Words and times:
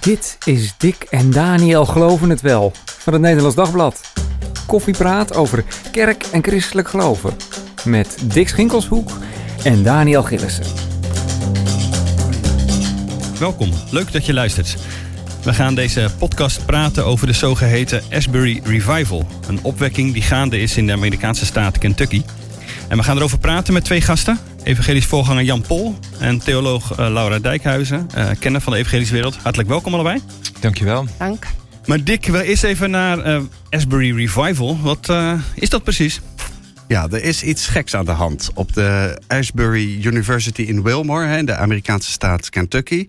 Dit 0.00 0.38
is 0.44 0.74
Dick 0.78 1.06
en 1.10 1.30
Daniel 1.30 1.86
Geloven 1.86 2.30
het 2.30 2.40
Wel 2.40 2.72
van 2.84 3.12
het 3.12 3.22
Nederlands 3.22 3.56
Dagblad. 3.56 4.00
Koffiepraat 4.66 5.34
over 5.34 5.64
kerk 5.92 6.24
en 6.32 6.42
christelijk 6.42 6.88
geloven. 6.88 7.36
Met 7.84 8.16
Dick 8.24 8.48
Schinkelshoek 8.48 9.10
en 9.64 9.82
Daniel 9.82 10.22
Gillissen. 10.22 10.64
Welkom, 13.38 13.72
leuk 13.90 14.12
dat 14.12 14.26
je 14.26 14.32
luistert. 14.32 14.76
We 15.42 15.54
gaan 15.54 15.74
deze 15.74 16.08
podcast 16.18 16.66
praten 16.66 17.06
over 17.06 17.26
de 17.26 17.32
zogeheten 17.32 18.02
Asbury 18.12 18.60
Revival. 18.64 19.26
Een 19.48 19.58
opwekking 19.62 20.12
die 20.12 20.22
gaande 20.22 20.60
is 20.60 20.76
in 20.76 20.86
de 20.86 20.92
Amerikaanse 20.92 21.46
staat 21.46 21.78
Kentucky. 21.78 22.22
En 22.88 22.96
we 22.96 23.02
gaan 23.02 23.16
erover 23.16 23.38
praten 23.38 23.72
met 23.72 23.84
twee 23.84 24.00
gasten. 24.00 24.38
Evangelisch 24.70 25.06
voorganger 25.06 25.42
Jan 25.42 25.60
Pol 25.60 25.98
en 26.18 26.38
theoloog 26.38 26.90
uh, 26.90 26.96
Laura 26.96 27.38
Dijkhuizen, 27.38 28.06
uh, 28.16 28.30
kenner 28.38 28.60
van 28.60 28.72
de 28.72 28.78
evangelische 28.78 29.14
wereld. 29.14 29.36
Hartelijk 29.36 29.68
welkom 29.68 29.94
allebei. 29.94 30.20
Dankjewel. 30.60 31.06
Dank. 31.18 31.46
Maar 31.86 32.04
Dick, 32.04 32.26
we 32.26 32.44
eerst 32.44 32.64
even 32.64 32.90
naar 32.90 33.26
uh, 33.26 33.40
Asbury 33.70 34.16
Revival. 34.16 34.78
Wat 34.80 35.12
is 35.54 35.68
dat 35.68 35.82
precies? 35.82 36.20
Ja, 36.88 37.08
er 37.10 37.22
is 37.22 37.42
iets 37.42 37.66
geks 37.66 37.94
aan 37.94 38.04
de 38.04 38.10
hand. 38.10 38.50
Op 38.54 38.72
de 38.72 39.18
Asbury 39.26 40.06
University 40.06 40.62
in 40.62 40.82
Wilmore, 40.82 41.36
in 41.36 41.46
de 41.46 41.56
Amerikaanse 41.56 42.10
staat 42.10 42.50
Kentucky... 42.50 43.08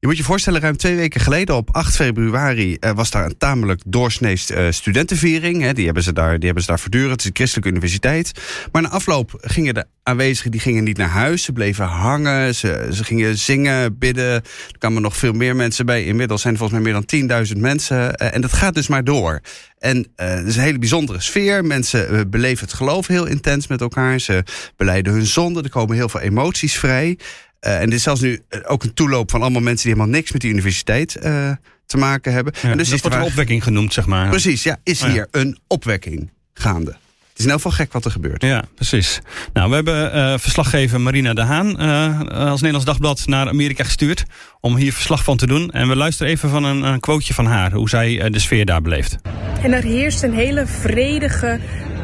Je 0.00 0.06
moet 0.06 0.16
je 0.16 0.22
voorstellen, 0.22 0.60
ruim 0.60 0.76
twee 0.76 0.96
weken 0.96 1.20
geleden, 1.20 1.56
op 1.56 1.74
8 1.74 1.96
februari, 1.96 2.76
uh, 2.80 2.90
was 2.90 3.10
daar 3.10 3.24
een 3.24 3.36
tamelijk 3.38 3.82
doorsneest 3.86 4.50
uh, 4.50 4.66
studentenviering. 4.70 5.62
Hè. 5.62 5.72
Die, 5.72 5.84
hebben 5.84 6.02
ze 6.02 6.12
daar, 6.12 6.34
die 6.36 6.44
hebben 6.44 6.62
ze 6.62 6.68
daar 6.68 6.80
voortdurend. 6.80 7.10
Het 7.10 7.20
is 7.20 7.26
een 7.26 7.36
christelijke 7.36 7.70
universiteit. 7.70 8.32
Maar 8.72 8.82
na 8.82 8.88
afloop 8.88 9.38
gingen 9.40 9.74
de 9.74 9.86
aanwezigen 10.02 10.50
die 10.50 10.60
gingen 10.60 10.84
niet 10.84 10.96
naar 10.96 11.08
huis. 11.08 11.42
Ze 11.42 11.52
bleven 11.52 11.84
hangen, 11.84 12.54
ze, 12.54 12.88
ze 12.92 13.04
gingen 13.04 13.38
zingen, 13.38 13.98
bidden. 13.98 14.32
Er 14.34 14.78
kwamen 14.78 15.02
nog 15.02 15.16
veel 15.16 15.32
meer 15.32 15.56
mensen 15.56 15.86
bij. 15.86 16.04
Inmiddels 16.04 16.40
zijn 16.40 16.52
er 16.52 16.58
volgens 16.58 16.80
mij 16.80 16.92
meer 16.92 17.28
dan 17.28 17.46
10.000 17.54 17.60
mensen. 17.60 17.96
Uh, 17.96 18.34
en 18.34 18.40
dat 18.40 18.52
gaat 18.52 18.74
dus 18.74 18.88
maar 18.88 19.04
door. 19.04 19.40
En 19.78 20.06
het 20.16 20.46
is 20.46 20.56
een 20.56 20.62
hele 20.62 20.78
bijzondere 20.78 21.20
sfeer. 21.20 21.64
Mensen 21.64 22.30
beleven 22.30 22.64
het 22.64 22.74
geloof 22.74 23.06
heel 23.06 23.26
intens 23.26 23.66
met 23.66 23.80
elkaar. 23.80 24.20
Ze 24.20 24.44
beleiden 24.76 25.12
hun 25.12 25.26
zonde. 25.26 25.62
Er 25.62 25.70
komen 25.70 25.96
heel 25.96 26.08
veel 26.08 26.20
emoties 26.20 26.78
vrij. 26.78 27.18
Uh, 27.66 27.80
en 27.80 27.84
dit 27.84 27.94
is 27.94 28.02
zelfs 28.02 28.20
nu 28.20 28.40
eh, 28.48 28.60
ook 28.66 28.82
een 28.82 28.94
toeloop 28.94 29.30
van 29.30 29.40
allemaal 29.42 29.62
mensen 29.62 29.86
die 29.86 29.94
helemaal 29.94 30.16
niks 30.18 30.32
met 30.32 30.40
die 30.40 30.50
universiteit 30.50 31.16
uh, 31.22 31.50
te 31.86 31.96
maken 31.96 32.32
hebben. 32.32 32.52
Ja, 32.62 32.70
en 32.70 32.78
dus 32.78 32.90
is 32.90 33.00
wordt 33.00 33.16
een 33.16 33.22
opwekking 33.22 33.62
genoemd, 33.62 33.92
zeg 33.92 34.06
maar. 34.06 34.28
Precies, 34.28 34.62
ja, 34.62 34.76
is 34.82 35.02
Oh, 35.02 35.06
ja. 35.06 35.12
hier 35.14 35.28
een 35.30 35.58
opwekking 35.66 36.30
gaande. 36.54 36.90
Het 36.90 37.46
is 37.46 37.52
in 37.52 37.58
elk 37.58 37.68
geval 37.68 37.84
gek 37.84 37.92
wat 37.92 38.04
er 38.04 38.10
gebeurt. 38.10 38.42
Ja, 38.42 38.64
precies. 38.74 39.20
Nou, 39.52 39.68
we 39.68 39.74
hebben 39.74 40.16
uh, 40.16 40.34
verslaggever 40.38 41.00
Marina 41.00 41.34
de 41.34 41.40
Haan 41.40 41.82
uh, 41.82 42.20
als 42.20 42.60
Nederlands 42.60 42.84
Dagblad 42.84 43.26
naar 43.26 43.48
Amerika 43.48 43.84
gestuurd 43.84 44.24
om 44.60 44.76
hier 44.76 44.92
verslag 44.92 45.24
van 45.24 45.36
te 45.36 45.46
doen. 45.46 45.70
En 45.70 45.88
we 45.88 45.96
luisteren 45.96 46.32
even 46.32 46.50
van 46.50 46.64
een, 46.64 46.82
een 46.82 47.00
quoteje 47.00 47.34
van 47.34 47.46
haar, 47.46 47.72
hoe 47.72 47.88
zij 47.88 48.24
uh, 48.24 48.32
de 48.32 48.38
sfeer 48.38 48.64
daar 48.64 48.82
beleeft. 48.82 49.16
En 49.62 49.72
er 49.72 49.82
heerst 49.82 50.22
een 50.22 50.34
hele 50.34 50.66
vredige, 50.66 51.60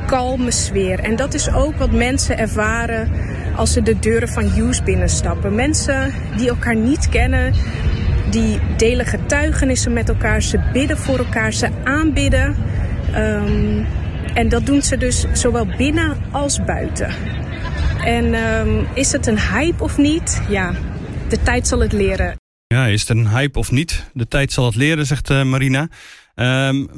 kalme 0.06 0.50
sfeer. 0.50 0.98
En 0.98 1.16
dat 1.16 1.34
is 1.34 1.52
ook 1.52 1.76
wat 1.76 1.90
mensen 1.90 2.38
ervaren 2.38 3.10
als 3.56 3.72
ze 3.72 3.82
de 3.82 3.98
deuren 3.98 4.28
van 4.28 4.44
Hughes 4.44 4.82
binnenstappen. 4.82 5.54
Mensen 5.54 6.12
die 6.36 6.48
elkaar 6.48 6.76
niet 6.76 7.08
kennen, 7.08 7.54
die 8.30 8.58
delen 8.76 9.06
getuigenissen 9.06 9.92
met 9.92 10.08
elkaar, 10.08 10.42
ze 10.42 10.70
bidden 10.72 10.98
voor 10.98 11.18
elkaar, 11.18 11.52
ze 11.52 11.68
aanbidden. 11.84 12.56
Um, 13.16 13.86
en 14.34 14.48
dat 14.48 14.66
doen 14.66 14.82
ze 14.82 14.96
dus 14.96 15.24
zowel 15.32 15.66
binnen 15.76 16.16
als 16.30 16.64
buiten. 16.64 17.14
En 18.04 18.34
um, 18.34 18.86
is 18.94 19.12
het 19.12 19.26
een 19.26 19.38
hype 19.38 19.82
of 19.82 19.96
niet? 19.96 20.42
Ja, 20.48 20.72
de 21.28 21.42
tijd 21.42 21.66
zal 21.66 21.78
het 21.78 21.92
leren. 21.92 22.36
Ja, 22.66 22.86
is 22.86 23.00
het 23.00 23.08
een 23.08 23.28
hype 23.28 23.58
of 23.58 23.70
niet? 23.70 24.10
De 24.12 24.28
tijd 24.28 24.52
zal 24.52 24.64
het 24.64 24.76
leren, 24.76 25.06
zegt 25.06 25.30
uh, 25.30 25.42
Marina. 25.42 25.88
Um, 26.34 26.88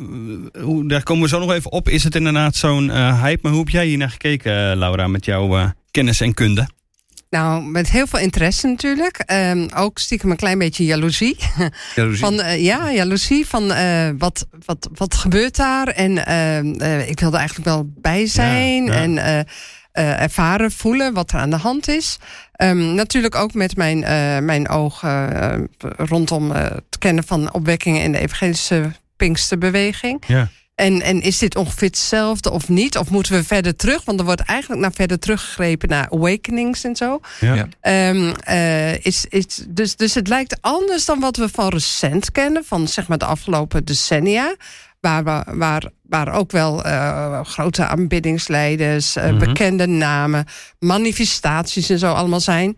hoe, 0.61 0.89
daar 0.89 1.03
komen 1.03 1.23
we 1.23 1.29
zo 1.29 1.39
nog 1.39 1.53
even 1.53 1.73
op. 1.73 1.89
Is 1.89 2.05
het 2.05 2.15
inderdaad 2.15 2.55
zo'n 2.55 2.89
uh, 2.89 3.23
hype? 3.23 3.39
Maar 3.43 3.53
hoe 3.53 3.61
heb 3.61 3.71
jij 3.71 3.87
hier 3.87 3.99
naar 3.99 4.11
gekeken, 4.11 4.53
uh, 4.53 4.77
Laura, 4.77 5.09
met 5.09 5.25
jouw 5.25 5.73
kennis 5.97 6.21
en 6.21 6.35
kunde? 6.35 6.69
Nou, 7.31 7.63
met 7.63 7.91
heel 7.91 8.07
veel 8.07 8.19
interesse 8.19 8.67
natuurlijk. 8.67 9.23
Um, 9.33 9.69
ook 9.75 9.99
stiekem 9.99 10.31
een 10.31 10.37
klein 10.37 10.59
beetje 10.59 10.85
jaloezie. 10.85 11.37
Jaloezie? 11.95 12.25
Van, 12.25 12.35
uh, 12.35 12.65
ja, 12.65 12.93
jaloezie 12.93 13.47
van 13.47 13.71
uh, 13.71 14.09
wat, 14.19 14.47
wat, 14.65 14.89
wat 14.95 15.15
gebeurt 15.15 15.57
daar. 15.57 15.89
En 15.89 16.13
uh, 16.83 17.09
ik 17.09 17.21
wilde 17.21 17.37
eigenlijk 17.37 17.69
wel 17.69 17.91
bij 18.01 18.27
zijn. 18.27 18.85
Ja, 18.85 18.95
ja. 18.95 19.01
En 19.03 19.47
ervaren, 19.93 20.71
voelen 20.73 21.13
wat 21.13 21.33
er 21.33 21.39
aan 21.39 21.51
de 21.51 21.57
hand 21.57 21.89
is. 21.89 22.19
Um, 22.63 22.95
natuurlijk 22.95 23.35
ook 23.35 23.55
met 23.55 23.77
mijn, 23.77 23.99
mijn 24.45 24.69
ogen 24.69 25.69
rondom 25.97 26.51
het 26.51 26.99
kennen 26.99 27.25
van 27.25 27.53
opwekkingen 27.53 28.03
in 28.03 28.13
de 28.13 28.19
evangelische 28.19 28.93
Pinksterbeweging. 29.17 30.23
Ja. 30.27 30.49
En, 30.77 31.03
en 31.03 31.21
is 31.23 31.39
dit 31.39 31.57
ongeveer 31.57 31.89
hetzelfde 31.89 32.51
of 32.51 32.69
niet? 32.69 32.99
Of 32.99 33.11
moeten 33.11 33.33
we 33.33 33.45
verder 33.45 33.77
terug? 33.77 34.05
Want 34.05 34.19
er 34.19 34.25
wordt 34.25 34.41
eigenlijk 34.41 34.81
naar 34.81 34.93
verder 34.93 35.19
teruggegrepen 35.19 35.89
naar 35.89 36.09
awakenings 36.11 36.85
en 36.85 36.97
zo. 36.97 37.21
Ja. 37.41 37.69
Um, 38.11 38.33
uh, 38.49 39.05
is, 39.05 39.25
is, 39.29 39.65
dus, 39.69 39.97
dus 39.97 40.15
het 40.15 40.29
lijkt 40.29 40.57
anders 40.61 41.05
dan 41.05 41.21
wat 41.21 41.37
we 41.37 41.49
van 41.49 41.69
recent 41.69 42.33
kennen, 42.33 42.65
van 42.65 42.89
zeg 42.89 43.09
maar 43.09 43.19
de 43.19 43.25
afgelopen 43.25 43.85
decennia. 43.85 44.57
Waar, 45.01 45.45
waar, 45.57 45.91
waar 46.03 46.33
ook 46.35 46.51
wel 46.51 46.87
uh, 46.87 47.45
grote 47.45 47.87
aanbiddingsleiders, 47.87 49.17
uh, 49.17 49.23
Mhm. 49.23 49.33
mm 49.33 49.39
-hmm. 49.39 49.49
bekende 49.49 49.87
namen, 49.87 50.45
manifestaties 50.79 51.89
en 51.91 51.99
zo 51.99 52.13
allemaal 52.13 52.41
zijn. 52.41 52.77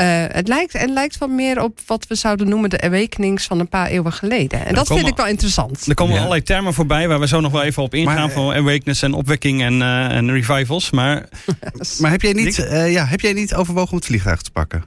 Uh, 0.00 0.24
het, 0.28 0.48
lijkt, 0.48 0.72
het 0.72 0.90
lijkt 0.90 1.18
wel 1.18 1.28
meer 1.28 1.62
op 1.62 1.78
wat 1.86 2.06
we 2.06 2.14
zouden 2.14 2.48
noemen 2.48 2.70
de 2.70 2.80
awakenings 2.80 3.46
van 3.46 3.60
een 3.60 3.68
paar 3.68 3.86
eeuwen 3.86 4.12
geleden. 4.12 4.66
En 4.66 4.74
dat 4.74 4.88
komen, 4.88 5.02
vind 5.02 5.16
ik 5.16 5.22
wel 5.22 5.30
interessant. 5.30 5.86
Er 5.86 5.94
komen 5.94 6.12
ja. 6.12 6.18
allerlei 6.18 6.42
termen 6.42 6.74
voorbij 6.74 7.08
waar 7.08 7.20
we 7.20 7.26
zo 7.26 7.40
nog 7.40 7.52
wel 7.52 7.62
even 7.62 7.82
op 7.82 7.94
ingaan. 7.94 8.14
Maar, 8.14 8.30
van 8.30 8.52
awakeness 8.52 9.02
en 9.02 9.12
opwekking 9.12 9.62
en, 9.62 9.80
uh, 9.80 10.16
en 10.16 10.30
revivals. 10.30 10.90
Maar, 10.90 11.28
maar 12.00 12.10
heb, 12.10 12.22
jij 12.22 12.32
niet, 12.32 12.58
uh, 12.58 12.92
ja, 12.92 13.04
heb 13.04 13.20
jij 13.20 13.32
niet 13.32 13.54
overwogen 13.54 13.90
om 13.90 13.96
het 13.96 14.06
vliegtuig 14.06 14.42
te 14.42 14.50
pakken? 14.50 14.84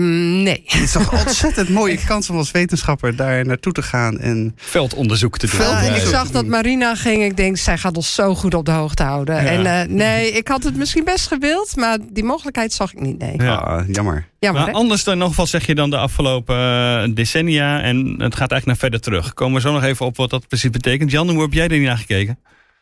Mm, 0.00 0.42
nee. 0.42 0.62
Het 0.66 0.82
is 0.82 0.92
toch 0.92 1.12
een 1.12 1.18
ontzettend 1.26 1.68
mooie 1.68 1.98
kans 2.06 2.30
om 2.30 2.36
als 2.36 2.50
wetenschapper 2.50 3.16
daar 3.16 3.46
naartoe 3.46 3.72
te 3.72 3.82
gaan 3.82 4.18
en 4.18 4.52
veldonderzoek 4.56 5.38
te 5.38 5.46
doen. 5.46 5.60
Ja, 5.60 5.80
ik 5.80 6.02
zag 6.02 6.30
dat 6.30 6.46
Marina 6.46 6.94
ging. 6.94 7.22
Ik 7.22 7.36
denk, 7.36 7.56
zij 7.56 7.78
gaat 7.78 7.96
ons 7.96 8.14
zo 8.14 8.34
goed 8.34 8.54
op 8.54 8.64
de 8.64 8.70
hoogte 8.70 9.02
houden. 9.02 9.34
Ja. 9.34 9.50
En 9.50 9.88
uh, 9.88 9.96
nee, 9.96 10.30
ik 10.30 10.48
had 10.48 10.62
het 10.62 10.76
misschien 10.76 11.04
best 11.04 11.26
gewild, 11.26 11.76
maar 11.76 11.98
die 12.10 12.24
mogelijkheid 12.24 12.72
zag 12.72 12.92
ik 12.92 13.00
niet. 13.00 13.18
Nee. 13.18 13.34
Ja, 13.36 13.54
ah, 13.54 13.88
jammer. 13.88 14.28
jammer 14.38 14.62
maar 14.62 14.72
anders 14.72 15.04
dan 15.04 15.18
nog 15.18 15.36
wat 15.36 15.48
zeg 15.48 15.66
je 15.66 15.74
dan 15.74 15.90
de 15.90 15.98
afgelopen 15.98 16.56
uh, 17.08 17.14
decennia 17.14 17.82
en 17.82 17.96
het 17.96 18.36
gaat 18.36 18.50
eigenlijk 18.50 18.66
naar 18.66 18.76
verder 18.76 19.00
terug. 19.00 19.34
Komen 19.34 19.54
we 19.54 19.60
zo 19.60 19.72
nog 19.72 19.82
even 19.82 20.06
op 20.06 20.16
wat 20.16 20.30
dat 20.30 20.48
precies 20.48 20.70
betekent. 20.70 21.10
Jan, 21.10 21.30
hoe 21.30 21.42
heb 21.42 21.52
jij 21.52 21.68
er 21.68 21.78
niet 21.78 21.86
naar 21.86 21.98
gekeken? 21.98 22.38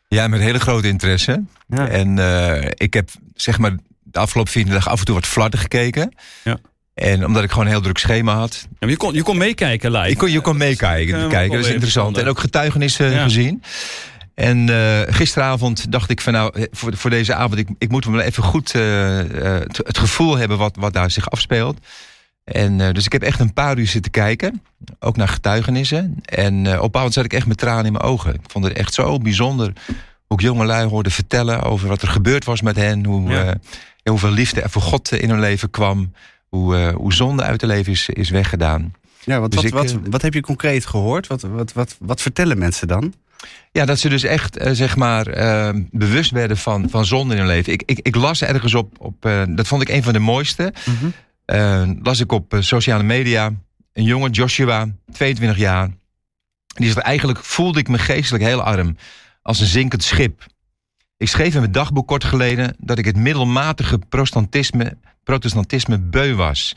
Ja, 0.08 0.28
met 0.28 0.40
hele 0.40 0.60
grote 0.60 0.88
interesse. 0.88 1.44
Ja. 1.68 1.88
En 1.88 2.16
uh, 2.16 2.64
ik 2.74 2.94
heb 2.94 3.10
zeg 3.34 3.58
maar 3.58 3.76
de 4.02 4.18
afgelopen 4.18 4.52
vier 4.52 4.66
dagen 4.66 4.90
af 4.90 4.98
en 4.98 5.04
toe 5.04 5.14
wat 5.14 5.26
flarden 5.26 5.60
gekeken. 5.60 6.14
Ja. 6.44 6.58
En 6.94 7.26
omdat 7.26 7.42
ik 7.42 7.50
gewoon 7.50 7.64
een 7.64 7.70
heel 7.70 7.80
druk 7.80 7.98
schema 7.98 8.34
had. 8.34 8.68
Ja, 8.78 8.88
je, 8.88 8.96
kon, 8.96 9.14
je 9.14 9.22
kon 9.22 9.36
meekijken 9.36 9.90
live. 9.90 10.08
Je 10.08 10.16
kon, 10.16 10.30
je 10.30 10.40
kon 10.40 10.56
meekijken, 10.56 11.28
kijken, 11.28 11.56
dat 11.56 11.66
is 11.66 11.72
interessant. 11.72 12.18
En 12.18 12.28
ook 12.28 12.38
getuigenissen 12.38 13.10
ja. 13.10 13.22
gezien. 13.22 13.62
En 14.34 14.70
uh, 14.70 15.00
gisteravond 15.06 15.92
dacht 15.92 16.10
ik 16.10 16.20
van 16.20 16.32
nou, 16.32 16.66
voor, 16.70 16.96
voor 16.96 17.10
deze 17.10 17.34
avond, 17.34 17.58
ik, 17.58 17.68
ik 17.78 17.90
moet 17.90 18.06
me 18.06 18.22
even 18.22 18.42
goed 18.42 18.74
uh, 18.74 19.16
het, 19.16 19.76
het, 19.76 19.98
gevoel 19.98 20.36
hebben 20.36 20.58
wat, 20.58 20.76
wat 20.76 20.92
daar 20.92 21.10
zich 21.10 21.30
afspeelt. 21.30 21.78
En 22.44 22.78
uh, 22.78 22.90
dus 22.92 23.04
ik 23.04 23.12
heb 23.12 23.22
echt 23.22 23.40
een 23.40 23.52
paar 23.52 23.78
uur 23.78 23.86
zitten 23.86 24.10
kijken, 24.10 24.62
ook 24.98 25.16
naar 25.16 25.28
getuigenissen. 25.28 26.16
En 26.24 26.80
op 26.80 26.96
avond 26.96 27.12
zat 27.12 27.24
ik 27.24 27.32
echt 27.32 27.46
met 27.46 27.58
tranen 27.58 27.84
in 27.84 27.92
mijn 27.92 28.04
ogen. 28.04 28.34
Ik 28.34 28.40
vond 28.46 28.64
het 28.64 28.76
echt 28.76 28.94
zo 28.94 29.18
bijzonder 29.18 29.72
hoe 30.26 30.38
ik 30.38 30.44
jongelui 30.44 30.88
hoorde 30.88 31.10
vertellen 31.10 31.62
over 31.62 31.88
wat 31.88 32.02
er 32.02 32.08
gebeurd 32.08 32.44
was 32.44 32.62
met 32.62 32.76
hen. 32.76 33.04
Hoe, 33.04 33.58
hoeveel 34.04 34.30
liefde 34.30 34.60
er 34.60 34.70
voor 34.70 34.82
God 34.82 35.12
in 35.12 35.30
hun 35.30 35.40
leven 35.40 35.70
kwam. 35.70 36.12
Hoe, 36.54 36.76
uh, 36.76 36.94
hoe 36.94 37.12
zonde 37.12 37.42
uit 37.42 37.60
het 37.60 37.70
leven 37.70 37.92
is, 37.92 38.08
is 38.08 38.30
weggedaan. 38.30 38.92
Ja, 39.24 39.40
wat, 39.40 39.50
Dus 39.50 39.60
wat, 39.60 39.68
ik, 39.68 39.72
wat, 39.72 39.90
eh, 39.90 40.10
wat 40.10 40.22
heb 40.22 40.34
je 40.34 40.40
concreet 40.40 40.86
gehoord? 40.86 41.26
Wat, 41.26 41.42
wat, 41.42 41.72
wat, 41.72 41.96
wat 42.00 42.20
vertellen 42.20 42.58
mensen 42.58 42.88
dan? 42.88 43.14
Ja, 43.72 43.84
dat 43.84 43.98
ze 43.98 44.08
dus 44.08 44.22
echt, 44.22 44.62
uh, 44.62 44.70
zeg 44.72 44.96
maar, 44.96 45.38
uh, 45.38 45.82
bewust 45.90 46.30
werden 46.30 46.56
van, 46.56 46.90
van 46.90 47.04
zonde 47.04 47.34
in 47.34 47.40
hun 47.40 47.48
leven. 47.48 47.72
Ik, 47.72 47.82
ik, 47.86 47.98
ik 48.02 48.14
las 48.14 48.42
ergens 48.42 48.74
op, 48.74 48.94
op 48.98 49.26
uh, 49.26 49.42
dat 49.48 49.66
vond 49.66 49.82
ik 49.82 49.88
een 49.88 50.02
van 50.02 50.12
de 50.12 50.18
mooiste. 50.18 50.72
Mm 50.84 51.12
-hmm. 51.46 51.98
las 52.02 52.20
ik 52.20 52.32
op 52.32 52.56
sociale 52.58 53.02
media. 53.02 53.52
Een 53.92 54.04
jongen, 54.04 54.30
Joshua, 54.30 54.88
22 55.12 55.58
jaar. 55.58 55.90
Die 56.66 56.90
zegt, 56.90 56.98
eigenlijk 56.98 57.38
voelde 57.38 57.78
ik 57.78 57.88
me 57.88 57.98
geestelijk 57.98 58.44
heel 58.44 58.62
arm. 58.62 58.96
Als 59.42 59.60
een 59.60 59.66
zinkend 59.66 60.02
schip. 60.02 60.46
Ik 61.16 61.28
schreef 61.28 61.54
in 61.54 61.60
mijn 61.60 61.72
dagboek 61.72 62.06
kort 62.06 62.24
geleden 62.24 62.76
dat 62.78 62.98
ik 62.98 63.04
het 63.04 63.16
middelmatige 63.16 63.98
protestantisme, 64.08 64.96
protestantisme 65.24 65.98
beu 65.98 66.34
was. 66.34 66.72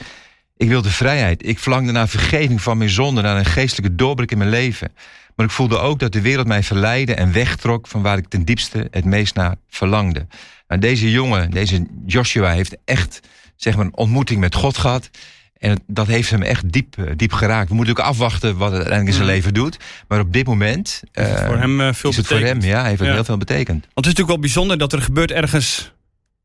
Ik 0.57 0.67
wilde 0.67 0.89
vrijheid. 0.89 1.47
Ik 1.47 1.59
verlangde 1.59 1.91
naar 1.91 2.07
vergeving 2.07 2.61
van 2.61 2.77
mijn 2.77 2.89
zonde, 2.89 3.21
naar 3.21 3.37
een 3.37 3.45
geestelijke 3.45 3.95
doorbraak 3.95 4.31
in 4.31 4.37
mijn 4.37 4.49
leven. 4.49 4.91
Maar 5.35 5.45
ik 5.45 5.51
voelde 5.51 5.77
ook 5.77 5.99
dat 5.99 6.11
de 6.11 6.21
wereld 6.21 6.47
mij 6.47 6.63
verleidde 6.63 7.13
en 7.13 7.31
wegtrok 7.31 7.87
van 7.87 8.01
waar 8.01 8.17
ik 8.17 8.27
ten 8.27 8.45
diepste 8.45 8.87
het 8.91 9.05
meest 9.05 9.35
naar 9.35 9.55
verlangde. 9.69 10.27
Nou, 10.67 10.81
deze 10.81 11.11
jongen, 11.11 11.51
deze 11.51 11.85
Joshua, 12.05 12.51
heeft 12.51 12.77
echt 12.85 13.19
zeg 13.55 13.75
maar, 13.75 13.85
een 13.85 13.97
ontmoeting 13.97 14.39
met 14.39 14.55
God 14.55 14.77
gehad. 14.77 15.09
En 15.57 15.83
dat 15.87 16.07
heeft 16.07 16.29
hem 16.29 16.41
echt 16.41 16.71
diep, 16.71 16.97
eh, 16.97 17.03
diep 17.15 17.31
geraakt. 17.33 17.69
We 17.69 17.75
moeten 17.75 17.97
ook 17.97 18.05
afwachten 18.05 18.57
wat 18.57 18.71
het 18.71 18.77
uiteindelijk 18.77 19.17
in 19.17 19.23
zijn 19.23 19.35
leven 19.35 19.53
doet. 19.53 19.77
Maar 20.07 20.19
op 20.19 20.33
dit 20.33 20.45
moment 20.47 21.01
Is 21.11 21.27
het 21.29 21.39
voor 21.45 21.57
hem 21.57 21.81
eh, 21.81 21.93
veel 21.93 22.09
is 22.09 22.17
het 22.17 22.27
voor 22.27 22.39
hem, 22.39 22.61
ja, 22.61 22.83
heeft 22.83 22.99
het 22.99 23.07
Ja. 23.07 23.13
heel 23.13 23.23
veel 23.23 23.37
betekend. 23.37 23.67
Want 23.81 24.05
het 24.05 24.05
is 24.05 24.11
natuurlijk 24.11 24.27
wel 24.29 24.39
bijzonder 24.39 24.77
dat 24.77 24.93
er 24.93 25.01
gebeurt 25.01 25.31
ergens 25.31 25.91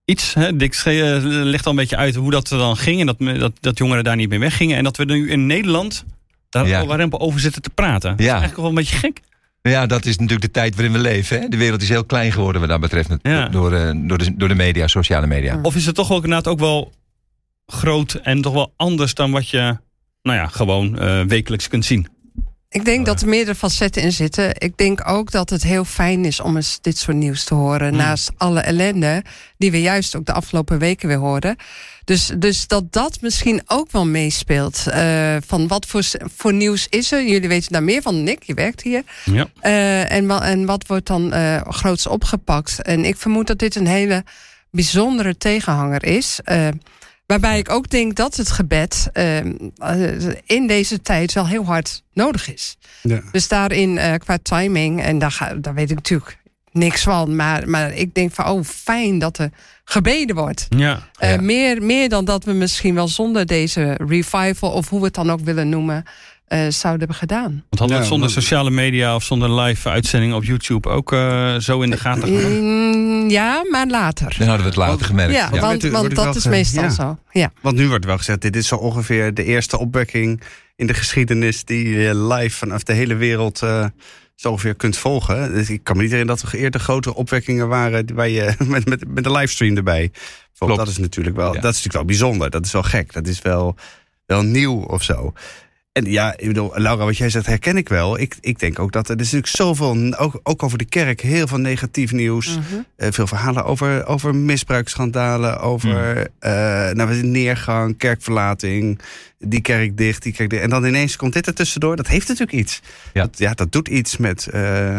iets. 0.04 0.34
Hè? 0.34 0.56
Dick 0.56 0.74
Schee 0.74 1.02
eh, 1.14 1.20
legt 1.22 1.64
al 1.64 1.70
een 1.70 1.78
beetje 1.78 1.96
uit 1.96 2.14
hoe 2.14 2.30
dat 2.30 2.50
er 2.50 2.58
dan 2.58 2.76
ging. 2.76 3.00
En 3.00 3.06
dat, 3.06 3.18
dat, 3.40 3.52
dat 3.60 3.78
jongeren 3.78 4.04
daar 4.04 4.16
niet 4.16 4.28
mee 4.28 4.38
weggingen. 4.38 4.76
En 4.76 4.84
dat 4.84 4.96
we 4.96 5.04
nu 5.04 5.30
in 5.30 5.46
Nederland 5.46 6.04
daar 6.48 6.66
Ja. 6.68 6.80
al 6.80 6.86
warempel 6.86 7.20
over 7.20 7.40
zitten 7.40 7.62
te 7.62 7.70
praten. 7.70 8.10
Dat 8.10 8.18
is 8.20 8.24
Ja. 8.24 8.30
eigenlijk 8.30 8.60
wel 8.60 8.68
een 8.68 8.74
beetje 8.74 8.96
gek. 8.96 9.20
Ja, 9.62 9.86
dat 9.86 10.04
is 10.04 10.16
natuurlijk 10.16 10.42
de 10.42 10.50
tijd 10.50 10.74
waarin 10.74 10.92
we 10.92 10.98
leven. 10.98 11.40
Hè? 11.40 11.48
De 11.48 11.56
wereld 11.56 11.82
is 11.82 11.88
heel 11.88 12.04
klein 12.04 12.32
geworden 12.32 12.60
wat 12.60 12.70
dat 12.70 12.80
betreft. 12.80 13.08
Ja. 13.22 13.48
Door, 13.48 13.72
eh, 13.72 13.90
door, 13.96 14.18
de, 14.18 14.36
door 14.36 14.48
de 14.48 14.54
media, 14.54 14.86
sociale 14.86 15.26
media. 15.26 15.58
Of 15.62 15.76
is 15.76 15.86
het 15.86 15.94
toch 15.94 16.10
ook 16.12 16.24
inderdaad 16.24 16.52
ook 16.52 16.58
wel 16.58 16.92
groot 17.66 18.12
en 18.14 18.40
toch 18.42 18.52
wel 18.52 18.72
anders 18.76 19.14
dan 19.14 19.30
wat 19.30 19.48
je 19.48 19.76
nou 20.22 20.38
ja, 20.38 20.46
gewoon 20.46 20.98
eh, 20.98 21.20
wekelijks 21.22 21.68
kunt 21.68 21.84
zien. 21.84 22.06
Ik 22.72 22.84
denk 22.84 23.06
dat 23.06 23.20
er 23.20 23.28
meerdere 23.28 23.56
facetten 23.56 24.02
in 24.02 24.12
zitten. 24.12 24.50
Ik 24.58 24.76
denk 24.76 25.08
ook 25.08 25.30
dat 25.30 25.50
het 25.50 25.62
heel 25.62 25.84
fijn 25.84 26.24
is 26.24 26.40
om 26.40 26.56
eens 26.56 26.78
dit 26.80 26.98
soort 26.98 27.16
nieuws 27.16 27.44
te 27.44 27.54
horen. 27.54 27.88
Hmm. 27.88 27.96
Naast 27.96 28.30
alle 28.36 28.60
ellende 28.60 29.24
die 29.58 29.70
we 29.70 29.80
juist 29.80 30.16
ook 30.16 30.26
de 30.26 30.32
afgelopen 30.32 30.78
weken 30.78 31.08
weer 31.08 31.16
hoorden. 31.16 31.56
Dus, 32.04 32.30
dus 32.38 32.66
dat 32.66 32.92
dat 32.92 33.20
misschien 33.20 33.62
ook 33.66 33.90
wel 33.90 34.06
meespeelt. 34.06 34.86
Eh, 34.86 35.36
van 35.46 35.68
wat 35.68 35.86
voor, 35.86 36.02
voor 36.36 36.52
nieuws 36.52 36.86
is 36.88 37.12
er? 37.12 37.26
Jullie 37.26 37.48
weten 37.48 37.72
daar 37.72 37.82
meer 37.82 38.02
van 38.02 38.28
ik. 38.28 38.42
Je 38.42 38.54
werkt 38.54 38.82
hier. 38.82 39.02
Ja. 39.24 39.46
Eh, 39.60 40.12
en, 40.12 40.30
en 40.30 40.66
wat 40.66 40.86
wordt 40.86 41.06
dan 41.06 41.32
eh 41.32 41.60
groots 41.68 42.06
opgepakt? 42.06 42.82
En 42.82 43.04
ik 43.04 43.16
vermoed 43.16 43.46
dat 43.46 43.58
dit 43.58 43.74
een 43.74 43.86
hele 43.86 44.24
bijzondere 44.70 45.36
tegenhanger 45.36 46.04
is. 46.04 46.40
Waarbij 47.32 47.58
ik 47.58 47.70
ook 47.70 47.88
denk 47.90 48.14
dat 48.14 48.36
het 48.36 48.50
gebed 48.50 49.08
eh, 49.12 49.38
eh, 49.38 50.34
in 50.44 50.66
deze 50.66 51.02
tijd 51.02 51.32
wel 51.32 51.46
heel 51.46 51.64
hard 51.64 52.02
nodig 52.12 52.52
is. 52.52 52.76
Ja. 53.02 53.20
Dus 53.32 53.48
daarin 53.48 53.98
eh, 53.98 54.14
qua 54.14 54.38
timing, 54.42 55.02
en 55.02 55.18
daar, 55.18 55.30
ga, 55.30 55.54
daar 55.54 55.74
weet 55.74 55.90
ik 55.90 55.96
natuurlijk 55.96 56.38
niks 56.72 57.02
van. 57.02 57.36
Maar, 57.36 57.68
maar 57.68 57.94
ik 57.94 58.14
denk 58.14 58.32
van, 58.32 58.46
oh 58.46 58.64
fijn 58.64 59.18
dat 59.18 59.38
er 59.38 59.50
gebeden 59.84 60.36
wordt. 60.36 60.66
Ja. 60.68 61.08
Eh, 61.18 61.30
Ja. 61.34 61.40
meer, 61.40 61.82
meer 61.82 62.08
dan 62.08 62.24
dat 62.24 62.44
we 62.44 62.52
misschien 62.52 62.94
wel 62.94 63.08
zonder 63.08 63.46
deze 63.46 63.96
revival... 64.06 64.70
of 64.70 64.88
hoe 64.88 64.98
we 64.98 65.04
het 65.04 65.14
dan 65.14 65.30
ook 65.30 65.40
willen 65.40 65.68
noemen, 65.68 66.04
eh, 66.52 66.58
zouden 66.68 66.98
hebben 66.98 67.16
gedaan. 67.16 67.50
Want 67.50 67.62
hadden 67.68 67.86
we 67.88 67.92
Ja, 67.92 67.98
het 67.98 68.06
zonder 68.08 68.30
sociale 68.30 68.70
media 68.70 69.14
of 69.14 69.22
zonder 69.24 69.60
live 69.60 69.88
uitzendingen 69.88 70.36
op 70.36 70.44
YouTube 70.44 70.88
ook 70.88 71.12
eh, 71.12 71.56
zo 71.56 71.80
in 71.80 71.90
de 71.90 71.96
gaten 71.96 72.22
gehouden? 72.28 72.62
Mm, 72.62 73.30
ja, 73.30 73.62
maar 73.70 73.86
later. 73.86 74.34
Dan 74.38 74.46
hadden 74.48 74.64
we 74.66 74.70
het 74.70 74.76
later 74.88 75.06
gemerkt. 75.06 75.32
Ja, 75.34 75.48
Ja. 75.52 75.60
want, 75.90 76.14
dat 76.14 76.36
is 76.36 76.46
meestal 76.46 76.82
ja. 76.82 76.90
zo. 76.90 77.18
Ja. 77.30 77.52
Want 77.60 77.76
nu 77.76 77.88
wordt 77.88 78.04
wel 78.04 78.16
gezegd, 78.16 78.40
dit 78.40 78.56
is 78.56 78.66
zo 78.68 78.76
ongeveer 78.76 79.34
de 79.34 79.44
eerste 79.44 79.78
opwekking 79.78 80.40
in 80.76 80.86
de 80.86 80.94
geschiedenis 80.94 81.64
die 81.64 81.88
je 81.88 82.14
live 82.16 82.56
vanaf 82.56 82.82
de 82.82 82.92
hele 82.92 83.14
wereld 83.14 83.62
eh, 83.62 83.86
zo 84.34 84.48
ongeveer 84.50 84.74
kunt 84.74 84.96
volgen. 84.96 85.52
Dus 85.54 85.70
ik 85.70 85.84
kan 85.84 85.96
me 85.96 86.02
niet 86.02 86.10
herinneren 86.10 86.42
dat 86.42 86.52
er 86.52 86.58
eerder 86.58 86.80
grote 86.80 87.14
opwekkingen 87.14 87.68
waren 87.68 88.14
waar 88.14 88.28
je 88.28 88.54
met, 88.66 88.88
met, 88.88 89.04
met 89.08 89.26
een 89.26 89.32
livestream 89.32 89.76
erbij. 89.76 90.10
Dat 90.58 90.88
is 90.88 90.98
natuurlijk 90.98 91.36
wel, 91.36 91.54
Ja. 91.54 91.60
dat 91.60 91.74
is 91.74 91.76
natuurlijk 91.84 91.94
wel 91.94 92.04
bijzonder. 92.04 92.50
Dat 92.50 92.64
is 92.66 92.72
wel 92.72 92.82
gek. 92.82 93.12
Dat 93.12 93.26
is 93.26 93.42
wel, 93.42 93.74
wel 94.26 94.42
nieuw 94.42 94.82
of 94.82 95.02
zo. 95.02 95.32
En 95.92 96.04
ja, 96.04 96.34
ik 96.36 96.46
bedoel, 96.46 96.72
Laura, 96.74 97.04
wat 97.04 97.16
jij 97.16 97.30
zegt 97.30 97.46
herken 97.46 97.76
ik 97.76 97.88
wel. 97.88 98.18
Ik, 98.18 98.36
ik 98.40 98.58
denk 98.58 98.78
ook 98.78 98.92
dat 98.92 99.08
er, 99.08 99.14
is 99.20 99.32
natuurlijk 99.32 99.46
zoveel, 99.46 100.14
ook, 100.18 100.40
ook 100.42 100.62
over 100.62 100.78
de 100.78 100.84
kerk, 100.84 101.20
heel 101.20 101.46
veel 101.46 101.58
negatief 101.58 102.12
nieuws. 102.12 102.46
Mhm. 102.48 102.80
Eh, 102.96 103.12
veel 103.12 103.26
verhalen 103.26 103.64
over, 103.64 104.06
over 104.06 104.34
misbruiksschandalen, 104.34 105.60
over 105.60 106.26
eh 106.38 106.90
nou, 106.90 107.22
neergang, 107.22 107.96
kerkverlating, 107.96 109.00
die 109.38 109.60
kerk 109.60 109.96
dicht, 109.96 110.22
die 110.22 110.32
kerk 110.32 110.50
dicht. 110.50 110.62
En 110.62 110.70
dan 110.70 110.84
ineens 110.84 111.16
komt 111.16 111.32
dit 111.32 111.46
er 111.46 111.54
tussendoor. 111.54 111.96
Dat 111.96 112.06
heeft 112.06 112.28
natuurlijk 112.28 112.58
iets. 112.58 112.80
Ja. 113.12 113.22
Dat, 113.22 113.38
ja, 113.38 113.54
dat 113.54 113.72
doet 113.72 113.88
iets 113.88 114.16
met... 114.16 114.46
eh 114.46 114.98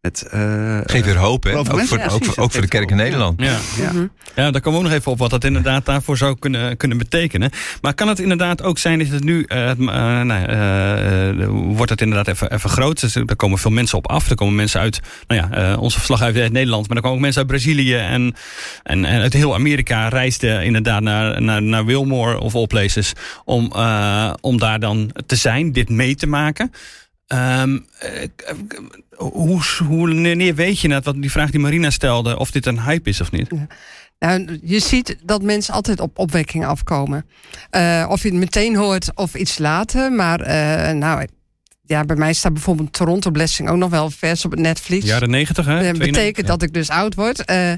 met 0.00 0.22
eh, 0.22 0.78
Geeft 0.84 1.04
weer 1.04 1.16
hoop, 1.16 1.42
hè? 1.44 1.56
Ook 1.56 1.66
mensen, 1.68 1.86
voor, 1.88 1.98
ja, 1.98 2.04
ook, 2.04 2.10
precies. 2.10 2.34
voor- 2.34 2.42
ook 2.44 2.50
voor 2.50 2.60
de 2.60 2.66
Het 2.66 2.76
kerk 2.76 2.90
in 2.90 2.96
Nederland. 2.96 3.40
Ja. 3.42 3.56
ja. 3.76 3.92
Mhm. 3.92 4.06
ja, 4.36 4.50
daar 4.50 4.60
komen 4.60 4.78
we 4.80 4.84
ook 4.86 4.90
nog 4.90 4.98
even 5.00 5.12
op 5.12 5.18
wat 5.18 5.30
dat 5.30 5.44
inderdaad 5.44 5.84
daarvoor 5.86 6.16
zou 6.16 6.36
kunnen, 6.38 6.76
kunnen 6.76 6.98
betekenen. 6.98 7.50
Maar 7.80 7.94
kan 7.94 8.08
het 8.08 8.18
inderdaad 8.18 8.62
ook 8.62 8.78
zijn 8.78 8.98
dat 8.98 9.08
het 9.08 9.24
nu, 9.24 9.42
eh, 9.42 9.66
het, 9.66 9.78
eh, 9.78 9.84
nou, 9.86 10.26
ja, 10.28 10.46
eh, 10.46 11.28
eh, 11.28 11.48
wordt 11.50 11.90
het 11.90 12.00
inderdaad 12.00 12.28
even, 12.28 12.52
even 12.52 12.70
groot. 12.70 13.00
Dus 13.00 13.14
er 13.14 13.36
komen 13.36 13.58
veel 13.58 13.70
mensen 13.70 13.98
op 13.98 14.08
af. 14.08 14.30
Er 14.30 14.36
komen 14.36 14.54
mensen 14.54 14.80
uit, 14.80 15.00
nou 15.26 15.40
ja, 15.40 15.72
eh, 15.72 15.80
onze 15.82 15.96
verslaggever 15.96 16.42
uit 16.42 16.52
Nederland, 16.52 16.88
maar 16.88 16.96
er 16.96 17.02
komen 17.02 17.16
ook 17.16 17.22
mensen 17.24 17.40
uit 17.40 17.50
Brazilië 17.50 17.94
en, 17.94 18.34
en, 18.82 19.04
en 19.04 19.20
uit 19.20 19.32
heel 19.32 19.54
Amerika 19.54 20.08
reisden 20.08 20.64
inderdaad 20.64 21.02
naar, 21.02 21.42
naar, 21.42 21.62
naar 21.62 21.84
Wilmore 21.84 22.38
of 22.40 22.54
all 22.54 22.66
places 22.66 23.12
om, 23.44 23.72
eh, 23.74 24.32
om 24.40 24.58
daar 24.58 24.80
dan 24.80 25.10
te 25.26 25.36
zijn, 25.36 25.72
dit 25.72 25.88
mee 25.88 26.14
te 26.14 26.26
maken. 26.26 26.72
Ehm, 27.28 27.78
eh, 27.98 28.28
hoe, 29.16 29.60
hoe, 29.86 30.54
weet 30.54 30.80
je 30.80 30.88
net, 30.88 31.04
wat 31.04 31.14
die 31.22 31.30
vraag 31.30 31.50
die 31.50 31.60
Marina 31.60 31.90
stelde, 31.90 32.38
of 32.38 32.50
dit 32.50 32.66
een 32.66 32.82
hype 32.82 33.08
is 33.08 33.20
of 33.20 33.30
niet? 33.30 33.50
Nou, 34.18 34.58
je 34.62 34.80
ziet 34.80 35.16
dat 35.22 35.42
mensen 35.42 35.74
altijd 35.74 36.00
op 36.00 36.18
opwekking 36.18 36.66
afkomen. 36.66 37.26
Eh, 37.70 38.06
of 38.08 38.22
je 38.22 38.28
het 38.28 38.38
meteen 38.38 38.76
hoort 38.76 39.10
of 39.14 39.34
iets 39.34 39.58
later. 39.58 40.12
Maar 40.12 40.40
eh, 40.40 40.94
nou, 40.94 41.26
ja, 41.88 42.04
bij 42.04 42.16
mij 42.16 42.32
staat 42.32 42.52
bijvoorbeeld 42.52 42.92
Toronto 42.92 43.30
Blessing 43.30 43.68
ook 43.68 43.76
nog 43.76 43.90
wel 43.90 44.10
vers 44.10 44.44
op 44.44 44.50
het 44.50 44.60
netvlies. 44.60 45.04
Jaren 45.04 45.30
negentig, 45.30 45.64
hè? 45.64 45.72
Dat 45.72 45.80
92. 45.82 46.10
betekent 46.16 46.46
dat 46.46 46.62
ik 46.62 46.72
dus 46.74 46.88
oud 46.90 47.14
word. 47.14 47.44
Eh, 47.44 47.70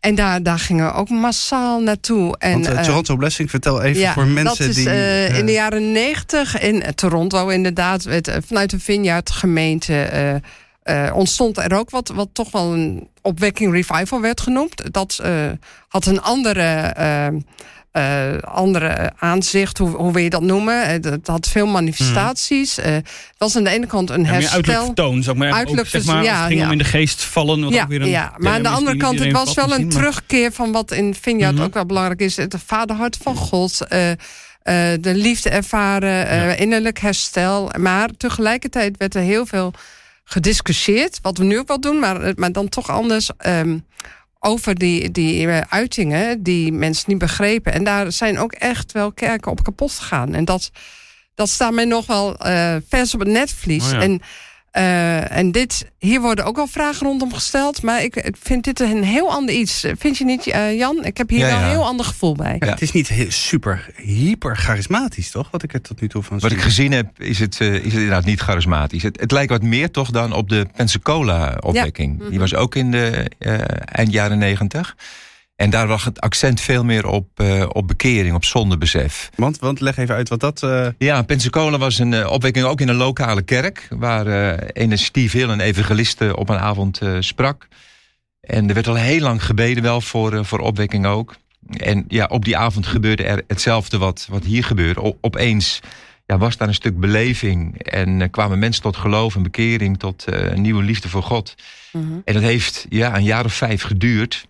en 0.00 0.14
daar, 0.14 0.42
daar 0.42 0.58
gingen 0.58 0.86
we 0.86 0.92
ook 0.92 1.08
massaal 1.08 1.80
naartoe. 1.80 2.36
En, 2.38 2.52
Want 2.52 2.66
eh, 2.66 2.78
eh, 2.78 2.84
Toronto 2.84 3.16
Blessing, 3.16 3.50
vertel 3.50 3.82
even 3.82 4.12
voor 4.12 4.26
mensen 4.26 4.66
dat 4.66 4.68
is, 4.68 4.74
die... 4.74 4.88
eh, 4.90 5.26
eh, 5.26 5.38
in 5.38 5.46
de 5.46 5.52
jaren 5.52 5.92
negentig 5.92 6.60
in 6.60 6.82
eh, 6.82 6.88
Toronto 6.92 7.48
inderdaad, 7.48 8.04
eh, 8.04 8.36
vanuit 8.46 8.70
de 8.70 8.80
Vineyard 8.80 9.30
gemeente 9.30 10.02
eh, 10.02 10.34
eh, 11.06 11.16
ontstond 11.16 11.58
er 11.58 11.74
ook 11.74 11.90
wat, 11.90 12.08
wat 12.08 12.28
toch 12.32 12.50
wel 12.50 12.72
een 12.72 13.08
opwekking 13.22 13.72
revival 13.72 14.20
werd 14.20 14.40
genoemd. 14.40 14.92
Dat 14.92 15.18
eh, 15.22 15.32
had 15.88 16.06
een 16.06 16.22
andere, 16.22 16.94
eh, 17.96 18.34
eh, 18.34 18.42
andere 18.42 19.12
aanzicht, 19.18 19.78
hoe, 19.78 19.88
hoe 19.90 20.12
wil 20.12 20.22
je 20.22 20.30
dat 20.30 20.42
noemen? 20.42 20.82
Eh, 20.82 21.10
Het 21.12 21.26
had 21.26 21.48
veel 21.48 21.66
manifestaties. 21.66 22.78
Eh, 22.78 22.92
Het 22.94 23.04
was 23.38 23.56
aan 23.56 23.64
de 23.64 23.70
ene 23.70 23.86
kant 23.86 24.10
een 24.10 24.16
Ja, 24.16 24.22
meer 24.22 24.32
uiterlijk 24.32 24.66
herstel. 24.66 24.86
vertoon, 24.86 25.22
zou 25.22 25.36
ik 25.36 25.42
maar 25.42 25.52
Uiterlijk 25.52 25.86
ook, 25.86 25.92
zeg 25.92 26.04
maar, 26.04 26.16
het 26.16 26.26
ja, 26.26 26.46
ging 26.46 26.64
om 26.64 26.70
in 26.70 26.78
de 26.78 26.84
geest 26.84 27.22
vallen. 27.24 27.60
Wat 27.64 27.72
Ja, 27.72 27.82
ook 27.82 27.88
weer 27.88 28.00
een 28.02 28.08
ja, 28.08 28.32
maar 28.36 28.52
aan 28.52 28.62
de 28.62 28.68
andere 28.68 28.96
kant, 28.96 29.18
het 29.18 29.32
was 29.32 29.54
wel 29.54 29.72
een 29.72 29.80
maar- 29.86 29.90
terugkeer 29.94 30.52
van 30.52 30.72
wat 30.72 30.90
in 30.92 31.14
Vineyard 31.20 31.54
Mhm. 31.54 31.64
ook 31.64 31.74
wel 31.74 31.86
belangrijk 31.86 32.20
is. 32.20 32.36
Het 32.36 32.54
vaderhart 32.66 33.16
van 33.22 33.36
God, 33.36 33.80
eh, 33.88 34.10
eh, 34.10 34.16
de 35.00 35.14
liefde 35.14 35.50
ervaren, 35.50 36.28
eh, 36.28 36.60
innerlijk 36.60 36.98
herstel. 36.98 37.70
Maar 37.78 38.08
tegelijkertijd 38.16 38.96
werd 38.96 39.14
er 39.14 39.22
heel 39.22 39.46
veel 39.46 39.72
gediscussieerd, 40.24 41.18
wat 41.22 41.38
we 41.38 41.44
nu 41.44 41.58
ook 41.58 41.68
wel 41.68 41.80
doen, 41.80 41.98
maar, 41.98 42.20
eh, 42.20 42.32
maar 42.34 42.52
dan 42.52 42.68
toch 42.68 42.90
anders. 42.90 43.30
ehm, 43.38 43.78
over 44.40 44.74
die, 44.74 45.10
die 45.10 45.48
eh, 45.48 45.60
uitingen 45.68 46.42
die 46.42 46.72
mensen 46.72 47.04
niet 47.08 47.18
begrepen. 47.18 47.72
En 47.72 47.84
daar 47.84 48.12
zijn 48.12 48.38
ook 48.38 48.52
echt 48.52 48.92
wel 48.92 49.12
kerken 49.12 49.50
op 49.50 49.62
kapot 49.62 49.92
gegaan. 49.92 50.34
En 50.34 50.44
dat, 50.44 50.70
dat 51.34 51.48
staat 51.48 51.72
mij 51.72 51.84
nog 51.84 52.06
wel 52.06 52.36
eh, 52.38 52.76
vers 52.88 53.14
op 53.14 53.20
het 53.20 53.28
netvlies. 53.28 53.84
Oh 53.84 53.90
ja. 53.90 54.00
En, 54.00 54.20
eh, 54.76 55.36
en 55.36 55.52
dit, 55.52 55.90
hier 55.98 56.20
worden 56.20 56.44
ook 56.44 56.56
wel 56.56 56.66
vragen 56.66 57.06
rondom 57.06 57.32
gesteld. 57.34 57.82
Maar 57.82 58.02
ik, 58.02 58.16
ik 58.16 58.36
vind 58.42 58.64
dit 58.64 58.80
een 58.80 59.02
heel 59.04 59.30
ander 59.32 59.54
iets. 59.54 59.86
Vind 59.98 60.18
je 60.18 60.24
niet, 60.24 60.46
eh, 60.46 60.76
Jan? 60.78 61.04
Ik 61.04 61.16
heb 61.16 61.28
hier 61.28 61.38
Ja, 61.38 61.46
wel 61.46 61.58
ja. 61.58 61.62
een 61.64 61.70
heel 61.70 61.84
ander 61.84 62.06
gevoel 62.06 62.34
bij. 62.34 62.56
ja, 62.58 62.66
Het 62.66 62.82
is 62.82 62.92
niet 62.92 63.08
heel, 63.08 63.30
super, 63.30 63.86
hyper 63.96 64.56
charismatisch, 64.56 65.30
toch? 65.30 65.50
Wat 65.50 65.62
ik 65.62 65.72
er 65.72 65.80
tot 65.80 66.00
nu 66.00 66.08
toe 66.08 66.22
van 66.22 66.38
Wat 66.38 66.50
ik 66.50 66.56
zie. 66.56 66.66
gezien 66.66 66.92
heb, 66.92 67.20
is 67.20 67.38
het, 67.38 67.60
eh, 67.60 67.74
is 67.74 67.82
het 67.84 67.92
inderdaad 67.92 68.24
niet 68.24 68.40
charismatisch. 68.40 69.02
Het, 69.02 69.20
het 69.20 69.30
lijkt 69.32 69.50
wat 69.50 69.62
meer 69.62 69.90
toch 69.90 70.10
dan 70.10 70.32
op 70.32 70.48
de 70.48 70.66
Pensacola-opwekking. 70.76 72.22
Ja. 72.22 72.28
Die 72.30 72.38
was 72.38 72.54
ook 72.54 72.74
in 72.74 72.90
de 72.90 73.30
eh, 73.38 73.54
eind 73.84 74.12
jaren 74.12 74.38
negentig. 74.38 74.96
En 75.56 75.70
daar 75.70 75.88
lag 75.88 76.04
het 76.04 76.20
accent 76.20 76.60
veel 76.60 76.84
meer 76.84 77.06
op, 77.06 77.28
eh, 77.40 77.66
op 77.72 77.88
bekering, 77.88 78.34
op 78.34 78.44
zondebesef. 78.44 79.30
Want, 79.34 79.58
want 79.58 79.80
leg 79.80 79.96
even 79.96 80.14
uit 80.14 80.28
wat 80.28 80.40
dat... 80.40 80.62
eh, 80.62 80.86
Ja, 80.98 81.22
Pensacola 81.22 81.78
was 81.78 81.98
een 81.98 82.14
eh, 82.14 82.30
opwekking 82.30 82.64
ook 82.66 82.80
in 82.80 82.88
een 82.88 82.94
lokale 82.96 83.42
kerk... 83.42 83.88
waar 83.90 84.26
eh 84.26 84.68
een 84.90 84.98
Steve 84.98 85.36
Hill, 85.36 85.48
een 85.48 85.60
evangeliste, 85.60 86.36
op 86.36 86.48
een 86.48 86.58
avond 86.58 86.98
eh, 87.00 87.16
sprak. 87.20 87.68
En 88.40 88.68
er 88.68 88.74
werd 88.74 88.86
al 88.88 88.94
heel 88.94 89.20
lang 89.20 89.44
gebeden 89.44 89.82
wel 89.82 90.00
voor, 90.00 90.32
eh, 90.34 90.44
voor 90.44 90.58
opwekking 90.58 91.06
ook. 91.06 91.34
En 91.76 92.04
ja, 92.08 92.24
op 92.26 92.44
die 92.44 92.56
avond 92.56 92.86
gebeurde 92.86 93.24
er 93.24 93.42
hetzelfde 93.46 93.98
wat, 93.98 94.26
wat 94.30 94.44
hier 94.44 94.64
gebeurde. 94.64 95.02
O- 95.02 95.18
opeens 95.20 95.80
ja, 96.26 96.38
was 96.38 96.56
daar 96.56 96.68
een 96.68 96.74
stuk 96.74 97.00
beleving 97.00 97.78
en 97.82 98.22
eh, 98.22 98.28
kwamen 98.30 98.58
mensen 98.58 98.82
tot 98.82 98.96
geloof 98.96 99.34
en 99.36 99.42
bekering... 99.42 99.98
tot 99.98 100.24
eh, 100.24 100.50
een 100.50 100.60
nieuwe 100.62 100.82
liefde 100.82 101.08
voor 101.08 101.22
God. 101.22 101.54
Mhm. 101.92 102.04
En 102.24 102.34
dat 102.34 102.42
heeft 102.42 102.86
ja, 102.88 103.16
een 103.16 103.24
jaar 103.24 103.44
of 103.44 103.52
vijf 103.54 103.82
geduurd. 103.82 104.46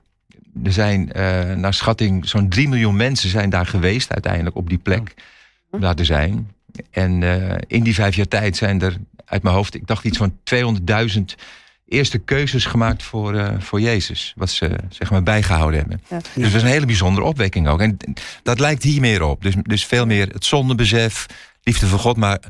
Er 0.64 0.72
zijn 0.72 1.12
eh, 1.12 1.54
naar 1.54 1.74
schatting 1.74 2.28
zo'n 2.28 2.48
3 2.48 2.68
miljoen 2.68 2.96
mensen 2.96 3.30
zijn 3.30 3.50
daar 3.50 3.66
geweest 3.66 4.12
uiteindelijk 4.12 4.56
op 4.56 4.68
die 4.68 4.78
plek. 4.78 5.14
Om 5.70 5.80
daar 5.80 5.94
te 5.94 6.04
zijn. 6.04 6.50
En 6.90 7.22
eh, 7.22 7.56
in 7.66 7.82
die 7.82 7.94
vijf 7.94 8.16
jaar 8.16 8.28
tijd 8.28 8.56
zijn 8.56 8.82
er 8.82 8.96
uit 9.24 9.42
mijn 9.42 9.54
hoofd, 9.54 9.74
ik 9.74 9.86
dacht 9.86 10.04
iets 10.04 10.18
van 10.18 10.38
200.000 10.54 11.22
eerste 11.88 12.18
keuzes 12.18 12.64
gemaakt 12.64 13.02
voor, 13.02 13.34
eh, 13.34 13.54
voor 13.58 13.80
Jezus. 13.80 14.32
Wat 14.36 14.50
ze 14.50 14.76
zeg 14.88 15.10
maar 15.10 15.22
bijgehouden 15.22 15.80
hebben. 15.80 16.00
Ja. 16.08 16.16
Dus 16.16 16.44
dat 16.44 16.54
is 16.54 16.62
een 16.62 16.68
hele 16.68 16.86
bijzondere 16.86 17.26
opwekking 17.26 17.68
ook. 17.68 17.80
En 17.80 17.98
dat 18.42 18.60
lijkt 18.60 18.82
hier 18.82 19.00
meer 19.00 19.22
op. 19.22 19.42
Dus, 19.42 19.54
dus 19.62 19.86
veel 19.86 20.06
meer 20.06 20.28
het 20.28 20.44
zondebesef, 20.44 21.26
liefde 21.62 21.86
voor 21.86 21.98
God. 21.98 22.16
Maar 22.16 22.40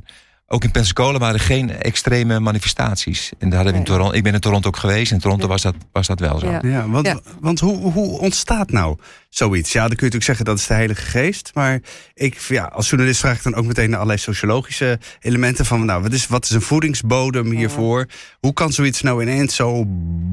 ook 0.49 0.65
in 0.65 0.71
Pensacola 0.71 1.19
waren 1.19 1.35
er 1.35 1.41
geen 1.41 1.71
extreme 1.71 2.41
manifestaties. 2.41 3.33
En 3.39 3.49
daar 3.49 3.57
hadden 3.59 3.73
we 3.75 3.79
in 3.79 3.85
Nee. 3.85 3.97
Toronto, 3.97 4.17
ik 4.17 4.23
ben 4.23 4.35
in 4.35 4.41
Toronto 4.41 4.69
ook 4.69 4.77
geweest. 4.77 5.13
In 5.13 5.19
Toronto 5.19 5.43
Ja. 5.45 5.49
was, 5.51 5.63
dat, 5.63 5.75
was 5.93 6.07
dat 6.07 6.21
wel 6.21 6.39
zo. 6.39 6.51
Ja. 6.51 6.59
Ja, 6.63 6.89
want, 6.89 7.07
Ja. 7.07 7.21
want 7.41 7.61
hoe, 7.61 7.93
hoe 7.93 8.19
ontstaat 8.21 8.71
nou 8.71 8.97
zoiets? 9.37 9.73
Ja, 9.73 9.81
dan 9.81 9.97
kun 9.97 10.07
je 10.07 10.13
natuurlijk 10.13 10.25
zeggen 10.25 10.45
dat 10.45 10.59
is 10.59 10.67
de 10.67 10.75
Heilige 10.75 11.03
Geest. 11.03 11.51
Maar 11.55 11.81
ik, 12.15 12.39
ja, 12.49 12.65
als 12.65 12.89
journalist 12.89 13.21
vraag 13.21 13.37
ik 13.37 13.43
dan 13.43 13.55
ook 13.55 13.65
meteen 13.65 13.89
naar 13.89 13.99
allerlei 13.99 14.19
sociologische 14.19 14.99
elementen. 15.21 15.67
Van 15.67 15.85
nou, 15.85 16.03
wat 16.03 16.13
is, 16.13 16.27
wat 16.27 16.45
is 16.45 16.51
een 16.51 16.63
voedingsbodem 16.63 17.51
hiervoor? 17.51 18.07
Hoe 18.41 18.53
kan 18.53 18.73
zoiets 18.73 19.03
nou 19.03 19.23
ineens 19.23 19.55
zo 19.55 19.85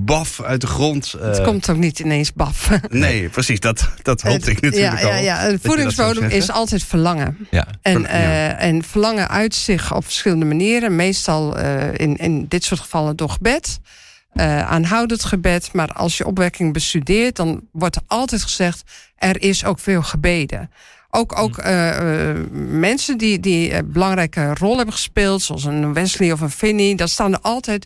baf 0.06 0.42
uit 0.42 0.62
de 0.62 0.68
grond? 0.68 1.16
Het 1.20 1.38
eh, 1.38 1.44
komt 1.44 1.70
ook 1.70 1.78
niet 1.78 2.00
ineens 2.00 2.34
baf. 2.34 2.70
Nee, 2.90 3.30
precies. 3.30 3.60
Dat, 3.60 3.90
dat 4.02 4.22
hoopte 4.22 4.52
ik 4.52 4.62
natuurlijk 4.62 5.02
ja, 5.02 5.08
al. 5.08 5.14
ja, 5.14 5.18
ja. 5.18 5.48
Een 5.50 5.60
voedingsbodem 5.64 6.30
is 6.30 6.52
altijd 6.52 6.84
verlangen. 6.84 7.48
Ja. 7.52 7.68
En, 7.82 8.02
ja. 8.02 8.08
eh, 8.08 8.68
en 8.68 8.84
verlangen 8.84 9.30
uit 9.30 9.56
zich 9.56 9.96
op 9.96 10.04
verschillende 10.04 10.46
manieren. 10.46 10.96
Meestal 10.96 11.58
eh, 11.58 11.94
in, 11.94 12.16
in 12.16 12.46
dit 12.48 12.64
soort 12.64 12.80
gevallen 12.80 13.16
door 13.16 13.30
gebed. 13.30 13.80
Eh, 14.34 14.72
aanhoudend 14.72 15.24
gebed. 15.24 15.74
Maar 15.74 15.94
als 15.94 16.18
je 16.18 16.26
opwekking 16.26 16.74
bestudeert, 16.74 17.36
dan 17.36 17.62
wordt 17.72 17.96
er 17.96 18.02
altijd 18.08 18.42
gezegd: 18.42 18.84
er 19.16 19.42
is 19.42 19.66
ook 19.66 19.80
veel 19.80 20.02
gebeden. 20.02 20.72
Ook, 21.10 21.40
ook 21.40 21.58
eh, 21.58 22.34
mensen 22.70 23.18
die, 23.18 23.40
die 23.40 23.74
een 23.74 23.92
belangrijke 23.92 24.54
rol 24.54 24.76
hebben 24.76 24.94
gespeeld, 24.94 25.42
zoals 25.42 25.64
een 25.64 25.94
Wesley 25.94 26.32
of 26.32 26.42
een 26.42 26.52
Finney, 26.52 26.96
dan 26.96 27.08
staan 27.08 27.34
er 27.34 27.40
altijd. 27.42 27.86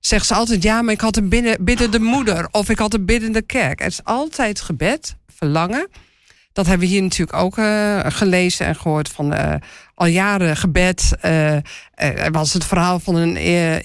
Zeggen 0.00 0.26
ze 0.26 0.34
altijd, 0.34 0.62
ja, 0.62 0.82
maar 0.82 0.94
ik 0.94 1.00
had 1.00 1.16
een 1.16 1.28
binnen, 1.28 1.64
biddende 1.64 1.98
moeder 1.98 2.48
of 2.50 2.68
ik 2.68 2.78
had 2.78 2.94
een 2.94 3.04
biddende 3.04 3.42
kerk. 3.42 3.78
Het 3.78 3.92
is 3.92 4.04
altijd 4.04 4.60
gebed, 4.60 5.16
verlangen. 5.36 5.88
Dat 6.52 6.66
hebben 6.66 6.86
we 6.86 6.92
hier 6.92 7.02
natuurlijk 7.02 7.38
ook 7.38 7.58
eh, 7.58 7.98
gelezen 8.04 8.66
en 8.66 8.74
gehoord 8.76 9.08
van 9.08 9.32
eh, 9.32 9.54
al 9.94 10.06
jaren 10.06 10.56
gebed. 10.56 11.16
Eh, 11.20 11.54
er 11.94 12.30
was 12.32 12.52
het 12.52 12.64
verhaal 12.64 12.98
van 13.00 13.14
een, 13.14 13.36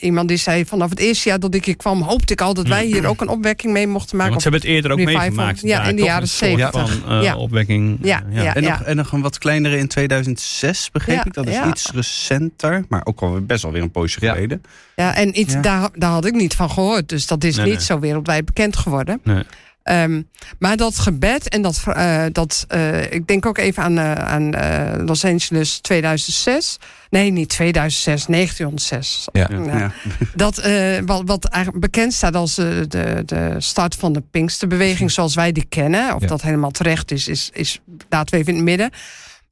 iemand 0.06 0.28
die 0.28 0.38
zei: 0.38 0.66
vanaf 0.66 0.90
het 0.90 1.00
eerste 1.00 1.30
jaar 1.30 1.40
dat 1.40 1.54
ik 1.56 1.66
hier 1.66 1.76
kwam, 1.78 2.02
hoopte 2.02 2.34
ik 2.34 2.42
al 2.42 2.54
dat 2.54 2.68
wij 2.68 2.86
hier 2.86 3.06
ook 3.08 3.22
een 3.22 3.28
opwekking 3.30 3.74
mee 3.74 3.88
mochten 3.88 4.18
maken. 4.18 4.32
Want 4.32 4.44
ze 4.44 4.50
hebben 4.50 4.68
het 4.68 4.76
eerder 4.78 4.92
ook 4.92 4.98
Revival. 4.98 5.22
meegemaakt. 5.22 5.62
Ja, 5.62 5.78
daar, 5.78 5.90
in 5.90 5.96
de 5.96 6.02
jaren 6.02 6.22
Een 6.22 6.28
soort 6.28 6.60
70. 6.60 6.90
Van, 7.02 7.12
eh, 7.18 7.24
Ja. 7.24 7.36
opwekking. 7.38 7.98
Ja, 8.02 8.24
ja. 8.30 8.56
En, 8.56 8.64
nog, 8.64 8.82
en 8.82 8.96
nog 8.96 9.12
een 9.12 9.22
wat 9.22 9.38
kleinere 9.38 9.78
in 9.78 9.88
2006, 9.88 10.92
begreep 10.92 11.16
Ja, 11.16 11.26
ik. 11.26 11.34
Dat 11.34 11.48
is 11.48 11.54
ja. 11.54 11.68
iets 11.68 11.92
recenter, 11.94 12.86
maar 12.90 13.02
ook 13.06 13.22
al 13.22 13.42
best 13.42 13.64
wel 13.64 13.72
weer 13.72 13.82
een 13.82 13.92
poosje 13.92 14.18
Ja. 14.22 14.34
geleden. 14.34 14.62
Ja, 14.96 15.16
en 15.16 15.40
iets, 15.40 15.54
Ja. 15.54 15.62
Daar, 15.62 15.90
daar 15.94 16.12
had 16.12 16.26
ik 16.26 16.34
niet 16.34 16.56
van 16.56 16.70
gehoord. 16.72 17.10
Dus 17.10 17.28
dat 17.28 17.44
is 17.44 17.56
Nee, 17.56 17.66
niet 17.66 17.76
nee. 17.76 17.84
zo 17.84 18.00
wereldwijd 18.00 18.46
bekend 18.46 18.78
geworden. 18.78 19.20
Nee. 19.24 19.44
Ehm, 19.88 20.22
maar 20.60 20.78
dat 20.78 21.00
gebed 21.00 21.50
en 21.50 21.62
dat, 21.62 21.84
eh, 21.94 22.24
dat 22.32 22.66
eh, 22.68 23.12
ik 23.12 23.28
denk 23.28 23.46
ook 23.46 23.58
even 23.58 23.84
aan, 23.84 23.98
eh, 23.98 24.14
aan 24.14 24.54
eh, 24.54 25.06
Los 25.06 25.26
Angeles 25.26 25.80
2006. 25.80 26.78
Nee, 27.10 27.32
niet 27.32 27.50
2006, 27.50 28.26
1906. 28.26 29.28
Ja. 29.32 29.48
Ja. 29.52 29.78
Ja. 29.78 29.92
Dat, 30.36 30.58
eh, 30.58 30.98
wat, 31.06 31.22
wat 31.26 31.46
eigenlijk 31.46 31.86
bekend 31.86 32.14
staat 32.14 32.36
als 32.36 32.56
de, 32.56 32.86
de 33.26 33.56
start 33.58 33.96
van 33.96 34.14
de 34.14 34.24
Pinksterbeweging 34.32 35.12
zoals 35.12 35.36
wij 35.36 35.52
die 35.52 35.66
kennen. 35.70 36.16
Of 36.16 36.22
Ja. 36.22 36.28
dat 36.28 36.42
helemaal 36.42 36.72
terecht 36.72 37.12
is, 37.12 37.28
is, 37.28 37.50
is 37.54 37.80
laten 38.10 38.34
we 38.34 38.40
even 38.40 38.52
in 38.52 38.58
het 38.60 38.68
midden. 38.68 38.90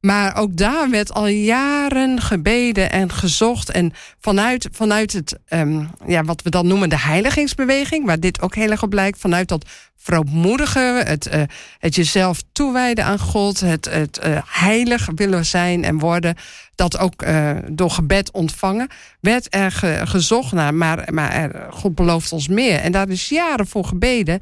Maar 0.06 0.36
ook 0.36 0.56
daar 0.56 0.90
werd 0.90 1.12
al 1.12 1.26
jaren 1.26 2.20
gebeden 2.20 2.90
en 2.90 3.12
gezocht. 3.12 3.70
En 3.70 3.92
vanuit, 4.20 4.68
vanuit 4.72 5.12
het, 5.12 5.38
ehm, 5.46 5.84
ja, 6.06 6.24
wat 6.24 6.42
we 6.42 6.50
dan 6.50 6.66
noemen 6.66 6.88
de 6.88 6.98
heiligingsbeweging, 6.98 8.06
waar 8.06 8.20
dit 8.20 8.40
ook 8.40 8.54
heel 8.54 8.70
erg 8.70 8.82
op 8.82 8.92
lijkt, 8.92 9.18
vanuit 9.18 9.48
dat 9.48 9.66
vrouwmoedige, 9.96 11.02
het, 11.06 11.26
eh, 11.26 11.42
het 11.78 11.94
jezelf 11.94 12.42
toewijden 12.52 13.04
aan 13.04 13.18
God, 13.18 13.60
het, 13.60 13.84
het 13.90 14.18
eh, 14.18 14.38
heilig 14.46 15.08
willen 15.14 15.46
zijn 15.46 15.84
en 15.84 15.98
worden, 15.98 16.36
dat 16.74 16.98
ook 16.98 17.22
eh, 17.22 17.50
door 17.70 17.90
gebed 17.90 18.30
ontvangen, 18.30 18.88
werd 19.20 19.54
er 19.54 19.72
ge- 19.72 20.00
gezocht 20.04 20.52
naar. 20.52 20.74
Maar, 20.74 21.08
maar 21.12 21.66
God 21.70 21.94
belooft 21.94 22.32
ons 22.32 22.48
meer. 22.48 22.78
En 22.78 22.92
daar 22.92 23.08
is 23.08 23.28
jaren 23.28 23.66
voor 23.66 23.84
gebeden. 23.84 24.40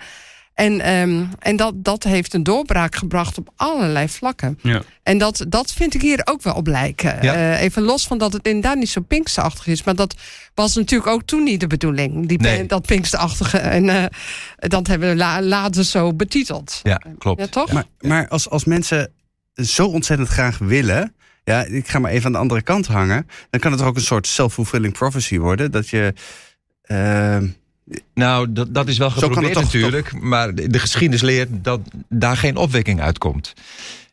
En, 0.55 0.81
ehm, 0.81 1.25
en 1.39 1.57
dat, 1.57 1.73
dat 1.77 2.03
heeft 2.05 2.35
een 2.35 2.43
doorbraak 2.43 2.95
gebracht 2.97 3.39
op 3.39 3.51
allerlei 3.57 4.09
vlakken. 4.09 4.59
Ja. 4.63 4.83
En 5.03 5.19
dat, 5.19 5.45
dat 5.49 5.73
vind 5.73 5.95
ik 5.95 6.01
hier 6.03 6.21
ook 6.25 6.43
wel 6.43 6.55
op 6.55 6.67
lijken. 6.67 7.19
Ja. 7.23 7.35
Eh, 7.35 7.61
even 7.63 7.83
los 7.83 8.07
van 8.07 8.19
dat 8.19 8.33
het 8.33 8.47
inderdaad 8.47 8.77
niet 8.77 8.89
zo 8.89 9.01
pinksterachtig 9.01 9.67
is. 9.67 9.83
Maar 9.83 9.95
dat 9.95 10.15
was 10.55 10.75
natuurlijk 10.75 11.11
ook 11.11 11.23
toen 11.23 11.43
niet 11.43 11.61
de 11.61 11.67
bedoeling. 11.67 12.29
Die, 12.29 12.41
Nee. 12.41 12.67
Dat 12.67 12.87
pinksterachtige. 12.87 13.59
En 13.59 13.89
eh, 13.89 14.05
dat 14.57 14.87
hebben 14.87 15.09
we 15.09 15.17
la- 15.17 15.43
later 15.43 15.85
zo 15.85 16.13
betiteld. 16.13 16.81
Ja, 16.83 17.03
klopt. 17.19 17.41
Ja, 17.41 17.47
toch? 17.47 17.73
Maar, 17.73 17.85
maar 18.01 18.29
als, 18.29 18.51
als 18.51 18.65
mensen 18.65 19.11
zo 19.55 19.87
ontzettend 19.87 20.29
graag 20.29 20.59
willen. 20.59 21.15
Ja, 21.45 21.65
ik 21.65 21.89
ga 21.89 21.99
maar 21.99 22.11
even 22.11 22.27
aan 22.27 22.33
de 22.33 22.39
andere 22.39 22.63
kant 22.63 22.87
hangen. 22.87 23.27
Dan 23.51 23.61
kan 23.61 23.73
het 23.73 23.83
ook 23.83 23.97
een 23.97 24.01
soort 24.03 24.27
self-fulfilling 24.27 24.93
prophecy 24.93 25.39
worden. 25.39 25.71
Dat 25.71 25.89
je. 25.89 26.15
ehm, 26.83 27.47
Nou, 28.14 28.53
dat, 28.53 28.75
dat 28.75 28.88
is 28.88 28.99
wel 28.99 29.11
het 29.11 29.19
geprobeerd 29.19 29.53
toch- 29.53 29.62
natuurlijk. 29.62 30.21
Maar 30.21 30.55
de, 30.55 30.69
de 30.69 30.79
geschiedenis 30.79 31.23
leert 31.23 31.49
dat 31.53 31.81
daar 32.09 32.37
geen 32.37 32.57
opwekking 32.57 33.00
uitkomt. 33.00 33.53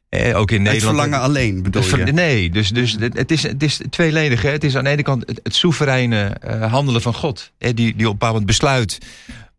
Eh, 0.10 0.38
ook 0.38 0.52
in 0.52 0.64
het 0.64 0.72
Nederland. 0.72 0.98
verlangen 0.98 1.20
alleen 1.20 1.64
bedoel 1.64 1.82
Het 1.82 2.08
je? 2.08 2.14
Nee, 2.14 2.50
dus, 2.50 2.70
dus 2.70 2.96
het, 3.00 3.18
het 3.18 3.32
is, 3.32 3.44
het 3.44 3.64
is 3.64 3.80
tweeledig. 3.90 4.42
Hè. 4.42 4.50
Het 4.50 4.64
is 4.64 4.76
aan 4.76 4.84
de 4.84 4.90
ene 4.90 5.04
kant 5.04 5.24
het, 5.28 5.40
het 5.44 5.56
soevereine 5.56 6.24
eh, 6.24 6.72
handelen 6.72 7.02
van 7.02 7.14
God. 7.14 7.52
Hè, 7.58 7.74
die, 7.74 7.96
die 7.96 8.06
op 8.06 8.12
een 8.12 8.12
bepaald 8.12 8.32
moment 8.32 8.46
besluit 8.46 8.98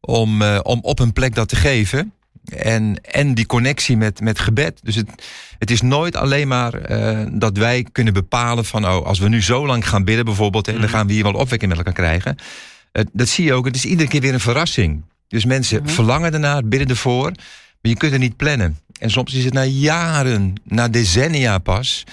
om, 0.01 0.43
eh, 0.43 0.59
om 0.63 0.79
op 0.83 0.99
een 0.99 1.13
plek 1.13 1.35
dat 1.35 1.49
te 1.49 1.57
geven. 1.57 2.13
En, 2.57 3.01
en 3.03 3.35
die 3.35 3.47
connectie 3.47 3.97
met, 3.97 4.21
met 4.21 4.39
gebed. 4.39 4.81
Dus 4.83 4.95
het, 4.95 5.09
het 5.59 5.71
is 5.71 5.81
nooit 5.83 6.17
alleen 6.17 6.49
maar 6.49 6.75
eh, 6.75 7.27
dat 7.33 7.57
wij 7.57 7.87
kunnen 7.93 8.13
bepalen 8.13 8.65
van... 8.65 8.87
Oh, 8.87 9.07
als 9.07 9.19
we 9.19 9.29
nu 9.29 9.43
zo 9.43 9.67
lang 9.67 9.89
gaan 9.89 10.05
bidden 10.05 10.25
bijvoorbeeld... 10.25 10.67
hè, 10.67 10.79
dan 10.79 10.89
gaan 10.89 11.07
we 11.07 11.13
hier 11.13 11.23
wel 11.23 11.33
opwekking 11.33 11.71
met 11.71 11.79
elkaar 11.79 12.03
krijgen. 12.03 12.37
Dat 13.13 13.29
zie 13.29 13.45
je 13.45 13.53
ook. 13.53 13.65
Het 13.65 13.77
is 13.77 13.85
iedere 13.85 14.09
keer 14.09 14.21
weer 14.21 14.33
een 14.35 14.41
verrassing. 14.41 15.03
Dus 15.29 15.45
mensen 15.45 15.89
verlangen 15.89 16.33
ernaar, 16.33 16.65
bidden 16.65 16.89
ervoor. 16.89 17.25
Maar 17.31 17.93
je 17.93 17.97
kunt 17.97 18.13
het 18.13 18.21
niet 18.21 18.37
plannen. 18.37 18.79
En 18.99 19.11
soms 19.11 19.35
is 19.35 19.45
het 19.45 19.53
na 19.55 19.65
jaren, 19.65 20.53
na 20.65 20.89
decennia 20.89 21.59
pas... 21.59 22.05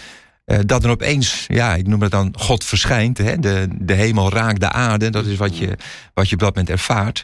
eh, 0.46 0.60
dat 0.66 0.84
er 0.84 0.90
opeens, 0.90 1.46
ja, 1.48 1.76
ik 1.76 1.88
noem 1.88 2.02
het 2.02 2.12
dan, 2.12 2.34
God 2.38 2.64
verschijnt. 2.64 3.18
Hè? 3.18 3.40
De, 3.40 3.68
de 3.80 3.94
hemel 3.94 4.32
raakt 4.32 4.60
de 4.60 4.72
aarde. 4.72 5.10
Dat 5.10 5.26
is 5.26 5.38
wat 5.38 5.58
je, 5.58 5.78
wat 6.14 6.28
je 6.30 6.34
op 6.36 6.40
dat 6.42 6.50
moment 6.56 6.70
ervaart. 6.70 7.24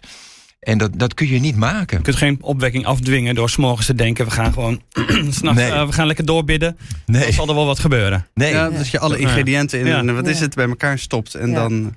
En 0.59 0.77
dat, 0.77 0.91
dat 0.99 1.13
kun 1.13 1.27
je 1.27 1.39
niet 1.39 1.55
maken. 1.55 1.97
Je 1.97 2.03
kunt 2.03 2.15
geen 2.15 2.37
opwekking 2.41 2.85
afdwingen 2.85 3.35
door 3.35 3.49
s'morgens 3.49 3.85
te 3.87 3.95
denken... 3.95 4.25
we 4.25 4.31
gaan 4.31 4.53
gewoon 4.53 4.81
s'nachts, 5.29 5.59
Nee. 5.61 5.71
eh, 5.71 5.85
we 5.85 5.91
gaan 5.91 6.07
lekker 6.07 6.25
doorbidden. 6.25 6.77
Dan 7.05 7.15
Nee, 7.21 7.31
zal 7.31 7.47
er 7.49 7.55
wel 7.55 7.65
wat 7.65 7.79
gebeuren. 7.79 8.27
nee. 8.33 8.51
Ja, 8.51 8.69
dat 8.69 8.87
je 8.87 8.99
alle 8.99 9.17
ingrediënten 9.17 9.79
in 9.79 9.85
Ja. 9.85 9.97
en 9.97 10.15
wat 10.15 10.27
is 10.27 10.37
Ja. 10.37 10.43
het 10.43 10.55
bij 10.55 10.67
elkaar 10.67 10.99
stopt. 10.99 11.35
En 11.35 11.49
Ja. 11.49 11.55
dan. 11.55 11.95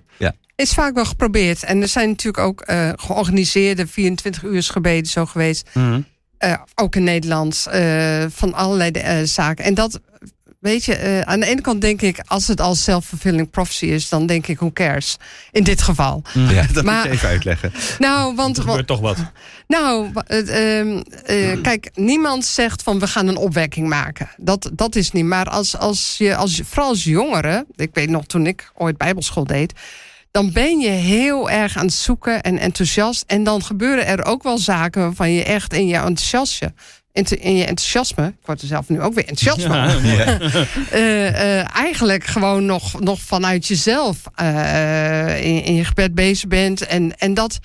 Is 0.59 0.73
vaak 0.73 0.95
wel 0.95 1.05
geprobeerd. 1.05 1.63
En 1.63 1.83
er 1.83 1.89
zijn 1.89 2.09
natuurlijk 2.09 2.45
ook 2.45 2.61
eh, 2.61 2.91
georganiseerde 2.97 3.87
24 3.87 4.43
uur 4.43 4.63
gebeden 4.63 5.07
zo 5.11 5.27
geweest. 5.27 5.69
Eh, 6.39 6.55
ook 6.75 6.97
in 6.97 7.05
Nederland. 7.05 7.67
eh, 7.71 8.25
van 8.31 8.55
allerlei 8.55 8.91
eh, 8.91 9.23
zaken. 9.23 9.65
En 9.65 9.75
dat, 9.75 10.01
weet 10.61 10.85
je, 10.85 10.95
eh, 10.95 11.21
aan 11.21 11.41
de 11.41 11.47
ene 11.47 11.61
kant 11.61 11.81
denk 11.81 12.03
ik, 12.03 12.21
als 12.27 12.47
het 12.49 12.61
al 12.61 12.75
self-fulfilling 12.75 13.51
prophecy 13.51 13.87
is, 13.87 14.09
dan 14.09 14.27
denk 14.27 14.47
ik, 14.47 14.57
who 14.59 14.71
cares? 14.73 15.17
In 15.53 15.63
dit 15.65 15.83
geval. 15.83 16.23
Ja. 16.35 16.67
Dat 16.73 16.85
Maar- 16.85 16.95
moet 16.95 17.05
je 17.05 17.11
even 17.11 17.29
uitleggen. 17.29 17.73
Nou, 17.99 18.35
want. 18.35 18.57
Er 18.57 18.63
gebeurt 18.63 18.87
toch 18.87 19.01
wat. 19.01 19.17
Nou, 19.67 20.11
ehm, 20.27 21.03
eh, 21.25 21.61
kijk, 21.63 21.91
niemand 21.95 22.45
zegt 22.45 22.83
van 22.83 22.99
we 22.99 23.07
gaan 23.07 23.27
een 23.29 23.37
opwekking 23.37 23.89
maken. 23.89 24.29
Dat, 24.37 24.71
dat 24.73 24.97
is 24.97 25.11
niet. 25.13 25.25
Maar 25.25 25.47
als, 25.47 25.77
als 25.77 26.15
je, 26.19 26.37
als, 26.37 26.61
vooral 26.65 26.89
als 26.89 27.05
jongere, 27.05 27.67
ik 27.77 27.91
weet 27.93 28.09
nog 28.11 28.27
toen 28.27 28.47
ik 28.47 28.71
ooit 28.75 28.97
bijbelschool 28.97 29.45
deed, 29.45 29.73
dan 30.31 30.53
ben 30.53 30.79
je 30.79 30.89
heel 30.89 31.51
erg 31.51 31.77
aan 31.77 31.85
het 31.85 31.95
zoeken 31.95 32.43
en 32.43 32.59
enthousiast. 32.59 33.25
En 33.27 33.45
dan 33.45 33.63
gebeuren 33.63 34.07
er 34.07 34.25
ook 34.25 34.43
wel 34.43 34.59
zaken 34.59 35.01
waarvan 35.01 35.33
je 35.33 35.45
echt 35.45 35.73
in 35.73 35.87
je 35.87 35.97
enthousiasme. 35.97 36.73
In, 37.13 37.57
je 37.57 37.65
enthousiasme, 37.65 38.27
ik 38.27 38.47
word 38.47 38.61
er 38.61 38.67
zelf 38.67 38.89
nu 38.89 39.01
ook 39.01 39.15
weer 39.15 39.29
enthousiast 39.29 39.67
van. 39.67 40.07
Ja, 40.07 40.39
Eh, 40.91 41.59
eh, 41.59 41.77
eigenlijk 41.77 42.25
gewoon 42.25 42.67
nog, 42.67 43.01
nog 43.01 43.21
vanuit 43.21 43.67
jezelf 43.67 44.17
eh, 44.35 45.45
in, 45.45 45.65
in 45.65 45.75
je 45.75 45.85
gebed 45.85 46.15
bezig 46.15 46.49
bent. 46.49 46.87
En, 46.87 47.19
en 47.19 47.35
dat. 47.35 47.59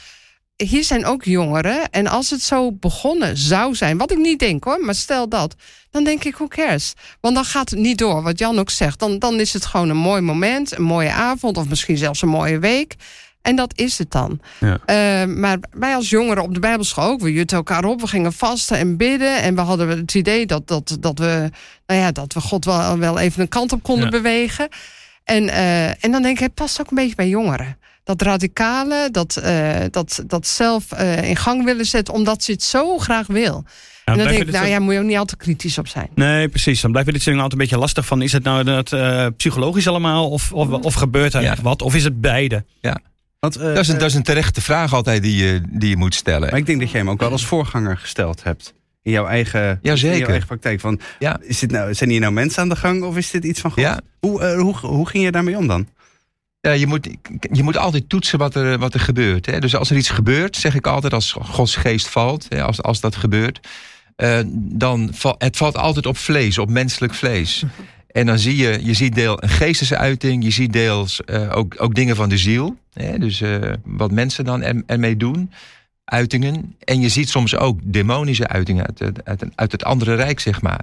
Hier 0.66 0.84
zijn 0.84 1.06
ook 1.06 1.24
jongeren. 1.24 1.90
En 1.90 2.08
als 2.08 2.30
het 2.30 2.42
zo 2.42 2.72
begonnen 2.72 3.38
zou 3.38 3.76
zijn, 3.76 3.98
wat 3.98 4.12
ik 4.12 4.18
niet 4.18 4.40
denk 4.40 4.64
hoor, 4.64 4.80
maar 4.86 4.96
stel 4.96 5.30
dat, 5.30 5.56
dan 5.92 6.04
denk 6.04 6.24
ik, 6.24 6.36
who 6.36 6.48
cares? 6.48 6.94
Want 7.22 7.36
dan 7.36 7.46
gaat 7.46 7.70
het 7.70 7.80
niet 7.80 7.98
door, 7.98 8.22
wat 8.22 8.40
Jan 8.40 8.60
ook 8.60 8.70
zegt. 8.70 9.00
Dan, 9.00 9.20
dan 9.20 9.40
is 9.40 9.54
het 9.54 9.66
gewoon 9.66 9.90
een 9.90 9.98
mooi 9.98 10.22
moment, 10.22 10.78
een 10.78 10.84
mooie 10.84 11.12
avond, 11.12 11.58
of 11.58 11.68
misschien 11.70 11.98
zelfs 11.98 12.22
een 12.22 12.30
mooie 12.30 12.60
week. 12.60 12.96
En 13.42 13.56
dat 13.56 13.74
is 13.78 13.98
het 13.98 14.12
dan. 14.12 14.40
Ja. 14.60 14.80
Eh, 14.86 15.28
maar 15.36 15.58
wij 15.72 15.96
als 15.96 16.10
jongeren 16.10 16.44
op 16.44 16.54
de 16.54 16.60
Bijbelschool 16.60 17.10
ook. 17.10 17.22
We 17.22 17.34
jutten 17.34 17.58
elkaar 17.58 17.86
op. 17.86 18.02
We 18.02 18.08
gingen 18.08 18.34
vasten 18.34 18.78
en 18.78 18.98
bidden. 18.98 19.42
En 19.42 19.56
we 19.56 19.62
hadden 19.62 19.88
het 19.90 20.14
idee 20.16 20.46
dat, 20.46 20.68
dat, 20.68 20.98
dat, 21.00 21.20
we, 21.20 21.50
nou 21.88 22.00
ja, 22.00 22.12
dat 22.12 22.34
we 22.34 22.42
God 22.42 22.66
wel, 22.66 22.98
wel 22.98 23.20
even 23.20 23.42
een 23.42 23.48
kant 23.48 23.72
op 23.72 23.84
konden 23.84 24.06
Ja. 24.06 24.10
bewegen. 24.12 24.68
En, 25.24 25.50
eh, 25.50 26.04
en 26.04 26.12
dan 26.12 26.22
denk 26.22 26.36
ik, 26.38 26.44
het 26.44 26.54
past 26.54 26.80
ook 26.80 26.90
een 26.90 26.96
beetje 26.96 27.16
bij 27.16 27.28
jongeren. 27.28 27.78
Dat 28.04 28.22
radicale, 28.22 29.10
dat, 29.12 29.42
uh, 29.44 29.76
dat, 29.92 30.24
dat 30.28 30.48
zelf 30.48 30.86
uh, 30.94 31.30
in 31.30 31.36
gang 31.36 31.66
willen 31.66 31.86
zetten, 31.86 32.14
omdat 32.14 32.44
ze 32.44 32.52
het 32.52 32.64
zo 32.64 32.98
graag 32.98 33.28
wil. 33.28 33.64
en 34.06 34.18
dan 34.18 34.28
denk 34.28 34.42
ik, 34.42 34.52
nou 34.52 34.68
ja, 34.68 34.80
moet 34.80 34.94
je 34.94 35.00
ook 35.00 35.06
niet 35.06 35.18
altijd 35.18 35.42
kritisch 35.42 35.78
op 35.78 35.88
zijn. 35.88 36.10
Nee, 36.16 36.50
precies. 36.50 36.82
Dan 36.82 36.92
blijft 36.92 37.12
dit 37.12 37.22
soort 37.22 37.36
altijd 37.36 37.54
een 37.54 37.58
beetje 37.58 37.78
lastig 37.78 38.06
van, 38.06 38.22
is 38.22 38.32
het 38.32 38.44
nou 38.44 38.64
dat, 38.64 38.92
uh, 38.92 39.28
psychologisch 39.38 39.88
allemaal, 39.88 40.30
of, 40.30 40.52
of, 40.52 40.70
of 40.70 40.94
gebeurt 40.94 41.34
er 41.34 41.42
ja. 41.42 41.52
echt 41.52 41.62
wat, 41.62 41.82
of 41.82 41.96
is 41.96 42.04
het 42.04 42.22
beide? 42.22 42.66
Ja. 42.82 42.98
Want, 43.40 43.54
dat, 43.60 43.78
is 43.78 43.88
een, 43.88 43.98
dat 43.98 44.10
is 44.10 44.16
een 44.16 44.24
terechte 44.24 44.62
vraag 44.62 44.94
altijd 44.94 45.22
die 45.22 45.46
je, 45.46 45.62
die 45.70 45.90
je 45.90 45.98
moet 45.98 46.16
stellen. 46.16 46.50
Maar 46.50 46.60
ik 46.60 46.66
denk 46.66 46.80
dat 46.80 46.92
jij 46.92 47.00
hem 47.00 47.10
ook 47.10 47.20
wel 47.20 47.32
als 47.32 47.46
voorganger 47.46 47.98
gesteld 47.98 48.44
hebt 48.44 48.74
in 49.04 49.12
jouw 49.12 49.26
eigen, 49.26 49.80
Jazeker. 49.82 50.14
In 50.14 50.20
jouw 50.20 50.28
eigen 50.28 50.48
praktijk. 50.48 50.80
Van, 50.80 51.00
ja. 51.20 51.40
is 51.42 51.60
dit 51.60 51.72
nou, 51.72 51.94
zijn 51.94 52.10
hier 52.10 52.20
nou 52.20 52.34
mensen 52.34 52.62
aan 52.62 52.70
de 52.70 52.76
gang 52.76 53.04
of 53.04 53.18
is 53.18 53.32
dit 53.32 53.44
iets 53.44 53.62
van 53.62 53.72
God? 53.72 53.80
Ja. 53.80 54.00
Hoe, 54.20 54.42
uh, 54.42 54.60
hoe, 54.60 54.76
hoe 54.76 55.10
ging 55.10 55.24
je 55.24 55.32
daarmee 55.32 55.58
om 55.58 55.68
dan? 55.68 55.88
Ja, 56.68 56.72
je, 56.72 56.88
moet, 56.88 57.10
je 57.52 57.64
moet 57.64 57.78
altijd 57.78 58.10
toetsen 58.10 58.40
wat 58.40 58.56
er, 58.56 58.78
wat 58.78 58.94
er 58.94 59.00
gebeurt. 59.00 59.46
Hè. 59.46 59.60
Dus 59.60 59.76
als 59.76 59.90
er 59.90 59.98
iets 59.98 60.10
gebeurt, 60.10 60.56
zeg 60.56 60.76
ik 60.76 60.88
altijd, 60.88 61.14
als 61.14 61.32
Gods 61.32 61.76
geest 61.76 62.08
valt, 62.08 62.46
hè, 62.50 62.64
als, 62.64 62.82
als 62.82 63.00
dat 63.00 63.16
gebeurt, 63.16 63.68
uh, 64.18 64.40
dan 64.56 65.10
val, 65.14 65.36
het 65.38 65.58
valt 65.58 65.78
altijd 65.78 66.06
op 66.06 66.18
vlees, 66.18 66.58
op 66.58 66.70
menselijk 66.70 67.14
vlees. 67.14 67.64
En 68.08 68.26
dan 68.26 68.40
zie 68.40 68.58
je, 68.58 68.80
je 68.82 68.94
ziet 68.94 69.16
deel 69.16 69.44
een 69.44 69.50
geestesuiting, 69.50 70.44
je 70.44 70.52
ziet 70.52 70.74
deels 70.74 71.22
uh, 71.26 71.56
ook, 71.56 71.76
ook 71.78 71.96
dingen 71.96 72.16
van 72.16 72.30
de 72.30 72.38
ziel. 72.38 72.78
Hè, 72.94 73.18
dus 73.18 73.42
uh, 73.42 73.74
wat 73.84 74.12
mensen 74.12 74.46
dan 74.46 74.62
er, 74.62 74.84
ermee 74.86 75.18
doen 75.18 75.52
uitingen. 76.06 76.76
En 76.80 77.02
je 77.02 77.10
ziet 77.10 77.30
soms 77.30 77.56
ook 77.56 77.80
demonische 77.84 78.48
uitingen 78.48 78.86
uit, 79.24 79.52
uit 79.56 79.72
het 79.72 79.84
andere 79.84 80.16
rijk, 80.16 80.40
zeg 80.40 80.62
maar. 80.62 80.82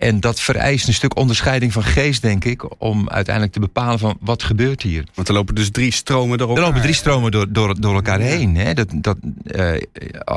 En 0.00 0.20
dat 0.20 0.40
vereist 0.40 0.86
een 0.86 0.94
stuk 0.94 1.16
onderscheiding 1.16 1.72
van 1.72 1.82
geest, 1.82 2.22
denk 2.22 2.44
ik, 2.44 2.80
om 2.82 3.08
uiteindelijk 3.08 3.54
te 3.54 3.60
bepalen 3.60 3.98
van 3.98 4.16
wat 4.20 4.42
gebeurt 4.42 4.82
hier. 4.82 5.04
Want 5.14 5.28
er 5.28 5.34
lopen 5.34 5.54
dus 5.54 5.70
drie 5.70 5.92
stromen 5.92 6.38
door 6.38 6.48
elkaar. 6.48 6.62
Er 6.62 6.68
lopen 6.68 6.82
drie 6.82 6.94
stromen 6.94 7.30
door, 7.30 7.52
door, 7.52 7.80
door 7.80 7.94
elkaar 7.94 8.20
heen. 8.20 8.56
Hè. 8.56 8.74
Dat, 8.74 8.88
dat, 8.94 9.16
uh, 9.44 9.74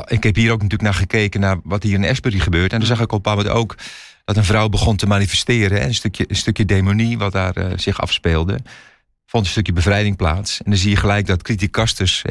ik 0.06 0.22
heb 0.22 0.34
hier 0.34 0.52
ook 0.52 0.62
natuurlijk 0.62 0.82
naar 0.82 0.94
gekeken 0.94 1.40
naar 1.40 1.60
wat 1.62 1.82
hier 1.82 1.94
in 1.94 2.04
Esbury 2.04 2.38
gebeurt. 2.38 2.72
En 2.72 2.78
dan 2.78 2.86
zag 2.86 3.00
ik 3.00 3.12
op 3.12 3.26
een 3.26 3.48
ook 3.48 3.74
dat 4.24 4.36
een 4.36 4.44
vrouw 4.44 4.68
begon 4.68 4.96
te 4.96 5.06
manifesteren. 5.06 5.80
Hè. 5.80 5.86
Een, 5.86 5.94
stukje, 5.94 6.24
een 6.28 6.36
stukje 6.36 6.64
demonie 6.64 7.18
wat 7.18 7.32
daar 7.32 7.58
uh, 7.58 7.66
zich 7.76 8.00
afspeelde. 8.00 8.58
Vond 9.26 9.44
een 9.44 9.50
stukje 9.50 9.72
bevrijding 9.72 10.16
plaats. 10.16 10.58
En 10.62 10.70
dan 10.70 10.78
zie 10.78 10.90
je 10.90 10.96
gelijk 10.96 11.26
dat 11.26 11.42
criticasters 11.42 12.22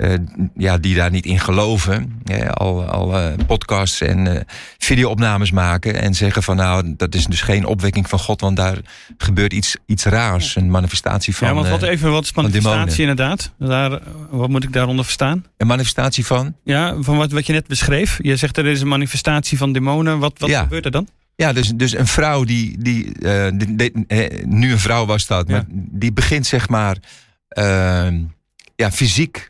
uh, 0.00 0.14
ja, 0.56 0.78
die 0.78 0.94
daar 0.94 1.10
niet 1.10 1.24
in 1.26 1.40
geloven, 1.40 2.22
al, 2.50 2.84
al 2.84 3.18
uh, 3.18 3.32
podcasts 3.46 4.00
en 4.00 4.26
uh, 4.26 4.40
videoopnames 4.78 5.50
maken 5.50 5.94
en 5.94 6.14
zeggen 6.14 6.42
van 6.42 6.56
nou, 6.56 6.94
dat 6.96 7.14
is 7.14 7.26
dus 7.26 7.42
geen 7.42 7.64
opwekking 7.64 8.08
van 8.08 8.18
God, 8.18 8.40
want 8.40 8.56
daar 8.56 8.78
gebeurt 9.18 9.52
iets, 9.52 9.76
iets 9.86 10.04
raars, 10.04 10.56
een 10.56 10.70
manifestatie 10.70 11.36
van. 11.36 11.48
Ja, 11.48 11.54
want 11.54 11.68
wat 11.68 11.82
even, 11.82 12.10
wat 12.10 12.24
is 12.24 12.32
manifestatie 12.32 13.00
inderdaad? 13.00 13.52
Daar, 13.58 14.00
wat 14.30 14.48
moet 14.48 14.64
ik 14.64 14.72
daaronder 14.72 15.04
verstaan? 15.04 15.44
Een 15.56 15.66
manifestatie 15.66 16.26
van? 16.26 16.54
Ja, 16.64 16.94
van 17.00 17.16
wat, 17.16 17.32
wat 17.32 17.46
je 17.46 17.52
net 17.52 17.66
beschreef. 17.66 18.18
Je 18.22 18.36
zegt 18.36 18.56
er 18.56 18.66
is 18.66 18.80
een 18.80 18.88
manifestatie 18.88 19.58
van 19.58 19.72
demonen. 19.72 20.18
Wat, 20.18 20.38
wat 20.38 20.50
ja. 20.50 20.62
gebeurt 20.62 20.84
er 20.84 20.90
dan? 20.90 21.08
Ja, 21.36 21.52
dus, 21.52 21.68
dus 21.68 21.96
een 21.96 22.06
vrouw 22.06 22.44
die, 22.44 22.76
die, 22.78 23.12
die, 23.54 23.76
die 23.76 23.92
nu 24.46 24.72
een 24.72 24.78
vrouw 24.78 25.06
was 25.06 25.26
dat, 25.26 25.48
ja. 25.48 25.54
maar 25.54 25.64
die 25.70 26.12
begint 26.12 26.46
zeg 26.46 26.68
maar 26.68 26.96
ja, 28.76 28.90
fysiek 28.90 29.49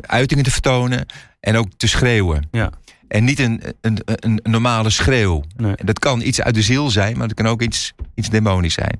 uitingen 0.00 0.44
te 0.44 0.50
vertonen 0.50 1.06
en 1.40 1.56
ook 1.56 1.68
te 1.76 1.88
schreeuwen. 1.88 2.48
Ja. 2.50 2.70
En 3.08 3.24
niet 3.24 3.38
een, 3.38 3.62
een, 3.80 3.98
een 4.04 4.40
normale 4.42 4.90
schreeuw. 4.90 5.44
Nee. 5.56 5.74
Dat 5.84 5.98
kan 5.98 6.20
iets 6.20 6.40
uit 6.40 6.54
de 6.54 6.62
ziel 6.62 6.90
zijn, 6.90 7.18
maar 7.18 7.26
het 7.26 7.36
kan 7.36 7.46
ook 7.46 7.62
iets, 7.62 7.92
iets 8.14 8.28
demonisch 8.28 8.74
zijn. 8.74 8.96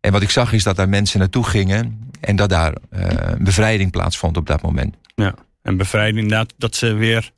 En 0.00 0.12
wat 0.12 0.22
ik 0.22 0.30
zag 0.30 0.52
is 0.52 0.62
dat 0.62 0.76
daar 0.76 0.88
mensen 0.88 1.18
naartoe 1.18 1.44
gingen 1.44 2.10
en 2.20 2.36
dat 2.36 2.48
daar 2.48 2.74
uh, 2.92 3.06
bevrijding 3.38 3.90
plaatsvond 3.90 4.36
op 4.36 4.46
dat 4.46 4.62
moment. 4.62 4.96
Ja, 5.14 5.34
en 5.62 5.76
bevrijding 5.76 6.18
inderdaad 6.18 6.54
dat 6.56 6.76
ze 6.76 6.92
weer 6.92 7.30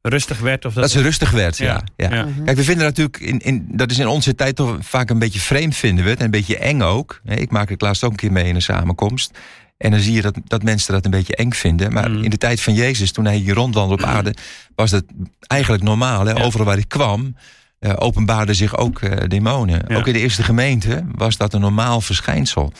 rustig 0.00 0.40
werd? 0.40 0.64
Of 0.64 0.72
dat, 0.72 0.82
dat 0.82 0.92
ze 0.92 1.02
rustig 1.02 1.30
werd, 1.30 1.56
ja. 1.56 1.82
ja. 1.96 2.14
ja. 2.14 2.28
Kijk, 2.44 2.56
we 2.56 2.64
vinden 2.64 2.84
natuurlijk, 2.84 3.18
in, 3.18 3.38
in, 3.38 3.66
dat 3.70 3.90
is 3.90 3.98
in 3.98 4.06
onze 4.06 4.34
tijd 4.34 4.56
toch 4.56 4.76
vaak 4.80 5.10
een 5.10 5.18
beetje 5.18 5.40
vreemd 5.40 5.76
vinden 5.76 6.04
we 6.04 6.10
het. 6.10 6.18
En 6.18 6.24
een 6.24 6.30
beetje 6.30 6.58
eng 6.58 6.80
ook. 6.80 7.20
Ik 7.24 7.50
maak 7.50 7.68
het 7.68 7.80
laatst 7.80 8.04
ook 8.04 8.10
een 8.10 8.16
keer 8.16 8.32
mee 8.32 8.48
in 8.48 8.54
een 8.54 8.62
samenkomst. 8.62 9.38
En 9.84 9.90
dan 9.90 10.00
zie 10.00 10.12
je 10.12 10.22
dat, 10.22 10.34
dat 10.44 10.62
mensen 10.62 10.92
dat 10.92 11.04
een 11.04 11.10
beetje 11.10 11.36
eng 11.36 11.52
vinden. 11.52 11.92
Maar 11.92 12.10
mm. 12.10 12.22
in 12.22 12.30
de 12.30 12.38
tijd 12.38 12.60
van 12.60 12.74
Jezus, 12.74 13.12
toen 13.12 13.24
hij 13.24 13.36
hier 13.36 13.54
rondwandelde 13.54 14.02
op 14.02 14.08
aarde, 14.08 14.34
was 14.74 14.90
dat 14.90 15.04
eigenlijk 15.46 15.82
normaal. 15.82 16.26
Hè? 16.26 16.32
Ja. 16.32 16.42
Overal 16.42 16.66
waar 16.66 16.74
hij 16.74 16.84
kwam, 16.88 17.36
uh, 17.80 17.92
openbaarden 17.98 18.54
zich 18.54 18.76
ook 18.76 19.00
uh, 19.00 19.10
demonen. 19.28 19.84
Ja. 19.88 19.96
Ook 19.96 20.06
in 20.06 20.12
de 20.12 20.18
eerste 20.18 20.42
gemeente 20.42 21.04
was 21.14 21.36
dat 21.36 21.54
een 21.54 21.60
normaal 21.60 22.00
verschijnsel. 22.00 22.72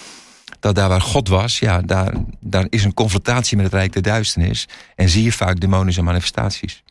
Dat 0.60 0.74
daar 0.74 0.88
waar 0.88 1.00
God 1.00 1.28
was, 1.28 1.58
ja, 1.58 1.80
daar, 1.80 2.14
daar 2.40 2.66
is 2.68 2.84
een 2.84 2.94
confrontatie 2.94 3.56
met 3.56 3.66
het 3.66 3.74
Rijk 3.74 3.92
der 3.92 4.02
Duisternis. 4.02 4.68
En 4.96 5.08
zie 5.08 5.24
je 5.24 5.32
vaak 5.32 5.60
demonische 5.60 6.02
manifestaties. 6.02 6.82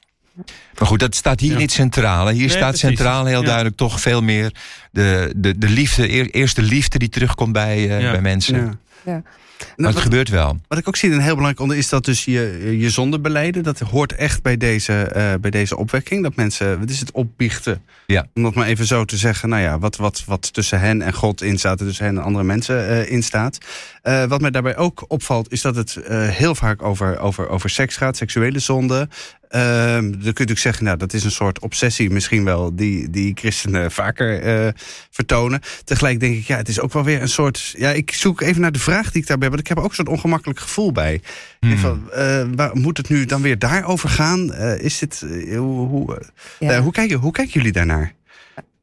Maar 0.78 0.88
goed, 0.88 1.00
dat 1.00 1.16
staat 1.16 1.40
hier 1.40 1.52
Ja. 1.52 1.58
niet 1.58 1.72
centraal. 1.72 2.28
Hier 2.28 2.40
Nee, 2.40 2.50
staat 2.50 2.62
precies. 2.62 2.80
centraal 2.80 3.26
heel 3.26 3.40
Ja. 3.40 3.46
duidelijk 3.46 3.76
toch 3.76 4.00
veel 4.02 4.22
meer 4.22 4.54
de, 4.92 5.34
de, 5.36 5.58
de 5.58 5.70
liefde, 5.70 6.12
eer- 6.12 6.30
eerst 6.30 6.56
de 6.56 6.62
liefde 6.62 7.00
die 7.00 7.10
terugkomt 7.10 7.54
bij, 7.54 7.78
uh, 7.78 8.02
Ja. 8.02 8.12
bij 8.12 8.22
mensen. 8.22 8.80
Ja. 9.06 9.22
Maar 9.66 9.74
Nou, 9.76 9.88
het 9.88 9.94
wat, 9.94 10.04
gebeurt 10.04 10.30
wel. 10.30 10.60
wat 10.68 10.78
ik 10.78 10.88
ook 10.88 10.96
zie, 10.96 11.12
een 11.12 11.20
heel 11.20 11.36
belangrijk 11.36 11.60
onder 11.60 11.78
is 11.78 11.90
dat 11.90 12.06
dus 12.06 12.26
je, 12.26 12.76
je 12.80 12.90
zonde 12.90 13.20
beleiden. 13.20 13.64
Dat 13.64 13.80
hoort 13.80 14.16
echt 14.16 14.42
bij 14.42 14.58
deze, 14.58 15.12
uh, 15.16 15.34
bij 15.42 15.52
deze 15.52 15.78
opwekking. 15.78 16.24
Dat 16.24 16.36
mensen, 16.36 16.80
wat 16.80 16.90
is 16.90 17.00
het, 17.00 17.12
opbiechten. 17.12 17.82
Ja. 18.06 18.28
Om 18.34 18.44
dat 18.44 18.54
maar 18.54 18.68
even 18.68 18.86
zo 18.86 19.06
te 19.06 19.18
zeggen. 19.18 19.50
Nou 19.50 19.62
ja, 19.62 19.80
wat, 19.80 19.96
wat, 19.96 20.24
wat 20.26 20.54
tussen 20.54 20.80
hen 20.80 21.02
en 21.02 21.14
God 21.14 21.42
in 21.42 21.58
staat. 21.58 21.80
en 21.80 21.86
Tussen 21.86 22.06
hen 22.06 22.18
en 22.18 22.24
andere 22.24 22.44
mensen 22.44 22.90
uh, 22.90 23.12
in 23.12 23.24
staat. 23.24 23.58
Uh, 24.04 24.24
wat 24.24 24.42
mij 24.42 24.52
daarbij 24.52 24.78
ook 24.78 25.06
opvalt, 25.08 25.52
is 25.52 25.62
dat 25.62 25.76
het 25.76 26.00
heel 26.10 26.56
vaak 26.56 26.82
over, 26.82 27.20
over, 27.20 27.50
over 27.50 27.70
seks 27.70 27.98
gaat. 27.98 28.18
Seksuele 28.18 28.60
zonde. 28.60 29.10
Uh, 29.56 29.62
dan 29.94 30.12
kun 30.12 30.20
je 30.20 30.26
natuurlijk 30.26 30.60
zeggen, 30.60 30.84
nou, 30.84 30.98
dat 30.98 31.14
is 31.14 31.24
een 31.24 31.32
soort 31.32 31.60
obsessie 31.60 32.10
misschien 32.10 32.44
wel... 32.44 32.76
die, 32.76 33.10
die 33.10 33.32
christenen 33.36 33.92
vaker 33.92 34.66
uh, 34.66 34.72
vertonen. 35.10 35.62
Tegelijk 35.84 36.20
denk 36.20 36.36
ik, 36.36 36.48
ja, 36.48 36.58
het 36.58 36.68
is 36.68 36.80
ook 36.80 36.94
wel 36.94 37.04
weer 37.04 37.22
een 37.22 37.30
soort... 37.30 37.74
Ja, 37.78 37.92
ik 37.92 38.12
zoek 38.14 38.42
even 38.42 38.62
naar 38.62 38.72
de 38.72 38.80
vraag 38.80 39.12
die 39.12 39.22
ik 39.22 39.28
daarbij 39.28 39.48
heb. 39.48 39.56
Want 39.56 39.60
ik 39.60 39.68
heb 39.68 39.78
er 39.78 39.84
ook 39.84 39.90
een 39.90 39.96
soort 39.96 40.08
ongemakkelijk 40.08 40.60
gevoel 40.60 40.92
bij. 40.92 41.22
Hmm. 41.60 41.78
Van, 41.78 42.10
uh, 42.16 42.44
waar, 42.56 42.76
moet 42.76 42.98
het 42.98 43.10
nu 43.10 43.26
dan 43.26 43.42
weer 43.42 43.60
daarover 43.60 44.10
gaan? 44.10 44.52
Uh, 44.52 44.80
is 44.80 45.00
dit, 45.00 45.22
uh, 45.26 45.58
hoe, 45.58 45.88
hoe, 45.88 46.22
Ja. 46.60 46.82
hoe, 46.82 46.92
kijken, 46.92 47.18
hoe 47.18 47.32
kijken 47.32 47.54
jullie 47.54 47.72
daarnaar? 47.72 48.14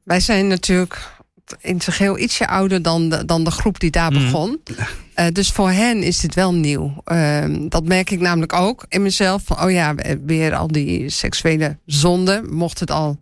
Wij 0.02 0.20
zijn 0.20 0.46
natuurlijk 0.46 0.98
in 1.60 1.80
zijn 1.80 1.96
geheel 1.96 2.18
ietsje 2.18 2.46
ouder 2.48 2.82
dan 2.82 3.08
de, 3.08 3.24
dan 3.24 3.44
de 3.44 3.50
groep 3.50 3.80
die 3.80 3.90
daar 3.90 4.12
Mhm. 4.12 4.24
begon. 4.24 4.60
Uh, 5.16 5.26
dus 5.32 5.50
voor 5.50 5.70
hen 5.70 6.02
is 6.02 6.18
dit 6.20 6.34
wel 6.34 6.54
nieuw. 6.54 7.02
Uh, 7.12 7.44
dat 7.68 7.84
merk 7.84 8.10
ik 8.10 8.20
namelijk 8.20 8.52
ook 8.52 8.84
in 8.88 9.02
mezelf. 9.02 9.42
Van, 9.44 9.62
oh 9.62 9.70
ja, 9.70 9.94
weer 10.26 10.54
al 10.54 10.66
die 10.68 11.08
seksuele 11.10 11.78
zonden. 11.86 12.54
Mocht 12.54 12.80
het 12.80 12.90
al, 12.90 13.18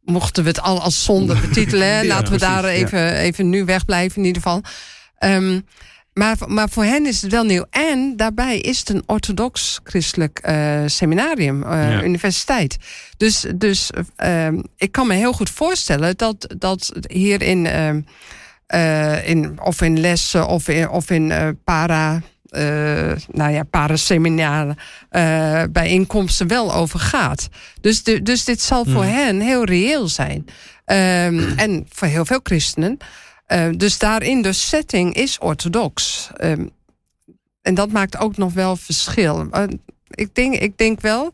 mochten 0.00 0.42
we 0.42 0.48
het 0.48 0.60
al 0.60 0.80
als 0.80 1.04
zonde 1.04 1.34
betitelen. 1.48 1.86
Ja, 1.86 2.04
Laten 2.04 2.32
we 2.32 2.38
precies, 2.38 2.54
daar 2.54 2.64
even, 2.64 2.98
ja. 2.98 3.12
even 3.12 3.48
nu 3.48 3.64
wegblijven 3.64 4.18
in 4.20 4.26
ieder 4.26 4.42
geval. 4.42 4.62
Um, 5.18 5.66
maar, 6.12 6.36
maar 6.46 6.68
voor 6.68 6.84
hen 6.84 7.06
is 7.06 7.22
het 7.22 7.30
wel 7.30 7.44
nieuw. 7.44 7.64
En 7.70 8.16
daarbij 8.16 8.58
is 8.58 8.78
het 8.78 8.88
een 8.88 9.02
orthodox-christelijk 9.06 10.40
uh, 10.48 10.82
seminarium, 10.86 11.62
uh, 11.62 11.90
ja. 11.90 12.02
universiteit. 12.02 12.76
Dus, 13.16 13.46
dus 13.54 13.90
uh, 14.24 14.48
ik 14.76 14.92
kan 14.92 15.06
me 15.06 15.14
heel 15.14 15.32
goed 15.32 15.50
voorstellen 15.50 16.16
dat, 16.16 16.54
dat 16.58 16.92
hier 17.08 17.42
in, 17.42 17.64
uh, 18.74 19.28
in, 19.28 19.60
of 19.62 19.82
in 19.82 20.00
lessen 20.00 20.46
of 20.46 20.68
in, 20.68 20.88
of 20.88 21.10
in 21.10 21.58
para. 21.64 22.22
nou 23.30 23.52
ja, 23.52 23.62
paraseminare 23.70 24.76
bijeenkomsten 25.70 26.46
wel 26.46 26.74
over 26.74 26.98
gaat. 26.98 27.48
Dus, 27.80 28.02
de, 28.02 28.22
dus 28.22 28.44
dit 28.44 28.60
zal 28.60 28.84
voor 28.84 29.04
Hmm. 29.04 29.14
hen 29.14 29.40
heel 29.40 29.64
reëel 29.64 30.08
zijn. 30.08 30.46
Um, 30.86 31.48
en 31.64 31.86
voor 31.88 32.08
heel 32.08 32.24
veel 32.24 32.40
christenen. 32.42 32.98
Uh, 33.52 33.68
dus 33.76 33.98
daarin 33.98 34.42
de 34.42 34.52
setting 34.52 35.14
is 35.14 35.38
orthodox. 35.38 36.28
Um, 36.44 36.70
en 37.62 37.74
dat 37.74 37.90
maakt 37.90 38.18
ook 38.18 38.36
nog 38.36 38.52
wel 38.52 38.76
verschil. 38.76 39.46
Uh, 39.52 39.62
ik, 40.10 40.34
denk, 40.34 40.54
ik 40.54 40.78
denk 40.78 41.00
wel 41.00 41.32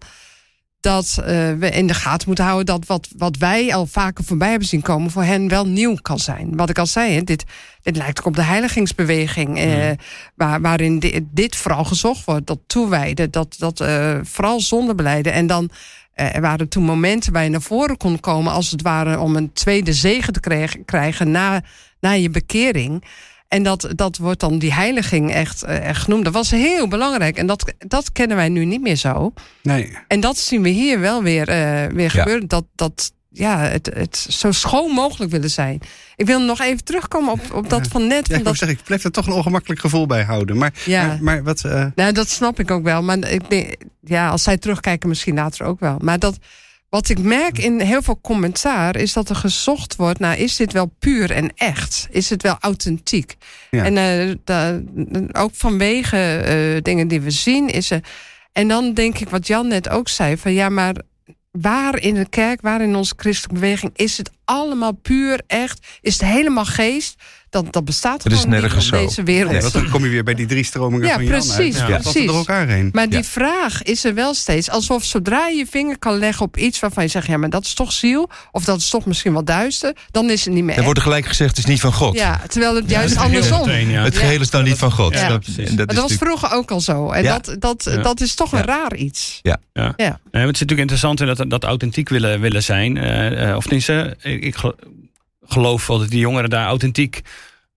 dat 0.80 1.16
uh, 1.20 1.26
we 1.52 1.70
in 1.70 1.86
de 1.86 1.94
gaten 1.94 2.26
moeten 2.26 2.44
houden 2.44 2.66
dat 2.66 2.86
wat, 2.86 3.08
wat 3.16 3.36
wij 3.36 3.74
al 3.74 3.86
vaker 3.86 4.24
voorbij 4.24 4.50
hebben 4.50 4.68
zien 4.68 4.82
komen, 4.82 5.10
voor 5.10 5.22
hen 5.22 5.48
wel 5.48 5.66
nieuw 5.66 5.94
kan 6.02 6.18
zijn. 6.18 6.56
Wat 6.56 6.70
ik 6.70 6.78
al 6.78 6.86
zei, 6.86 7.24
dit, 7.24 7.44
dit 7.82 7.96
lijkt 7.96 8.18
ook 8.18 8.26
op 8.26 8.36
de 8.36 8.42
heiligingsbeweging, 8.42 9.48
mm. 9.48 9.96
waar, 10.34 10.60
waarin 10.60 10.98
dit, 10.98 11.22
dit, 11.30 11.56
vooral 11.56 11.84
gezocht 11.84 12.24
wordt, 12.24 12.46
dat 12.46 12.58
toewijden, 12.66 13.30
dat, 13.30 13.56
dat 13.58 13.84
vooral 14.22 14.60
zondebeleiden. 14.60 15.32
En 15.32 15.46
dan 15.46 15.70
er 16.14 16.40
waren 16.40 16.68
toen 16.68 16.84
momenten 16.84 17.32
waar 17.32 17.44
je 17.44 17.50
naar 17.50 17.62
voren 17.62 17.96
kon 17.96 18.20
komen, 18.20 18.52
als 18.52 18.70
het 18.70 18.82
ware 18.82 19.18
om 19.18 19.36
een 19.36 19.52
tweede 19.52 19.92
zegen 19.92 20.32
te 20.32 20.40
krijgen, 20.40 20.84
krijgen 20.84 21.30
na, 21.30 21.62
na 22.06 22.12
je 22.12 22.30
bekering. 22.30 23.04
En 23.48 23.62
dat, 23.62 23.88
dat 23.94 24.16
wordt 24.16 24.40
dan 24.40 24.58
die 24.58 24.72
heiliging 24.72 25.32
echt, 25.32 25.62
echt 25.62 26.02
genoemd. 26.02 26.24
Dat 26.24 26.32
was 26.32 26.50
heel 26.50 26.88
belangrijk. 26.88 27.36
En 27.36 27.46
dat, 27.46 27.72
dat 27.78 28.12
kennen 28.12 28.36
wij 28.36 28.48
nu 28.48 28.64
niet 28.64 28.80
meer 28.80 28.96
zo. 28.96 29.32
Nee. 29.62 29.96
En 30.08 30.20
dat 30.20 30.36
zien 30.38 30.62
we 30.62 30.68
hier 30.68 31.00
wel 31.00 31.22
weer, 31.22 31.48
uh, 31.48 31.92
weer 31.96 32.10
gebeuren. 32.10 32.40
Ja. 32.42 32.46
Dat, 32.48 32.64
dat, 32.74 33.12
ja, 33.30 33.58
het, 33.58 33.90
het 33.94 34.16
zo 34.16 34.52
schoon 34.52 34.90
mogelijk 34.90 35.30
willen 35.30 35.50
zijn. 35.50 35.80
Ik 36.16 36.26
wil 36.26 36.40
nog 36.40 36.60
even 36.60 36.84
terugkomen 36.84 37.32
op, 37.32 37.40
op 37.54 37.70
dat 37.70 37.88
van 37.88 38.06
net. 38.06 38.26
Ja, 38.26 38.30
van 38.30 38.38
ik, 38.38 38.44
dat, 38.44 38.56
zeg, 38.56 38.68
ik 38.68 38.82
bleef 38.84 39.04
er 39.04 39.10
toch 39.10 39.26
een 39.26 39.32
ongemakkelijk 39.32 39.80
gevoel 39.80 40.06
bij 40.06 40.22
houden. 40.24 40.56
Maar, 40.56 40.72
Ja. 40.84 41.06
maar, 41.06 41.18
maar 41.22 41.42
wat... 41.42 41.64
eh, 41.64 41.86
Nou, 41.94 42.12
dat 42.12 42.28
snap 42.28 42.60
ik 42.60 42.70
ook 42.70 42.82
wel. 42.82 43.02
Maar 43.02 43.18
ik 43.30 43.76
ja, 44.00 44.28
als 44.28 44.42
zij 44.42 44.56
terugkijken, 44.58 45.08
misschien 45.08 45.34
later 45.34 45.66
ook 45.66 45.80
wel. 45.80 45.96
Maar 46.00 46.18
dat, 46.18 46.38
wat 46.88 47.08
ik 47.08 47.18
merk 47.18 47.58
in 47.58 47.80
heel 47.80 48.02
veel 48.02 48.18
commentaar 48.20 48.96
is 48.96 49.12
dat 49.12 49.28
er 49.28 49.36
gezocht 49.36 49.96
wordt 49.96 50.18
naar: 50.18 50.38
is 50.38 50.56
dit 50.56 50.72
wel 50.72 50.92
puur 50.98 51.30
en 51.30 51.50
echt? 51.54 52.06
Is 52.10 52.30
het 52.30 52.42
wel 52.42 52.56
authentiek? 52.60 53.36
Ja. 53.70 53.84
En 53.84 53.96
eh, 53.96 54.34
da- 54.44 54.80
ook 55.32 55.54
vanwege 55.54 56.16
eh, 56.36 56.82
dingen 56.82 57.08
die 57.08 57.20
we 57.20 57.30
zien, 57.30 57.68
is 57.68 57.90
er. 57.90 58.00
En 58.52 58.68
dan 58.68 58.94
denk 58.94 59.18
ik 59.18 59.28
wat 59.28 59.46
Jan 59.46 59.68
net 59.68 59.88
ook 59.88 60.08
zei: 60.08 60.36
van 60.36 60.52
ja, 60.52 60.68
maar 60.68 60.94
waar 61.50 61.98
in 62.00 62.14
de 62.14 62.28
kerk, 62.28 62.60
waar 62.60 62.80
in 62.82 62.96
onze 62.96 63.14
christelijke 63.16 63.60
beweging 63.60 63.92
is 63.94 64.16
het 64.18 64.30
allemaal 64.44 64.92
puur 64.92 65.40
echt? 65.46 65.86
Is 66.00 66.12
het 66.12 66.28
helemaal 66.28 66.64
geest? 66.64 67.22
Dat, 67.62 67.72
dat 67.72 67.84
bestaat 67.84 68.22
Het 68.22 68.32
is 68.32 68.38
gewoon 68.38 68.52
niet 68.54 68.60
nergens 68.62 68.86
zo. 68.86 68.96
deze 68.96 69.22
wereld. 69.22 69.52
nee, 69.52 69.60
want 69.60 69.72
dan 69.72 69.88
kom 69.88 70.04
je 70.04 70.10
weer 70.10 70.24
bij 70.24 70.34
die 70.34 70.46
drie 70.46 70.64
stromingen 70.64 71.06
Ja, 71.06 71.14
van 71.14 71.24
Jan 71.24 71.32
uit. 71.34 71.54
precies, 71.54 71.76
Ja, 71.78 71.98
precies. 71.98 72.26
door 72.26 72.36
elkaar 72.36 72.68
heen. 72.68 72.88
Maar 72.92 73.08
die 73.08 73.24
vraag 73.24 73.82
is 73.82 74.04
er 74.04 74.14
wel 74.14 74.34
steeds. 74.34 74.70
Alsof 74.70 75.04
zodra 75.04 75.46
je 75.48 75.56
je 75.56 75.66
vinger 75.70 75.98
kan 75.98 76.18
leggen 76.18 76.44
op 76.46 76.56
iets 76.56 76.80
waarvan 76.80 77.02
je 77.02 77.08
zegt... 77.08 77.26
ja, 77.26 77.36
maar 77.36 77.50
dat 77.50 77.64
is 77.64 77.74
toch 77.74 77.92
ziel, 77.92 78.30
of 78.52 78.64
dat 78.64 78.78
is 78.78 78.88
toch 78.90 79.06
misschien 79.06 79.32
wel 79.32 79.44
duister... 79.44 79.92
dan 80.10 80.30
is 80.30 80.44
het 80.44 80.54
niet 80.54 80.64
meer 80.64 80.76
Er 80.76 80.82
wordt 80.82 80.98
er 80.98 81.04
gelijk 81.04 81.26
gezegd, 81.26 81.50
het 81.50 81.58
is 81.58 81.64
niet 81.64 81.80
van 81.80 81.92
God. 81.92 82.14
Ja, 82.14 82.40
terwijl 82.48 82.74
het 82.74 82.90
juist 82.90 83.14
dat 83.14 83.18
is 83.24 83.30
andersom. 83.30 83.66
meteen, 83.66 83.88
ja. 83.90 84.02
Het 84.02 84.16
geheel 84.16 84.40
is 84.40 84.50
dan 84.50 84.64
niet 84.64 84.78
van 84.78 84.92
God. 84.92 85.14
Ja. 85.14 85.28
Dat, 85.28 85.44
dat 85.46 85.58
is 85.58 85.74
dat 85.74 85.94
was 85.94 86.12
vroeger 86.12 86.52
ook 86.52 86.70
al 86.70 86.80
zo. 86.80 87.10
En 87.10 87.22
Ja. 87.22 87.38
dat, 87.38 87.56
dat, 87.60 87.88
Ja. 87.94 88.02
dat 88.02 88.20
is 88.20 88.34
toch 88.34 88.52
een 88.52 88.62
raar 88.64 88.94
iets. 88.96 89.38
Ja. 89.42 89.58
Ja. 89.72 89.94
Het 89.96 90.08
is 90.30 90.42
natuurlijk 90.44 90.78
interessant 90.80 91.20
in 91.20 91.26
dat, 91.26 91.44
dat 91.50 91.64
authentiek 91.64 92.08
willen, 92.08 92.40
willen 92.40 92.62
zijn. 92.62 92.96
Eh, 92.96 93.48
eh, 93.50 93.56
of 93.56 93.62
tenminste, 93.62 94.16
ik, 94.22 94.56
geloof 95.48 95.86
wel 95.86 95.98
dat 95.98 96.08
die 96.08 96.20
jongeren 96.20 96.50
daar 96.50 96.66
authentiek 96.66 97.22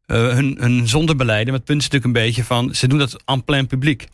eh, 0.05 0.17
hun, 0.17 0.57
hun 0.59 0.87
zonde 0.87 1.15
beleiden. 1.15 1.47
Maar 1.47 1.57
het 1.57 1.65
punt 1.65 1.81
is 1.81 1.89
natuurlijk 1.89 2.17
een 2.17 2.25
beetje 2.25 2.43
van, 2.43 2.75
ze 2.75 2.87
doen 2.87 2.99
dat 2.99 3.23
en 3.25 3.43
plein 3.43 3.67
publiek. 3.67 4.07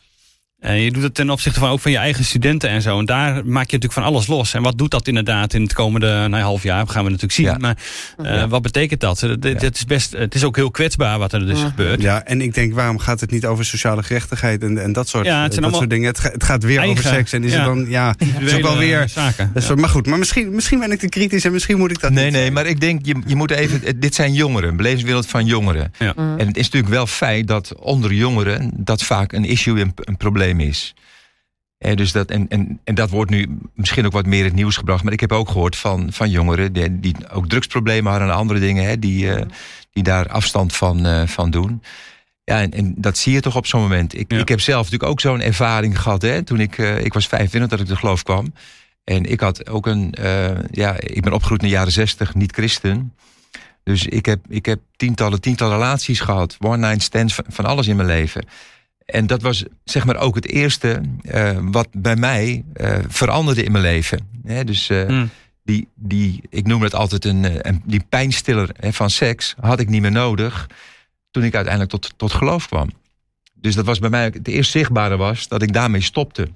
En 0.66 0.80
je 0.80 0.90
doet 0.92 1.02
het 1.02 1.14
ten 1.14 1.30
opzichte 1.30 1.60
van 1.60 1.68
ook 1.70 1.80
van 1.80 1.90
je 1.90 1.96
eigen 1.96 2.24
studenten 2.24 2.70
en 2.70 2.82
zo. 2.82 2.98
En 2.98 3.04
daar 3.04 3.32
maak 3.34 3.44
je 3.70 3.76
natuurlijk 3.76 3.92
van 3.92 4.02
alles 4.02 4.26
los. 4.26 4.54
En 4.54 4.62
wat 4.62 4.78
doet 4.78 4.90
dat 4.90 5.08
inderdaad 5.08 5.54
in 5.54 5.62
het 5.62 5.72
komende 5.72 6.28
nou, 6.28 6.42
half 6.42 6.62
jaar? 6.62 6.88
Gaan 6.88 7.02
we 7.04 7.10
natuurlijk 7.10 7.32
zien. 7.32 7.46
Ja. 7.46 7.56
Maar 7.58 7.76
eh, 8.22 8.44
wat 8.48 8.62
betekent 8.62 9.00
dat? 9.00 9.20
Het, 9.20 9.44
het- 9.44 9.62
het 9.62 9.76
is 9.76 9.84
best, 9.84 10.12
het 10.12 10.34
is 10.34 10.44
ook 10.44 10.56
heel 10.56 10.70
kwetsbaar 10.70 11.18
wat 11.18 11.32
er 11.32 11.46
dus 11.46 11.60
gebeurt. 11.60 12.02
Ja, 12.02 12.24
en 12.24 12.40
ik 12.40 12.54
denk, 12.54 12.74
waarom 12.74 12.98
gaat 12.98 13.20
het 13.20 13.30
niet 13.30 13.46
over 13.46 13.64
sociale 13.64 14.02
gerechtigheid 14.02 14.62
en, 14.62 14.82
en 14.82 14.92
dat 14.92 15.08
soort, 15.08 15.26
Ja, 15.26 15.42
het 15.42 15.52
zijn 15.54 15.64
dat 15.64 15.74
soort 15.76 15.90
dingen? 15.90 16.06
Het, 16.08 16.18
ga- 16.18 16.30
het 16.30 16.44
gaat 16.44 16.62
weer 16.62 16.78
eigen- 16.78 16.98
over 16.98 17.10
seks. 17.10 17.32
En 17.32 17.44
is 17.44 17.52
ja. 17.52 17.56
het 17.56 17.66
dan, 17.66 17.86
ja, 17.88 18.14
dat 18.18 18.42
is 18.42 18.54
ook 18.54 18.62
wel 18.62 18.76
weer. 18.78 19.08
zaken. 19.08 19.50
dat 19.54 19.76
Maar 19.76 19.88
goed, 19.88 20.06
maar 20.06 20.18
misschien, 20.18 20.54
misschien 20.54 20.78
ben 20.78 20.90
ik 20.92 20.98
te 20.98 21.08
kritisch 21.08 21.44
en 21.44 21.52
misschien 21.52 21.78
moet 21.78 21.90
ik 21.90 22.00
dat 22.00 22.10
Nee, 22.12 22.24
niet 22.24 22.32
nee, 22.32 22.50
maar 22.50 22.66
ik 22.66 22.80
denk, 22.80 23.06
je, 23.06 23.14
je 23.26 23.36
moet 23.36 23.50
even. 23.50 23.80
het- 23.84 24.02
Dit 24.02 24.14
zijn 24.14 24.32
jongeren, 24.34 24.76
belevingswereld 24.76 25.26
van 25.26 25.44
jongeren. 25.46 25.92
Ja. 25.98 26.14
En 26.16 26.46
het 26.46 26.56
is 26.56 26.64
natuurlijk 26.64 26.92
wel 26.92 27.06
feit 27.06 27.48
dat 27.48 27.74
onder 27.78 28.12
jongeren 28.12 28.70
dat 28.74 29.02
vaak 29.02 29.32
een 29.32 29.44
issue, 29.44 29.80
een, 29.80 29.92
een 29.96 30.16
probleem 30.16 30.55
is. 30.60 30.94
Eh, 31.78 31.96
dus 31.96 32.12
dat, 32.12 32.30
en, 32.30 32.48
en, 32.48 32.80
en 32.84 32.94
dat 32.94 33.10
wordt 33.10 33.30
nu 33.30 33.58
misschien 33.74 34.06
ook 34.06 34.12
wat 34.12 34.26
meer 34.26 34.38
in 34.38 34.44
het 34.44 34.54
nieuws 34.54 34.76
gebracht. 34.76 35.04
Maar 35.04 35.12
ik 35.12 35.20
heb 35.20 35.32
ook 35.32 35.48
gehoord 35.48 35.76
van, 35.76 36.12
van 36.12 36.30
jongeren 36.30 36.72
die, 36.72 37.00
die 37.00 37.14
ook 37.30 37.48
drugsproblemen 37.48 38.10
hadden 38.10 38.28
en 38.28 38.34
andere 38.34 38.60
dingen, 38.60 38.84
hè, 38.84 38.98
die, 38.98 39.32
eh, 39.32 39.46
die 39.92 40.02
daar 40.02 40.28
afstand 40.28 40.76
van, 40.76 41.06
eh, 41.06 41.26
van 41.26 41.50
doen. 41.50 41.82
Ja, 42.44 42.60
en, 42.60 42.70
en 42.70 42.94
dat 42.96 43.18
zie 43.18 43.32
je 43.32 43.40
toch 43.40 43.56
op 43.56 43.66
zo'n 43.66 43.80
moment. 43.80 44.18
Ik, 44.18 44.32
Ja. 44.32 44.38
ik 44.38 44.48
heb 44.48 44.60
zelf 44.60 44.82
natuurlijk 44.84 45.10
ook 45.10 45.20
zo'n 45.20 45.40
ervaring 45.40 46.00
gehad. 46.00 46.22
Hè, 46.22 46.42
toen 46.42 46.60
ik, 46.60 46.78
eh, 46.78 47.04
ik 47.04 47.12
was 47.12 47.26
25 47.26 47.70
dat 47.70 47.80
ik 47.80 47.86
de 47.86 47.96
geloof 47.96 48.22
kwam. 48.22 48.52
En 49.04 49.24
ik 49.24 49.40
had 49.40 49.68
ook 49.68 49.86
een, 49.86 50.14
ja, 50.70 50.96
ik 51.00 51.22
ben 51.22 51.32
opgegroeid 51.32 51.62
in 51.62 51.68
de 51.68 51.74
jaren 51.74 51.92
60, 51.92 52.34
niet 52.34 52.52
christen. 52.52 53.14
Dus 53.82 54.06
ik 54.06 54.26
heb, 54.26 54.40
ik 54.48 54.66
heb 54.66 54.80
tientallen, 54.96 55.40
tientallen 55.40 55.74
relaties 55.74 56.20
gehad. 56.20 56.56
One 56.60 56.86
night 56.88 57.02
stands, 57.02 57.34
van, 57.34 57.44
van 57.48 57.64
alles 57.64 57.86
in 57.86 57.96
mijn 57.96 58.08
leven. 58.08 58.46
En 59.06 59.26
dat 59.26 59.42
was 59.42 59.64
zeg 59.84 60.04
maar 60.04 60.16
ook 60.16 60.34
het 60.34 60.46
eerste 60.46 61.00
eh, 61.22 61.58
wat 61.60 61.88
bij 61.92 62.16
mij 62.16 62.64
eh, 62.72 62.98
veranderde 63.08 63.62
in 63.64 63.72
mijn 63.72 63.84
leven. 63.84 64.28
Dus 64.64 64.88
eh, 64.88 65.08
Mm. 65.08 65.30
die, 65.62 65.88
die, 65.94 66.42
ik 66.48 66.66
noem 66.66 66.82
het 66.82 66.94
altijd 66.94 67.24
een, 67.24 67.68
een 67.68 67.82
die 67.84 68.04
pijnstiller 68.08 68.70
van 68.80 69.10
seks, 69.10 69.54
had 69.60 69.80
ik 69.80 69.88
niet 69.88 70.00
meer 70.00 70.10
nodig 70.12 70.66
toen 71.30 71.44
ik 71.44 71.54
uiteindelijk 71.54 71.92
tot, 71.92 72.12
tot 72.16 72.32
geloof 72.32 72.66
kwam. 72.68 72.90
Dus 73.54 73.74
dat 73.74 73.84
was 73.84 73.98
bij 73.98 74.10
mij 74.10 74.24
het 74.24 74.48
eerst 74.48 74.70
zichtbare 74.70 75.16
was 75.16 75.48
dat 75.48 75.62
ik 75.62 75.72
daarmee 75.72 76.00
stopte. 76.00 76.48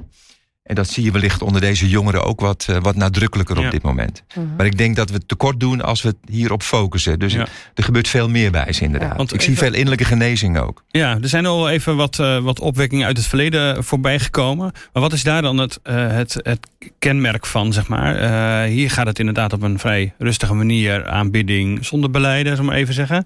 En 0.63 0.75
dat 0.75 0.89
zie 0.89 1.05
je 1.05 1.11
wellicht 1.11 1.43
onder 1.43 1.61
deze 1.61 1.89
jongeren 1.89 2.25
ook 2.25 2.41
wat, 2.41 2.67
eh, 2.69 2.77
wat 2.81 2.97
nadrukkelijker 2.97 3.57
op 3.57 3.63
Ja. 3.63 3.71
dit 3.71 3.83
moment. 3.83 4.23
Mhm. 4.35 4.47
Maar 4.57 4.67
ik 4.67 4.79
denk 4.79 4.97
dat 4.97 5.11
we 5.11 5.27
tekort 5.27 5.61
doen 5.61 5.81
als 5.81 6.03
we 6.03 6.09
het 6.09 6.17
hierop 6.31 6.63
focussen. 6.63 7.19
Dus 7.19 7.33
Ja. 7.33 7.47
er 7.75 7.85
gebeurt 7.85 8.09
veel 8.09 8.29
meer 8.29 8.51
bij 8.51 8.73
ze 8.73 8.83
inderdaad. 8.85 9.11
Ja, 9.11 9.17
want 9.17 9.35
ik 9.35 9.41
zie 9.41 9.57
veel 9.59 9.73
innerlijke 9.75 10.05
genezing 10.05 10.59
ook. 10.59 10.85
Ja, 10.89 11.19
er 11.23 11.29
zijn 11.29 11.47
al 11.47 11.71
even 11.71 11.97
wat, 11.97 12.19
eh, 12.19 12.39
wat 12.39 12.61
opwekkingen 12.61 13.07
uit 13.07 13.17
het 13.17 13.27
verleden 13.27 13.85
voorbij 13.85 14.19
gekomen. 14.19 14.73
Maar 14.93 15.03
wat 15.03 15.13
is 15.13 15.23
daar 15.23 15.43
dan 15.43 15.59
het, 15.59 15.79
eh, 15.83 16.09
het, 16.09 16.37
het 16.43 16.69
kenmerk 16.99 17.47
van, 17.47 17.73
zeg 17.73 17.89
maar? 17.89 18.17
Eh, 18.17 18.71
hier 18.71 18.91
gaat 18.91 19.07
het 19.07 19.19
inderdaad 19.19 19.53
op 19.53 19.63
een 19.63 19.79
vrij 19.79 20.15
rustige 20.19 20.55
manier 20.55 21.07
aanbidding 21.07 21.85
zonder 21.87 22.11
beleiden, 22.11 22.47
zullen 22.57 22.65
we 22.65 22.71
maar 22.71 22.81
even 22.81 22.95
zeggen. 22.95 23.25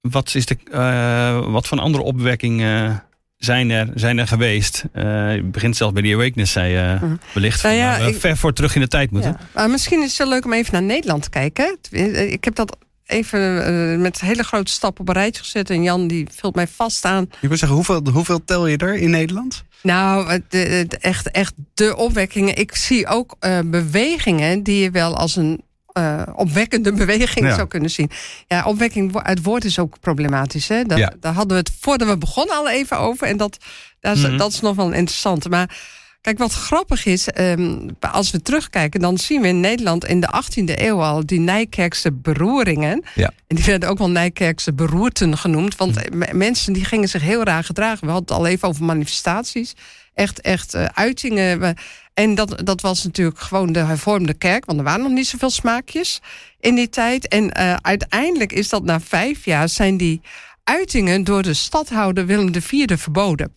Wat, 0.00 0.34
is 0.34 0.46
de, 0.46 0.56
eh, 0.70 1.52
wat 1.52 1.66
voor 1.66 1.78
andere 1.78 2.04
opwekkingen 2.04 3.02
zijn 3.44 3.70
er, 3.70 3.88
zijn 3.94 4.18
er 4.18 4.26
geweest? 4.26 4.84
Eh, 4.92 5.34
je 5.34 5.42
begint 5.42 5.76
zelfs 5.76 5.92
bij 5.92 6.02
die 6.02 6.14
awakeness, 6.14 6.52
zei 6.52 6.72
je 6.72 6.94
Mhm. 7.00 7.14
wellicht. 7.34 7.62
Nou 7.62 7.74
van, 7.74 7.84
ja, 7.84 7.96
ik- 7.96 8.20
ver 8.20 8.36
voor 8.36 8.52
terug 8.52 8.74
in 8.74 8.80
de 8.80 8.88
tijd 8.88 9.10
moeten. 9.10 9.30
Ja. 9.30 9.46
Maar 9.54 9.70
misschien 9.70 10.02
is 10.02 10.08
het 10.08 10.18
wel 10.18 10.28
leuk 10.28 10.44
om 10.44 10.52
even 10.52 10.72
naar 10.72 10.82
Nederland 10.82 11.22
te 11.22 11.30
kijken. 11.30 11.76
Eh, 11.90 12.32
Ik 12.32 12.44
heb 12.44 12.54
dat 12.54 12.76
even 13.06 13.64
eh, 13.66 13.98
met 14.00 14.20
hele 14.20 14.42
grote 14.42 14.72
stappen 14.72 15.00
op 15.00 15.08
een 15.08 15.14
rijtje 15.14 15.42
gezet. 15.42 15.70
En 15.70 15.82
Jan 15.82 16.06
die 16.08 16.26
vult 16.36 16.54
mij 16.54 16.66
vast 16.66 17.04
aan. 17.04 17.22
Ik 17.40 17.48
wil 17.48 17.56
zeggen, 17.56 17.76
hoeveel, 17.76 18.02
hoeveel 18.12 18.44
tel 18.44 18.66
je 18.66 18.76
er 18.76 18.94
in 18.94 19.10
Nederland? 19.10 19.64
Nou, 19.82 20.40
de- 20.48 20.86
echt, 21.00 21.30
echt 21.30 21.52
de 21.74 21.96
opwekkingen. 21.96 22.56
Ik 22.56 22.74
zie 22.76 23.06
ook 23.06 23.36
eh, 23.40 23.58
bewegingen 23.64 24.62
die 24.62 24.82
je 24.82 24.90
wel 24.90 25.16
als 25.16 25.36
een 25.36 25.60
eh, 25.94 26.22
opwekkende 26.34 26.92
beweging 27.02 27.46
Ja. 27.46 27.54
zou 27.54 27.68
kunnen 27.68 27.90
zien. 27.90 28.10
Ja, 28.46 28.64
opwekking 28.64 29.16
uit 29.22 29.42
woord 29.42 29.64
is 29.64 29.78
ook 29.78 30.00
problematisch. 30.00 30.68
Hè? 30.68 30.84
Daar, 30.84 30.98
Ja. 30.98 31.12
daar 31.20 31.32
hadden 31.32 31.52
we 31.56 31.62
het 31.62 31.72
voordat 31.80 32.08
we 32.08 32.18
begonnen 32.18 32.56
al 32.56 32.68
even 32.70 32.98
over. 32.98 33.26
En 33.26 33.36
dat, 33.36 33.56
dat, 34.00 34.16
is, 34.16 34.22
Mhm. 34.22 34.36
dat 34.36 34.52
is 34.52 34.60
nog 34.60 34.76
wel 34.76 34.92
interessant. 34.92 35.48
Maar 35.48 35.76
kijk, 36.20 36.38
wat 36.38 36.52
grappig 36.52 37.06
is, 37.06 37.28
ehm, 37.28 37.88
als 38.00 38.30
we 38.30 38.42
terugkijken, 38.42 39.00
dan 39.00 39.18
zien 39.18 39.40
we 39.40 39.48
in 39.48 39.60
Nederland 39.60 40.04
in 40.04 40.20
de 40.20 40.26
18e 40.28 40.84
eeuw 40.86 41.02
al 41.02 41.26
die 41.26 41.40
Nijkerkse 41.40 42.12
beroeringen. 42.12 43.04
Ja. 43.14 43.30
En 43.46 43.56
die 43.56 43.64
werden 43.64 43.88
ook 43.88 43.98
wel 43.98 44.10
Nijkerkse 44.10 44.72
beroerten 44.72 45.38
genoemd. 45.38 45.76
Want 45.76 46.10
Mhm. 46.14 46.36
mensen 46.36 46.72
die 46.72 46.84
gingen 46.84 47.08
zich 47.08 47.22
heel 47.22 47.42
raar 47.44 47.64
gedragen. 47.64 48.06
We 48.06 48.12
hadden 48.12 48.36
het 48.36 48.44
al 48.44 48.46
even 48.50 48.68
over 48.68 48.84
manifestaties. 48.84 49.74
Echt, 50.14 50.40
echt 50.40 50.74
eh, 50.74 50.84
uitingen. 50.84 51.76
En 52.14 52.34
dat, 52.34 52.66
dat 52.66 52.80
was 52.80 53.04
natuurlijk 53.04 53.38
gewoon 53.38 53.72
de 53.72 53.78
hervormde 53.78 54.34
kerk. 54.34 54.64
Want 54.64 54.78
er 54.78 54.84
waren 54.84 55.02
nog 55.02 55.12
niet 55.12 55.26
zoveel 55.26 55.50
smaakjes 55.50 56.20
in 56.60 56.74
die 56.74 56.88
tijd. 56.88 57.28
En 57.28 57.52
eh, 57.52 57.76
uiteindelijk 57.80 58.52
is 58.52 58.68
dat 58.68 58.84
na 58.84 59.00
vijf 59.00 59.44
jaar 59.44 59.68
zijn 59.68 59.96
die 59.96 60.20
uitingen 60.64 61.24
door 61.24 61.42
de 61.42 61.54
stadhouder 61.54 62.26
Willem 62.26 62.52
IV 62.54 62.98
verboden. 62.98 63.52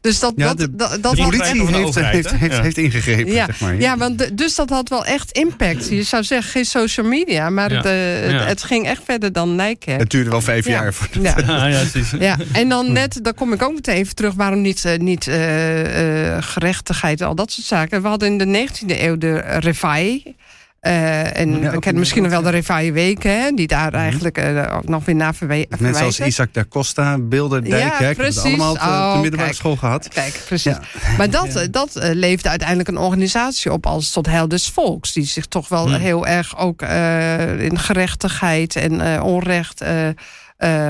Dus 0.00 0.18
dat, 0.18 0.32
Ja, 0.36 0.46
dat, 0.46 0.58
de- 0.58 0.76
dat, 0.76 0.90
De 0.90 1.08
had 1.08 1.16
politie 1.16 1.52
de 1.54 1.66
heeft, 1.66 1.74
overheid, 1.86 2.14
heeft, 2.14 2.30
heeft, 2.30 2.54
Ja. 2.56 2.62
heeft 2.62 2.76
ingegrepen, 2.78 3.32
ja, 3.32 3.44
zeg 3.46 3.60
maar. 3.60 3.80
ja, 3.80 3.96
want 3.96 4.18
de- 4.18 4.34
dus 4.34 4.54
dat 4.54 4.70
had 4.70 4.88
wel 4.88 5.04
echt 5.04 5.32
impact. 5.32 5.88
Je 5.88 6.02
zou 6.02 6.24
zeggen, 6.24 6.50
geen 6.50 6.64
social 6.64 7.06
media, 7.06 7.50
maar 7.50 7.70
het, 7.70 7.84
eh, 7.84 8.30
Ja. 8.30 8.38
het, 8.38 8.48
het 8.48 8.62
ging 8.62 8.86
echt 8.86 9.02
verder 9.04 9.32
dan 9.32 9.56
Nijkerk. 9.56 10.00
Het 10.00 10.10
duurde 10.10 10.30
wel 10.30 10.40
vijf 10.40 10.64
Ja. 10.66 10.70
jaar. 10.72 10.94
Voor 10.94 11.06
Ja. 11.22 11.32
Ah, 11.32 11.70
ja, 11.70 11.82
precies. 11.90 12.10
Ja, 12.18 12.36
en 12.52 12.68
dan 12.68 12.92
net, 12.92 13.18
daar 13.22 13.34
kom 13.34 13.52
ik 13.52 13.62
ook 13.62 13.74
meteen 13.74 13.96
even 13.96 14.14
terug, 14.14 14.34
waarom 14.34 14.60
niet, 14.60 14.84
eh, 14.84 14.98
niet 14.98 15.26
eh, 15.28 16.34
eh, 16.36 16.42
gerechtigheid 16.42 17.20
en 17.20 17.26
al 17.26 17.34
dat 17.34 17.52
soort 17.52 17.66
zaken. 17.66 18.02
We 18.02 18.08
hadden 18.08 18.28
in 18.28 18.38
de 18.38 18.44
19e 18.46 19.02
eeuw 19.02 19.16
de 19.18 19.36
Revaille. 19.38 20.34
Eh, 20.80 21.38
en 21.38 21.60
Ja, 21.60 21.70
we 21.70 21.78
kennen 21.78 21.98
misschien 22.00 22.22
nog 22.22 22.30
wel 22.30 22.42
de 22.42 22.50
Revaille 22.50 22.92
weken, 22.92 23.40
hè, 23.40 23.50
die 23.50 23.66
daar 23.66 23.94
eigenlijk 23.94 24.38
eh, 24.38 24.76
ook 24.76 24.88
nog 24.88 25.04
weer 25.04 25.14
naar 25.14 25.34
verwe- 25.34 25.54
Mensen 25.68 25.86
als 25.86 25.96
verwijzen. 25.96 26.26
Isaac 26.26 26.54
da 26.54 26.64
Costa, 26.68 27.18
Beelden, 27.18 27.64
Ja, 27.64 27.76
het 27.98 28.38
allemaal 28.38 28.72
op 28.72 28.78
de, 28.78 28.84
Oh, 28.84 29.14
de 29.14 29.20
middelbare 29.20 29.52
school 29.54 29.76
gehad. 29.76 30.08
Kijk, 30.08 30.42
precies. 30.46 30.72
Ja. 30.72 30.80
Maar 31.18 31.30
dat, 31.30 31.68
dat 31.70 31.96
eh, 31.96 32.14
leefde 32.14 32.48
uiteindelijk 32.48 32.88
een 32.88 32.98
organisatie 32.98 33.72
op 33.72 33.86
als 33.86 34.10
tot 34.10 34.26
heil 34.26 34.48
des 34.48 34.68
volks. 34.68 35.12
Die 35.12 35.24
zich 35.24 35.46
toch 35.46 35.68
wel 35.68 35.86
Hmm. 35.88 36.00
heel 36.00 36.26
erg 36.26 36.58
ook 36.58 36.82
in 37.58 37.78
gerechtigheid 37.78 38.76
en 38.76 39.22
onrecht 39.22 39.84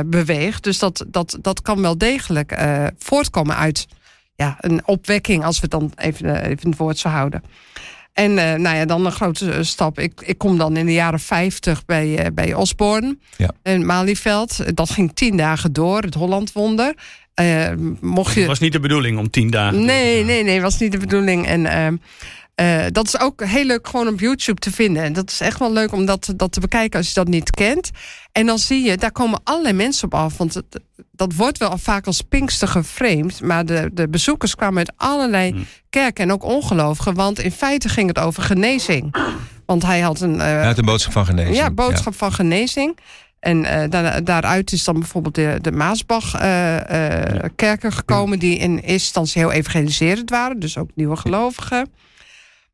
beweegt. 0.07 0.63
Dus 0.65 0.79
dat, 0.79 1.05
dat, 1.09 1.39
dat 1.41 1.63
kan 1.63 1.81
wel 1.81 1.99
degelijk 1.99 2.59
voortkomen 2.99 3.57
uit 3.57 3.87
ja, 4.35 4.57
een 4.61 4.83
opwekking, 4.85 5.45
als 5.45 5.57
we 5.57 5.63
het 5.63 5.71
dan 5.71 5.93
even, 5.97 6.45
even 6.45 6.69
het 6.71 6.79
woord 6.79 6.99
zo 6.99 7.09
houden. 7.09 7.43
En 8.13 8.39
eh, 8.39 8.55
nou 8.55 8.77
ja, 8.77 8.85
dan 8.85 9.07
een 9.07 9.13
grote 9.13 9.51
eh, 9.53 9.63
stap. 9.63 9.99
Ik, 9.99 10.21
ik 10.25 10.39
kom 10.39 10.59
dan 10.59 10.77
in 10.77 10.87
de 10.87 10.93
jaren 10.93 11.21
50 11.21 11.85
bij, 11.85 12.19
eh, 12.19 12.27
bij 12.33 12.55
Osborne 12.55 13.19
Ja. 13.37 13.51
in 13.63 13.87
Malieveld. 13.87 14.77
Dat 14.77 14.91
ging 14.91 15.11
tien 15.15 15.37
dagen 15.37 15.73
door, 15.73 16.03
het 16.03 16.15
Hollandwonder. 16.15 16.95
Eh 17.35 17.71
mocht 18.01 18.35
je 18.35 18.41
Het 18.41 18.49
was 18.49 18.59
niet 18.59 18.73
de 18.73 18.81
bedoeling 18.81 19.19
om 19.19 19.31
tien 19.31 19.51
dagen. 19.51 19.85
Nee, 19.85 20.25
nee, 20.25 20.45
nee, 20.45 20.61
was 20.61 20.79
niet 20.79 20.93
de 20.93 20.99
bedoeling. 20.99 21.47
En, 21.47 22.01
Eh, 22.59 22.85
dat 22.93 23.07
is 23.07 23.21
ook 23.21 23.45
heel 23.45 23.65
leuk 23.65 23.89
gewoon 23.89 24.09
op 24.09 24.21
YouTube 24.21 24.61
te 24.61 24.73
vinden. 24.73 25.03
En 25.03 25.13
dat 25.13 25.31
is 25.31 25.41
echt 25.41 25.59
wel 25.59 25.73
leuk 25.73 25.93
om 25.93 26.07
dat, 26.07 26.33
dat 26.37 26.53
te 26.53 26.61
bekijken 26.61 26.99
als 26.99 27.09
je 27.09 27.15
dat 27.15 27.29
niet 27.29 27.51
kent. 27.51 27.91
En 28.33 28.47
dan 28.47 28.59
zie 28.59 28.85
je, 28.85 28.97
daar 28.97 29.13
komen 29.13 29.41
allerlei 29.45 29.75
mensen 29.75 30.05
op 30.05 30.15
af. 30.15 30.37
Want 30.37 30.55
het, 30.55 30.81
dat 31.13 31.35
wordt 31.35 31.59
wel 31.59 31.79
vaak 31.79 32.07
als 32.07 32.23
Pinkster 32.23 32.69
geframed. 32.69 33.43
Maar 33.43 33.67
de, 33.67 33.91
de 33.93 34.09
bezoekers 34.09 34.55
kwamen 34.55 34.79
uit 34.79 34.93
allerlei 34.97 35.51
Hmm. 35.51 35.67
kerken 35.91 36.25
en 36.25 36.33
ook 36.33 36.45
ongelovigen. 36.45 37.15
Want 37.15 37.39
in 37.39 37.53
feite 37.53 37.89
ging 37.89 38.09
het 38.09 38.19
over 38.19 38.43
genezing. 38.43 39.15
Want 39.67 39.83
hij 39.83 40.01
had 40.01 40.21
een, 40.21 40.41
eh, 40.41 40.71
een 40.77 40.85
boodschap 40.85 41.13
van 41.13 41.27
genezing. 41.27 41.57
ja, 41.57 41.71
boodschap 41.71 42.15
van 42.15 42.33
genezing. 42.33 42.99
En 43.41 43.65
eh, 43.65 43.91
daar, 43.91 44.25
daaruit 44.25 44.73
is 44.73 44.85
dan 44.85 44.99
bijvoorbeeld 44.99 45.35
de, 45.35 45.59
de 45.61 45.73
Maasbach-kerken 45.73 47.93
gekomen... 47.93 48.39
die 48.39 48.57
in 48.57 48.73
eerste 48.73 48.93
instantie 48.93 49.41
heel 49.41 49.53
evangeliserend 49.53 50.31
waren. 50.31 50.59
Dus 50.59 50.79
ook 50.79 50.91
nieuwe 50.95 51.17
gelovigen. 51.17 51.89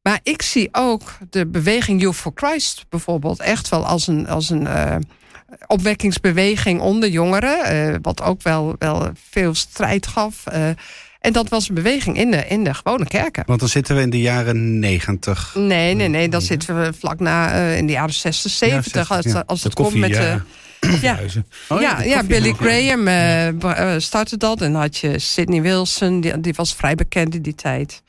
Maar 0.05 0.21
ik 0.23 0.43
zie 0.43 0.69
ook 0.73 1.03
de 1.31 1.47
beweging 1.47 2.01
Youth 2.01 2.17
for 2.17 2.33
Christ 2.35 2.87
bijvoorbeeld... 2.88 3.40
echt 3.40 3.69
wel 3.69 3.87
als 3.87 4.07
een, 4.07 4.29
als 4.29 4.51
een 4.51 4.67
eh, 4.67 4.97
opwekkingsbeweging 5.67 6.81
onder 6.81 7.09
jongeren. 7.09 7.64
eh, 7.64 7.95
wat 8.03 8.23
ook 8.23 8.43
wel, 8.43 8.75
wel 8.79 9.11
veel 9.31 9.55
strijd 9.55 10.07
gaf. 10.07 10.47
eh. 10.47 10.69
en 11.21 11.33
dat 11.33 11.49
was 11.49 11.69
een 11.69 11.75
beweging 11.75 12.17
in 12.17 12.31
de, 12.31 12.47
in 12.47 12.64
de 12.64 12.75
gewone 12.75 13.05
kerken. 13.07 13.43
Want 13.47 13.61
dan 13.61 13.69
zitten 13.69 13.97
we 13.97 14.03
in 14.03 14.11
de 14.11 14.21
jaren 14.21 14.79
negentig. 14.79 15.55
Nee, 15.55 15.95
nee, 15.95 16.09
nee. 16.09 16.29
Dan 16.29 16.43
zitten 16.43 16.81
we 16.81 16.93
vlak 16.99 17.21
na 17.21 17.53
eh, 17.53 17.77
in 17.77 17.87
de 17.87 17.93
jaren 17.93 18.14
60, 18.14 18.51
70. 18.51 18.93
60, 18.93 19.17
als, 19.17 19.25
ja. 19.25 19.43
als 19.47 19.61
De 19.61 19.69
het 19.69 19.77
komt 19.77 19.95
met... 19.95 20.11
ja. 20.11 20.45
eh, 20.81 21.03
ja, 21.03 21.14
Huizen. 21.14 21.47
Oh, 21.69 21.81
ja, 21.81 21.95
de 21.97 22.09
ja. 22.09 22.23
Billy 22.23 22.53
Graham 22.53 24.01
startte 24.01 24.37
dat. 24.37 24.61
En 24.61 24.73
dan 24.73 24.81
had 24.81 24.97
je 24.97 25.19
Sidney 25.19 25.62
Wilson, 25.62 26.21
die, 26.21 26.40
die 26.40 26.55
was 26.57 26.75
vrij 26.75 26.95
bekend 26.95 27.35
in 27.35 27.43
die 27.43 27.55
tijd. 27.55 28.03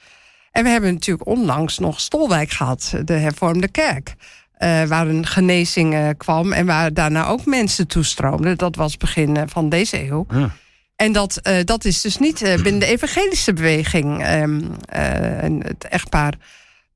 En 0.55 0.63
we 0.63 0.69
hebben 0.69 0.93
natuurlijk 0.93 1.27
onlangs 1.27 1.77
nog 1.77 1.99
Stolwijk 1.99 2.51
gehad, 2.51 2.93
de 3.05 3.13
hervormde 3.13 3.67
kerk. 3.67 4.15
eh, 4.57 4.83
waar 4.83 5.07
een 5.07 5.25
genezing 5.25 5.93
eh, 5.93 6.09
kwam 6.17 6.53
en 6.53 6.65
waar 6.65 6.93
daarna 6.93 7.27
ook 7.27 7.45
mensen 7.45 7.87
toestroomden. 7.87 8.57
Dat 8.57 8.75
was 8.75 8.97
begin 8.97 9.37
eh, 9.37 9.43
van 9.47 9.69
deze 9.69 10.07
eeuw. 10.07 10.25
Ja. 10.29 10.49
En 10.95 11.11
dat, 11.11 11.41
dat 11.63 11.85
is 11.85 12.01
dus 12.01 12.17
niet 12.17 12.39
binnen 12.39 12.79
de 12.79 12.85
evangelische 12.85 13.53
beweging. 13.53 14.23
en 14.23 15.61
het 15.63 15.83
echtpaar 15.83 16.33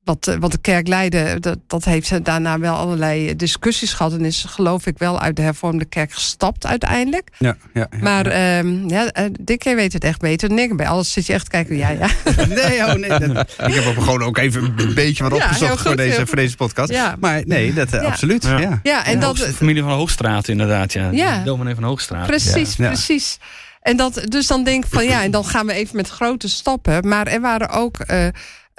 wat, 0.04 0.28
eh, 0.28 0.36
wat 0.40 0.52
de 0.52 0.58
kerk 0.58 0.88
leidde, 0.88 1.40
dat, 1.40 1.58
dat 1.68 1.86
heeft 1.86 2.26
daarna 2.26 2.60
wel 2.60 2.76
allerlei 2.76 3.36
discussies 3.36 3.94
gehad. 3.94 4.14
En 4.14 4.26
is 4.26 4.46
geloof 4.48 4.86
ik 4.86 4.98
wel 4.98 5.20
uit 5.20 5.36
de 5.36 5.42
hervormde 5.42 5.86
kerk 5.86 6.12
gestapt 6.14 6.66
uiteindelijk. 6.66 7.30
Ja, 7.38 7.56
ja, 7.74 7.88
ja. 7.92 7.98
Maar 8.02 8.26
ehm, 8.26 8.88
ja, 8.90 9.08
eh, 9.12 9.26
Dick, 9.42 9.64
jij 9.64 9.76
weet 9.76 9.94
het 9.94 10.04
echt 10.04 10.20
beter 10.20 10.60
ik. 10.60 10.78
Bij 10.78 10.88
alles 10.88 11.12
zit 11.12 11.26
je 11.26 11.34
echt 11.34 11.44
te 11.44 11.50
kijken. 11.52 11.76
Ja, 11.78 11.90
ja. 11.90 12.08
Nee, 12.48 12.86
oh 12.86 12.94
nee. 12.94 13.10
dat- 13.10 13.56
ik 13.68 13.74
heb 13.74 13.86
ook 13.86 14.04
gewoon 14.04 14.24
ook 14.24 14.38
even 14.38 14.74
een 14.78 14.94
beetje 14.94 15.24
wat 15.24 15.34
opgezocht 15.34 15.72
goed, 15.72 15.82
voor, 15.82 15.96
deze, 15.96 16.26
voor 16.28 16.36
deze 16.36 16.56
podcast. 16.56 16.90
Ja. 16.92 17.16
Maar 17.20 17.42
nee, 17.46 17.74
dat 17.74 17.94
eh, 17.94 18.02
Ja. 18.02 18.08
absoluut. 18.08 18.44
Ja. 18.44 18.58
Ja. 18.60 18.80
ja, 18.84 19.06
en 19.06 19.20
dat, 19.20 19.38
De 19.38 19.54
familie 19.54 19.82
van 19.82 19.92
Hoogstraat 19.92 20.48
inderdaad, 20.48 20.94
ja. 20.94 21.10
Ja. 21.12 21.44
Dominee 21.44 21.76
van 21.76 21.84
Hoogstraat. 21.84 22.28
Precies, 22.28 22.76
Ja. 22.76 22.88
precies. 22.88 23.38
En 23.82 23.98
dat, 23.98 24.22
dus 24.28 24.48
dan 24.48 24.64
denk 24.64 24.84
ik 24.86 24.92
van 24.94 25.06
ja, 25.06 25.24
en 25.24 25.32
dan 25.32 25.46
gaan 25.46 25.66
we 25.66 25.74
even 25.74 25.96
met 25.96 26.10
grote 26.10 26.50
stappen. 26.50 27.08
Maar 27.08 27.28
er 27.28 27.42
waren 27.42 27.70
ook 27.70 27.98
eh, 28.00 28.28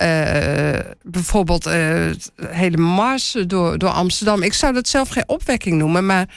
eh, 0.01 0.79
bijvoorbeeld 1.03 1.67
eh, 1.67 2.07
hele 2.47 2.77
marsen 2.77 3.49
door, 3.49 3.79
door 3.79 3.89
Amsterdam. 3.91 4.43
Ik 4.43 4.53
zou 4.53 4.73
dat 4.73 4.89
zelf 4.89 5.09
geen 5.09 5.29
opwekking 5.29 5.79
noemen, 5.79 6.07
maar 6.07 6.29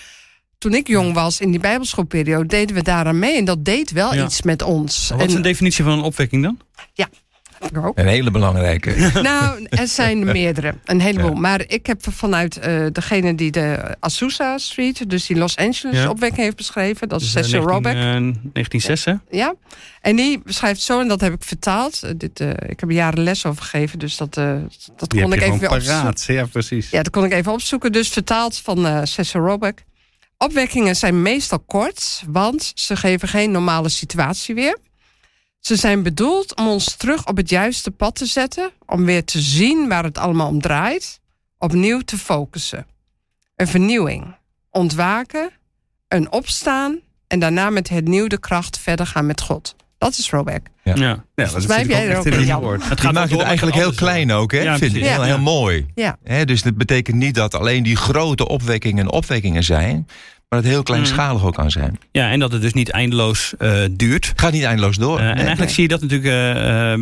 toen 0.58 0.74
ik 0.74 0.88
jong 0.88 1.14
was 1.14 1.40
in 1.40 1.52
die 1.52 1.60
Bijbelschoolperiode 1.60 2.46
deden 2.48 2.76
we 2.76 2.82
daaraan 2.84 3.20
mee. 3.20 3.38
En 3.38 3.46
dat 3.46 3.66
deed 3.66 3.92
wel 3.92 4.14
Ja. 4.14 4.24
iets 4.26 4.42
met 4.42 4.62
ons. 4.62 5.10
Wat 5.10 5.20
is 5.22 5.30
En- 5.32 5.36
een 5.36 5.42
definitie 5.42 5.84
van 5.84 5.94
een 5.94 6.04
opwekking 6.04 6.44
dan? 6.44 6.60
Een 7.96 8.08
hele 8.08 8.32
belangrijke. 8.32 8.96
Nou, 9.22 9.66
er 9.70 9.88
zijn 9.88 10.28
er 10.28 10.34
meerdere. 10.34 10.76
Een 10.86 11.02
heleboel. 11.02 11.34
Maar 11.34 11.64
ik 11.68 11.86
heb 11.86 12.02
vanuit 12.10 12.58
eh, 12.58 12.86
degene 12.92 13.36
die 13.36 13.52
de 13.52 13.96
Azusa 14.00 14.58
Street, 14.58 15.10
dus 15.10 15.26
die 15.26 15.38
Los 15.38 15.56
Angeles 15.58 15.98
Ja. 15.98 16.10
opwekking 16.10 16.42
heeft 16.42 16.56
beschreven. 16.56 17.10
Dat 17.10 17.22
is 17.22 17.32
Dus, 17.32 17.36
eh, 17.36 17.44
Cecil 17.50 17.64
19, 17.66 17.92
Robeck. 17.94 17.94
eh, 17.96 18.52
1906, 18.54 19.06
hè? 19.06 19.14
Ja, 19.38 19.54
en 20.02 20.16
die 20.16 20.42
beschrijft 20.46 20.82
zo, 20.82 21.00
en 21.00 21.08
dat 21.08 21.22
heb 21.22 21.34
ik 21.34 21.44
vertaald. 21.44 22.04
Eh, 22.04 22.12
dit, 22.18 22.40
eh, 22.40 22.50
ik 22.50 22.80
heb 22.80 22.82
er 22.90 22.92
jaren 22.92 23.24
les 23.24 23.46
over 23.46 23.64
gegeven, 23.64 24.00
dus 24.00 24.18
dat, 24.18 24.38
eh, 24.38 24.56
dat 24.96 25.10
Die 25.10 25.22
kon 25.22 25.34
ik 25.34 25.42
even 25.42 25.60
weer 25.60 25.70
opzoeken. 25.70 26.00
paraat. 26.02 26.24
Ja, 26.28 26.46
precies. 26.46 26.90
Ja, 26.90 26.98
dat 27.04 27.12
kon 27.12 27.24
ik 27.26 27.32
even 27.34 27.52
opzoeken. 27.52 27.92
Dus 27.92 28.10
vertaald 28.10 28.58
van 28.58 28.86
eh 28.86 29.00
Cecil 29.04 29.40
Robeck. 29.42 29.84
Opwekkingen 30.38 30.96
zijn 30.96 31.22
meestal 31.22 31.60
kort, 31.60 32.24
want 32.28 32.72
ze 32.76 32.96
geven 32.96 33.28
geen 33.28 33.52
normale 33.52 33.90
situatie 33.90 34.56
weer. 34.56 34.78
Ze 35.66 35.76
zijn 35.76 36.04
bedoeld 36.04 36.56
om 36.56 36.68
ons 36.68 36.96
terug 36.96 37.28
op 37.28 37.38
het 37.38 37.50
juiste 37.50 37.92
pad 37.92 38.16
te 38.16 38.26
zetten, 38.26 38.72
om 38.86 39.06
weer 39.06 39.26
te 39.26 39.40
zien 39.40 39.88
waar 39.88 40.04
het 40.04 40.18
allemaal 40.18 40.48
om 40.48 40.62
draait, 40.62 41.20
opnieuw 41.58 42.00
te 42.00 42.18
focussen. 42.18 42.86
Een 43.56 43.68
vernieuwing, 43.68 44.36
ontwaken, 44.70 45.50
een 46.08 46.32
opstaan 46.32 47.00
en 47.28 47.40
daarna 47.40 47.70
met 47.70 47.90
hernieuwde 47.90 48.40
kracht 48.40 48.80
verder 48.80 49.08
gaan 49.08 49.26
met 49.26 49.42
God. 49.42 49.76
Dat 49.98 50.18
is 50.18 50.30
Robeck. 50.30 50.68
Ja. 50.84 50.96
Ja. 50.96 51.26
Ja, 51.36 51.46
dat 51.46 51.64
jij 51.64 51.84
ook 51.84 51.90
echt 51.90 52.18
ook 52.18 52.26
in 52.26 52.34
een 52.34 52.48
het 52.48 52.60
woord. 52.60 52.84
Gaat 52.84 53.14
maakt 53.14 53.32
het 53.32 53.42
eigenlijk 53.42 53.78
heel 53.78 53.94
klein 53.94 54.32
ook, 54.32 54.52
hè? 54.52 54.62
Ja, 54.62 54.78
vind 54.78 54.96
ik. 54.96 55.04
Heel, 55.04 55.22
heel 55.22 55.40
mooi. 55.40 55.86
Ja. 55.96 56.18
Hè, 56.24 56.46
dus 56.46 56.62
dat 56.62 56.76
betekent 56.76 57.18
niet 57.18 57.36
dat 57.36 57.56
alleen 57.56 57.84
die 57.84 57.96
grote 57.96 58.48
opwekkingen 58.48 59.12
opwekkingen 59.12 59.64
zijn, 59.64 60.08
maar 60.54 60.62
het 60.64 60.72
heel 60.72 60.84
kleinschalig 60.84 61.44
ook 61.46 61.54
kan 61.54 61.72
zijn. 61.72 62.00
Ja, 62.12 62.30
en 62.32 62.40
dat 62.40 62.52
het 62.52 62.62
dus 62.62 62.74
niet 62.74 62.90
eindeloos 62.90 63.54
eh, 63.58 63.82
duurt. 63.92 64.28
Het 64.28 64.40
gaat 64.40 64.52
niet 64.52 64.64
eindeloos 64.64 64.98
door. 64.98 65.20
Eh, 65.20 65.26
en 65.26 65.34
Nee. 65.36 65.44
eigenlijk 65.44 65.72
zie 65.72 65.84
je 65.84 65.90
dat 65.90 66.02
natuurlijk 66.02 66.30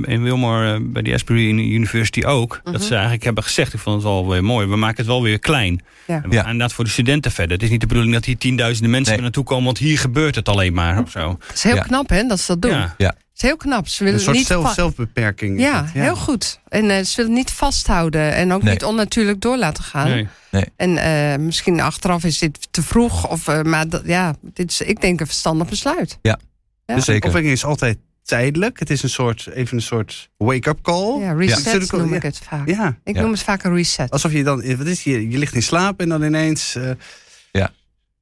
eh, 0.06 0.14
in 0.14 0.24
Wilmore 0.24 0.80
bij 0.82 1.02
de 1.02 1.14
Asbury 1.14 1.50
University 1.50 2.24
ook. 2.24 2.62
Dat 2.64 2.84
ze 2.84 2.94
eigenlijk 2.94 3.24
hebben 3.24 3.44
gezegd, 3.44 3.74
ik 3.74 3.80
vond 3.80 3.96
het 3.96 4.06
wel 4.06 4.30
weer 4.30 4.44
mooi, 4.44 4.68
we 4.68 4.76
maken 4.76 4.98
het 4.98 5.06
wel 5.06 5.22
weer 5.22 5.40
klein. 5.40 5.82
Ja. 6.08 6.22
En 6.24 6.30
we 6.30 6.36
gaan 6.36 6.46
inderdaad 6.46 6.74
voor 6.74 6.84
de 6.84 6.90
studenten 6.90 7.32
verder. 7.32 7.54
Het 7.54 7.64
is 7.64 7.70
niet 7.70 7.82
de 7.82 7.88
bedoeling 7.88 8.14
dat 8.14 8.26
hier 8.26 8.38
tienduizenden 8.38 8.92
mensen 8.92 9.14
Nee. 9.14 9.22
naartoe 9.22 9.44
komen, 9.44 9.66
want 9.66 9.78
hier 9.78 9.98
gebeurt 9.98 10.36
het 10.36 10.50
alleen 10.50 10.74
maar 10.74 11.02
of 11.02 11.12
zo. 11.12 11.38
Het 11.48 11.56
is 11.56 11.64
heel 11.64 11.76
Ja. 11.76 11.82
knap 11.82 12.10
hè, 12.10 12.24
dat 12.28 12.40
ze 12.40 12.46
dat 12.48 12.62
doen. 12.62 12.72
Ja. 12.80 12.96
Ja. 12.98 13.16
Is 13.42 13.48
heel 13.48 13.58
knap. 13.58 13.88
Ze 13.88 14.04
willen 14.04 14.20
Een 14.20 14.26
soort 14.26 14.38
niet 14.38 14.46
zelf, 14.46 14.74
zelfbeperking. 14.74 15.60
Ja, 15.60 15.86
heel 15.86 16.16
goed. 16.16 16.60
En 16.68 16.90
eh, 16.90 17.04
ze 17.04 17.16
willen 17.16 17.34
niet 17.34 17.52
vasthouden 17.52 18.34
en 18.34 18.52
ook 18.54 18.64
Nee. 18.64 18.72
niet 18.74 18.84
onnatuurlijk 18.84 19.42
door 19.42 19.58
laten 19.58 19.84
gaan. 19.84 20.28
Nee. 20.52 20.66
En 20.76 20.98
eh, 20.98 21.40
misschien 21.40 21.80
achteraf 21.82 22.24
is 22.24 22.40
dit 22.40 22.68
te 22.72 22.82
vroeg. 22.84 23.28
Of, 23.30 23.48
eh, 23.48 23.62
maar 23.62 23.90
dat, 23.90 24.02
ja, 24.06 24.36
dit 24.54 24.72
is, 24.72 24.82
ik 24.82 25.02
denk 25.02 25.20
een 25.20 25.26
verstandig 25.26 25.70
besluit. 25.70 26.18
Ja. 26.22 26.40
Ja. 26.86 26.96
Dus 26.96 27.06
Zeker. 27.06 27.28
opwekking 27.28 27.54
is 27.54 27.66
altijd 27.66 27.98
tijdelijk. 28.24 28.80
Het 28.80 28.90
is 28.90 29.04
een 29.04 29.10
soort, 29.10 29.48
even 29.54 29.76
een 29.78 29.84
soort 29.84 30.30
wake-up 30.38 30.82
call. 30.82 31.20
Ja, 31.20 31.32
reset 31.34 31.64
Natuurlijk 31.66 31.92
wel, 31.92 32.00
noem 32.02 32.10
ja. 32.10 32.16
ik 32.16 32.22
het 32.24 32.38
vaak. 32.44 32.68
Ja, 32.70 32.98
Ik 33.04 33.16
Ja. 33.16 33.22
noem 33.22 33.32
het 33.32 33.44
vaak 33.44 33.64
een 33.64 33.76
reset. 33.76 34.12
alsof 34.12 34.32
je 34.32 34.44
dan, 34.44 34.78
wat 34.78 34.88
is 34.88 35.04
je, 35.04 35.30
je 35.30 35.38
ligt 35.38 35.56
in 35.56 35.64
slaap 35.64 36.00
en 36.00 36.10
dan 36.10 36.24
ineens, 36.24 36.76
eh, 36.76 36.84
Ja. 36.84 36.96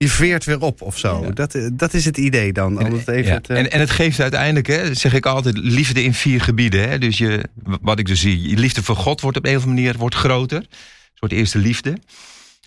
Je 0.04 0.10
veert 0.10 0.46
weer 0.46 0.62
op 0.62 0.82
of 0.82 0.98
zo. 0.98 1.24
Ja. 1.26 1.32
Dat, 1.32 1.56
eh, 1.56 1.68
dat 1.74 1.94
is 1.94 2.06
het 2.06 2.18
idee 2.18 2.54
dan. 2.54 2.78
Om 2.86 2.94
het 2.94 3.08
even 3.08 3.32
Ja. 3.34 3.40
te- 3.40 3.54
En, 3.54 3.72
en 3.72 3.80
het 3.80 3.90
geeft 3.90 4.20
uiteindelijk, 4.20 4.68
hè, 4.68 4.94
zeg 4.94 5.14
ik 5.14 5.26
altijd, 5.26 5.58
liefde 5.58 6.04
in 6.04 6.14
vier 6.14 6.42
gebieden. 6.42 6.90
Hè. 6.90 6.98
Dus 6.98 7.18
je, 7.18 7.44
wat 7.82 8.00
ik 8.00 8.06
dus 8.06 8.20
zie, 8.20 8.50
je 8.50 8.58
liefde 8.58 8.84
voor 8.84 8.96
God 8.96 9.22
wordt 9.22 9.38
op 9.38 9.46
een 9.46 9.56
of 9.56 9.62
andere 9.64 9.82
manier 9.82 9.98
wordt 9.98 10.16
groter. 10.16 10.58
Een 10.58 10.68
soort 11.14 11.32
eerste 11.32 11.58
liefde. 11.58 11.98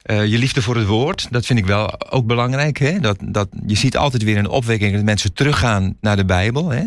Eh, 0.03 0.27
je 0.27 0.39
liefde 0.39 0.63
voor 0.63 0.77
het 0.77 0.87
woord, 0.87 1.27
dat 1.31 1.47
vind 1.47 1.59
ik 1.59 1.67
wel 1.67 2.11
ook 2.11 2.27
belangrijk. 2.27 2.79
Hè? 2.79 3.01
Dat, 3.01 3.19
dat, 3.25 3.49
je 3.67 3.77
ziet 3.77 3.97
altijd 3.97 4.23
weer 4.23 4.37
een 4.39 4.49
opwekking 4.49 4.95
dat 4.95 5.05
mensen 5.05 5.33
teruggaan 5.33 5.97
naar 6.01 6.17
de 6.17 6.25
Bijbel. 6.25 6.71
Hè? 6.71 6.83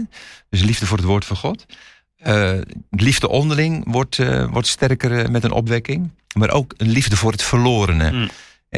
Dus 0.50 0.62
liefde 0.64 0.86
voor 0.86 0.98
het 0.98 1.06
woord 1.06 1.26
van 1.26 1.38
God. 1.38 1.66
Eh, 2.18 2.52
liefde 2.90 3.30
onderling 3.30 3.84
wordt, 3.92 4.20
eh, 4.20 4.46
wordt 4.52 4.68
sterker 4.68 5.20
eh, 5.20 5.30
met 5.30 5.44
een 5.44 5.52
opwekking. 5.52 6.10
Maar 6.38 6.50
ook 6.52 6.74
een 6.78 6.90
liefde 6.90 7.16
voor 7.18 7.32
het 7.32 7.44
verlorene. 7.44 8.12
Mm. 8.12 8.30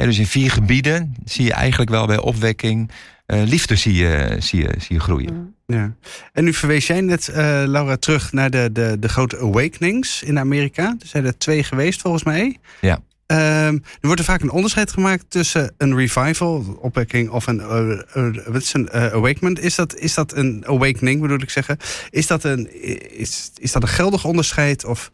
Dus 0.06 0.18
in 0.20 0.26
vier 0.28 0.52
gebieden 0.52 1.16
zie 1.26 1.46
je 1.46 1.54
eigenlijk 1.54 1.90
wel 1.90 2.08
bij 2.08 2.18
opwekking... 2.18 2.92
eh, 3.26 3.42
liefde 3.44 3.76
zie 3.76 3.94
je, 3.94 4.36
zie, 4.40 4.62
je, 4.62 4.74
zie 4.80 4.96
je 4.96 5.02
groeien. 5.02 5.56
Ja. 5.66 5.94
En 6.34 6.44
nu 6.44 6.54
verwees 6.54 6.88
jij 6.88 7.02
net, 7.02 7.28
eh, 7.28 7.36
Laura, 7.66 7.98
terug 7.98 8.32
naar 8.32 8.50
de, 8.50 8.70
de, 8.72 8.98
de 9.00 9.10
grote 9.10 9.38
awakenings 9.40 10.24
in 10.24 10.40
Amerika. 10.40 10.96
Er 11.00 11.08
zijn 11.08 11.26
er 11.26 11.38
twee 11.38 11.64
geweest 11.64 12.02
volgens 12.02 12.24
mij. 12.24 12.58
Ja. 12.82 13.00
Ehm, 13.26 13.74
er 13.74 13.82
wordt 14.02 14.20
er 14.20 14.26
vaak 14.26 14.42
een 14.42 14.52
onderscheid 14.52 14.92
gemaakt 14.92 15.26
tussen 15.28 15.74
een 15.78 15.96
revival, 15.96 16.78
opwekking, 16.82 17.30
of 17.30 17.48
een, 17.48 17.60
eh, 17.60 18.46
wat 18.48 18.62
is 18.62 18.74
een 18.74 18.92
awakening. 18.92 19.60
Is 19.60 19.76
dat, 19.76 19.96
is 19.96 20.14
dat 20.14 20.36
een 20.36 20.64
awakening, 20.68 21.22
bedoel 21.22 21.42
ik 21.42 21.50
zeggen? 21.50 21.78
Is 22.10 22.28
dat 22.28 22.44
een, 22.44 22.82
is, 23.18 23.52
is 23.58 23.72
dat 23.72 23.82
een 23.82 23.88
geldig 23.88 24.26
onderscheid? 24.26 24.86
Of, 24.86 25.12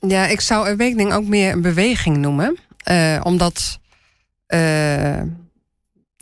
Ja, 0.00 0.26
ik 0.26 0.40
zou 0.40 0.68
awakening 0.68 1.12
ook 1.12 1.26
meer 1.26 1.52
een 1.52 1.62
beweging 1.62 2.16
noemen. 2.16 2.56
Eh, 2.84 3.20
omdat, 3.22 3.78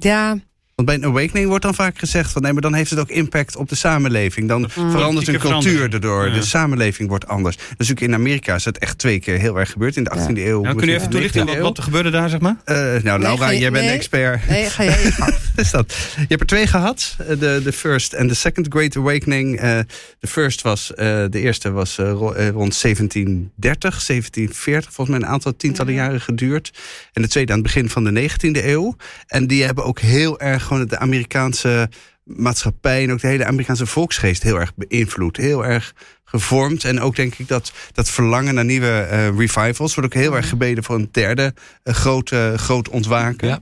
ja, 0.01 0.39
Want 0.75 0.89
bij 0.89 0.97
een 0.97 1.05
awakening 1.05 1.49
wordt 1.49 1.65
dan 1.65 1.75
vaak 1.75 1.99
gezegd 1.99 2.33
van 2.33 2.43
nee, 2.43 2.53
maar 2.53 2.63
dan 2.63 2.75
heeft 2.75 2.91
het 2.91 2.99
ook 2.99 3.09
impact 3.09 3.57
op 3.57 3.69
de 3.69 3.75
samenleving. 3.75 4.49
Dan 4.49 4.71
verandert 4.71 5.29
een 5.29 5.39
cultuur. 5.39 5.83
Ja. 6.01 6.35
De 6.35 6.43
samenleving 6.43 7.09
wordt 7.09 7.27
anders. 7.29 7.57
Dus 7.57 7.67
natuurlijk 7.77 8.01
in 8.01 8.15
Amerika 8.15 8.55
is 8.55 8.65
het 8.65 8.79
echt 8.79 8.99
twee 8.99 9.21
keer 9.21 9.39
heel 9.39 9.59
erg 9.59 9.71
gebeurd. 9.71 9.97
In 9.97 10.05
de 10.05 10.11
18e 10.17 10.39
eeuw. 10.39 10.63
Nou, 10.63 10.77
kun 10.77 10.87
je 10.89 10.95
even 10.95 11.11
toelichten 11.11 11.43
19e 11.49 11.51
wat, 11.51 11.59
wat 11.59 11.77
er 11.77 11.83
gebeurde 11.83 12.11
daar, 12.11 12.29
zeg 12.29 12.41
maar? 12.41 12.57
Eh, 12.65 12.77
nou, 13.03 13.21
Laura, 13.21 13.51
je- 13.51 13.59
jij 13.59 13.71
bent 13.71 13.85
nee. 13.85 13.95
expert. 13.95 14.49
Nee, 14.49 14.71
ga 14.71 14.85
jij 14.85 14.99
is 15.57 15.71
dat. 15.71 15.95
Je 16.17 16.25
hebt 16.29 16.41
er 16.41 16.47
twee 16.47 16.67
gehad. 16.67 17.17
Eh, 17.19 17.27
De, 17.39 17.61
de 17.65 17.73
First 17.73 18.13
en 18.13 18.27
de 18.29 18.35
Second 18.35 18.67
Great 18.71 18.97
Awakening. 18.97 19.61
Eh, 19.61 19.79
De 20.19 20.27
First 20.27 20.63
was, 20.63 20.95
eh, 20.95 21.07
de 21.31 21.41
eerste 21.41 21.71
was 21.71 21.97
ro- 21.97 22.35
rond 22.53 22.75
1730, 22.81 24.03
1740. 24.03 24.93
Volgens 24.93 25.17
mij 25.19 25.27
een 25.27 25.33
aantal 25.35 25.57
tientallen 25.57 25.93
jaren 25.93 26.21
geduurd. 26.21 26.73
En 27.13 27.23
de 27.23 27.29
tweede 27.29 27.53
aan 27.53 27.59
het 27.59 27.67
begin 27.67 27.89
van 27.91 28.05
de 28.05 28.11
19e 28.11 28.65
eeuw. 28.67 28.97
En 29.27 29.47
die 29.47 29.65
hebben 29.65 29.85
ook 29.85 29.99
heel 30.01 30.41
erg 30.41 30.63
gewoon 30.65 30.87
de 30.87 30.99
Amerikaanse 30.99 31.89
maatschappij... 32.25 33.03
en 33.03 33.13
ook 33.13 33.21
de 33.21 33.27
hele 33.27 33.45
Amerikaanse 33.45 33.87
volksgeest 33.87 34.43
heel 34.43 34.61
erg 34.61 34.73
beïnvloed. 34.75 35.37
Heel 35.37 35.65
erg 35.65 35.95
gevormd. 36.25 36.85
En 36.85 37.01
ook 37.01 37.17
denk 37.17 37.35
ik 37.35 37.49
dat 37.49 37.73
dat 37.93 38.09
verlangen 38.11 38.55
naar 38.55 38.65
nieuwe 38.65 39.01
eh, 39.01 39.37
revivals... 39.37 39.95
wordt 39.95 40.15
ook 40.15 40.23
heel 40.23 40.37
erg 40.37 40.49
gebeden 40.49 40.85
voor 40.85 40.95
een 40.95 41.09
derde 41.13 41.55
eh, 41.83 41.95
grote, 41.95 42.55
groot 42.57 42.89
ontwaken. 42.89 43.49
Ja. 43.49 43.61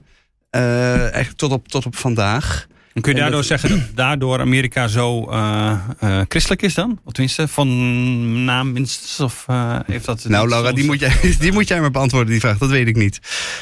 Eh, 0.49 0.99
eigenlijk 0.99 1.37
tot 1.37 1.51
op, 1.51 1.67
tot 1.67 1.85
op 1.85 1.95
vandaag. 1.95 2.67
En 2.93 3.01
kun 3.01 3.13
je 3.13 3.19
daardoor 3.19 3.37
dat- 3.39 3.45
zeggen 3.47 3.69
dat 3.69 3.79
daardoor 3.95 4.39
Amerika 4.39 4.87
zo 4.87 5.25
eh, 5.29 5.77
eh, 5.99 6.21
christelijk 6.27 6.61
is 6.61 6.73
dan? 6.73 6.99
Of 7.05 7.11
tenminste, 7.11 7.47
van 7.47 8.43
naam 8.43 8.71
minstens? 8.71 9.19
Of 9.19 9.43
eh, 9.47 9.79
heeft 9.85 10.05
dat... 10.05 10.25
Nou, 10.27 10.49
Laura, 10.49 10.71
die 10.71 10.85
moet, 10.85 10.99
jij, 10.99 11.13
die 11.39 11.51
moet 11.51 11.67
jij 11.67 11.81
maar 11.81 11.91
beantwoorden, 11.91 12.29
die 12.31 12.39
vraag. 12.39 12.57
Dat 12.57 12.69
weet 12.69 12.87
ik 12.87 12.95
niet. 12.95 13.19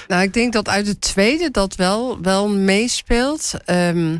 Nou, 0.08 0.24
ik 0.24 0.34
denk 0.34 0.54
dat 0.54 0.70
uit 0.70 0.88
het 0.88 1.02
tweede 1.02 1.52
dat 1.52 1.76
wel, 1.76 2.22
wel 2.22 2.50
meespeelt. 2.50 3.54
Ehm, 3.65 4.15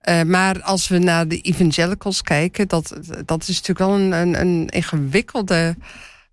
eh, 0.00 0.22
maar 0.22 0.62
als 0.62 0.88
we 0.88 0.98
naar 0.98 1.28
de 1.28 1.40
evangelicals 1.40 2.22
kijken, 2.22 2.68
dat, 2.68 2.94
dat 3.24 3.40
is 3.48 3.60
natuurlijk 3.62 3.78
wel 3.78 3.94
een, 3.98 4.12
een, 4.12 4.40
een 4.40 4.66
ingewikkelde. 4.68 5.76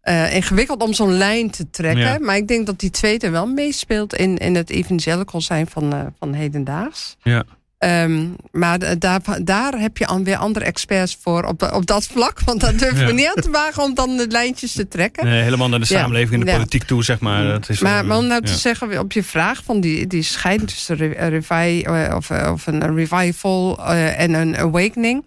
eh, 0.01 0.35
ingewikkeld 0.35 0.81
om 0.81 0.93
zo'n 0.93 1.17
lijn 1.17 1.49
te 1.49 1.69
trekken. 1.69 2.03
Ja. 2.05 2.17
Maar 2.19 2.35
ik 2.35 2.47
denk 2.47 2.65
dat 2.65 2.79
die 2.79 2.89
tweede 2.89 3.29
wel 3.29 3.47
meespeelt 3.47 4.13
in, 4.15 4.37
in 4.37 4.55
het 4.55 4.69
evangelical 4.69 5.41
zijn 5.41 5.67
van, 5.67 5.93
eh, 5.93 5.99
van 6.19 6.33
hedendaags. 6.33 7.15
Ja. 7.23 7.43
Ehm, 7.85 8.25
maar 8.51 8.79
eh, 8.79 8.95
daar, 8.99 9.19
daar 9.43 9.79
heb 9.79 9.97
je 9.97 10.07
an- 10.07 10.23
weer 10.23 10.35
andere 10.37 10.65
experts 10.65 11.17
voor 11.21 11.43
op, 11.43 11.71
op 11.73 11.85
dat 11.85 12.05
vlak. 12.07 12.39
Want 12.45 12.59
durven 12.61 12.95
we 12.97 13.05
Ja. 13.05 13.11
niet 13.11 13.27
aan 13.35 13.43
te 13.43 13.49
wagen 13.49 13.83
om 13.83 13.93
dan 13.93 14.17
de 14.17 14.27
lijntjes 14.27 14.71
te 14.71 14.87
trekken. 14.87 15.25
Nee, 15.25 15.41
helemaal 15.41 15.69
naar 15.69 15.79
de 15.79 15.85
samenleving 15.85 16.39
en 16.39 16.45
de 16.45 16.51
politiek 16.51 16.83
toe, 16.83 17.03
zeg 17.03 17.19
maar. 17.19 17.43
Dat 17.43 17.69
is, 17.69 17.79
Maar, 17.79 18.01
eh, 18.01 18.07
maar 18.07 18.17
om 18.17 18.27
nou 18.27 18.41
ja. 18.43 18.47
te 18.51 18.57
zeggen 18.57 18.99
op 18.99 19.11
je 19.11 19.23
vraag 19.23 19.61
van 19.63 19.79
die, 19.79 20.07
die 20.07 20.23
scheiding 20.23 20.69
tussen 20.69 20.95
re- 20.95 21.13
een 21.17 21.29
revi 21.29 21.81
eh, 21.81 22.15
of, 22.15 22.29
eh, 22.29 22.51
of 22.51 22.67
een 22.67 22.95
revival 22.95 23.77
eh, 23.87 24.19
en 24.19 24.33
een 24.33 24.57
awakening. 24.57 25.25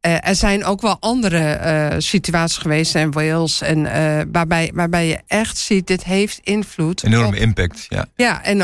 Eh, 0.00 0.28
er 0.28 0.34
zijn 0.34 0.64
ook 0.64 0.80
wel 0.80 0.96
andere 1.00 1.38
eh, 1.38 1.94
situaties 1.98 2.56
geweest 2.58 2.94
in 2.94 3.10
Wales. 3.10 3.60
En, 3.60 3.86
eh, 3.86 4.20
waarbij, 4.32 4.70
waarbij 4.74 5.06
je 5.06 5.18
echt 5.26 5.56
ziet, 5.56 5.86
dit 5.86 6.04
heeft 6.04 6.38
invloed. 6.42 7.04
Enorme 7.04 7.26
op- 7.26 7.34
impact, 7.34 7.86
ja. 7.88 8.06
ja, 8.16 8.44
en 8.44 8.62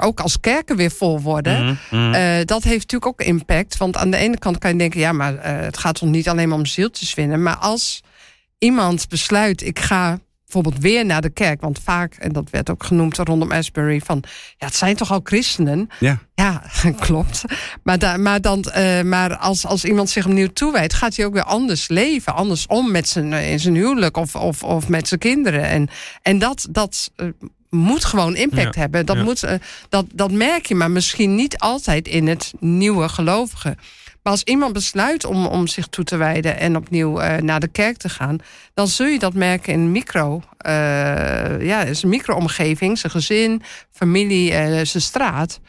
ook 0.00 0.20
als 0.20 0.40
kerken 0.40 0.76
weer 0.76 0.90
vol 0.90 1.20
worden. 1.20 1.64
Mhm, 1.64 1.74
mhm. 2.08 2.14
Eh, 2.14 2.44
dat 2.44 2.62
heeft 2.62 2.80
natuurlijk 2.92 3.06
ook 3.06 3.20
impact. 3.26 3.76
Want 3.76 3.96
aan 3.96 4.10
de 4.10 4.16
ene 4.16 4.38
kant 4.38 4.58
kan 4.58 4.72
je 4.72 4.78
denken, 4.78 5.00
ja, 5.00 5.12
maar 5.12 5.36
eh, 5.36 5.60
het 5.60 5.78
gaat 5.78 5.94
toch 5.94 6.08
niet 6.08 6.28
alleen 6.28 6.48
maar 6.48 6.58
om 6.58 6.66
zieltjes 6.66 7.14
winnen. 7.14 7.42
Maar 7.42 7.56
als 7.56 8.00
iemand 8.58 9.08
besluit, 9.08 9.62
ik 9.62 9.78
ga 9.78 10.18
bijvoorbeeld 10.52 10.82
weer 10.82 11.06
naar 11.06 11.20
de 11.20 11.30
kerk. 11.30 11.60
Want 11.60 11.80
vaak, 11.84 12.14
en 12.14 12.32
dat 12.32 12.50
werd 12.50 12.70
ook 12.70 12.84
genoemd 12.84 13.16
rondom 13.16 13.52
Asbury, 13.52 14.00
van 14.04 14.22
ja, 14.56 14.66
het 14.66 14.74
zijn 14.74 14.96
toch 14.96 15.12
al 15.12 15.20
christenen. 15.24 15.88
Ja. 16.00 16.18
Ja, 16.34 16.62
klopt. 17.06 17.44
Maar, 17.82 17.98
da, 17.98 18.16
maar, 18.16 18.40
dan, 18.40 18.62
eh, 18.62 19.02
maar 19.02 19.36
als, 19.36 19.66
als 19.66 19.84
iemand 19.84 20.10
zich 20.10 20.26
opnieuw 20.26 20.52
toewijdt, 20.52 20.94
gaat 20.94 21.16
hij 21.16 21.26
ook 21.26 21.32
weer 21.32 21.42
anders 21.42 21.88
leven. 21.88 22.34
Anders 22.34 22.66
om 22.66 22.90
met 22.90 23.08
zijn, 23.08 23.32
eh, 23.32 23.52
in 23.52 23.60
zijn 23.60 23.74
huwelijk 23.74 24.16
of, 24.16 24.36
of, 24.36 24.62
of 24.62 24.88
met 24.88 25.08
zijn 25.08 25.20
kinderen. 25.20 25.64
En, 25.64 25.88
en 26.22 26.38
dat, 26.38 26.66
dat 26.70 27.10
eh, 27.16 27.26
moet 27.70 28.04
gewoon 28.04 28.36
impact 28.36 28.74
Ja, 28.74 28.80
hebben. 28.80 29.06
Dat, 29.06 29.16
ja. 29.16 29.22
moet, 29.22 29.46
dat, 29.88 30.06
dat 30.12 30.30
merk 30.30 30.66
je, 30.66 30.74
maar 30.74 30.90
misschien 30.90 31.34
niet 31.34 31.58
altijd 31.58 32.08
in 32.08 32.26
het 32.28 32.52
nieuwe 32.58 33.08
gelovigen. 33.08 33.78
Maar 34.22 34.32
als 34.32 34.42
iemand 34.42 34.72
besluit 34.72 35.24
om, 35.24 35.46
om 35.46 35.66
zich 35.66 35.86
toe 35.86 36.04
te 36.04 36.16
wijden 36.16 36.58
en 36.58 36.76
opnieuw 36.76 37.20
eh, 37.20 37.42
naar 37.42 37.60
de 37.60 37.68
kerk 37.68 37.96
te 37.96 38.08
gaan, 38.08 38.38
dan 38.74 38.88
zul 38.88 39.06
je 39.06 39.18
dat 39.18 39.34
merken 39.34 39.72
in 39.72 39.92
micro, 39.92 40.42
eh, 40.58 41.62
ja, 41.62 41.94
zijn 41.94 42.10
micro-omgeving, 42.10 42.98
zijn 42.98 43.12
gezin, 43.12 43.62
familie, 43.90 44.52
eh, 44.52 44.84
zijn 44.84 45.02
straat. 45.02 45.60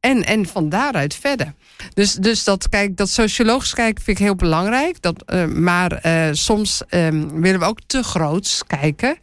En, 0.00 0.24
en 0.24 0.46
van 0.46 0.68
daaruit 0.68 1.14
verder. 1.14 1.54
Dus, 1.94 2.14
dus 2.14 2.44
dat, 2.44 2.68
kijk, 2.68 2.96
dat 2.96 3.08
sociologisch 3.08 3.74
kijken 3.74 4.04
vind 4.04 4.18
ik 4.18 4.24
heel 4.24 4.34
belangrijk. 4.34 5.02
Dat, 5.02 5.46
maar 5.48 6.00
soms 6.32 6.82
eh, 6.88 7.08
willen 7.32 7.60
we 7.60 7.66
ook 7.66 7.80
te 7.86 8.02
groots 8.02 8.62
kijken. 8.66 9.18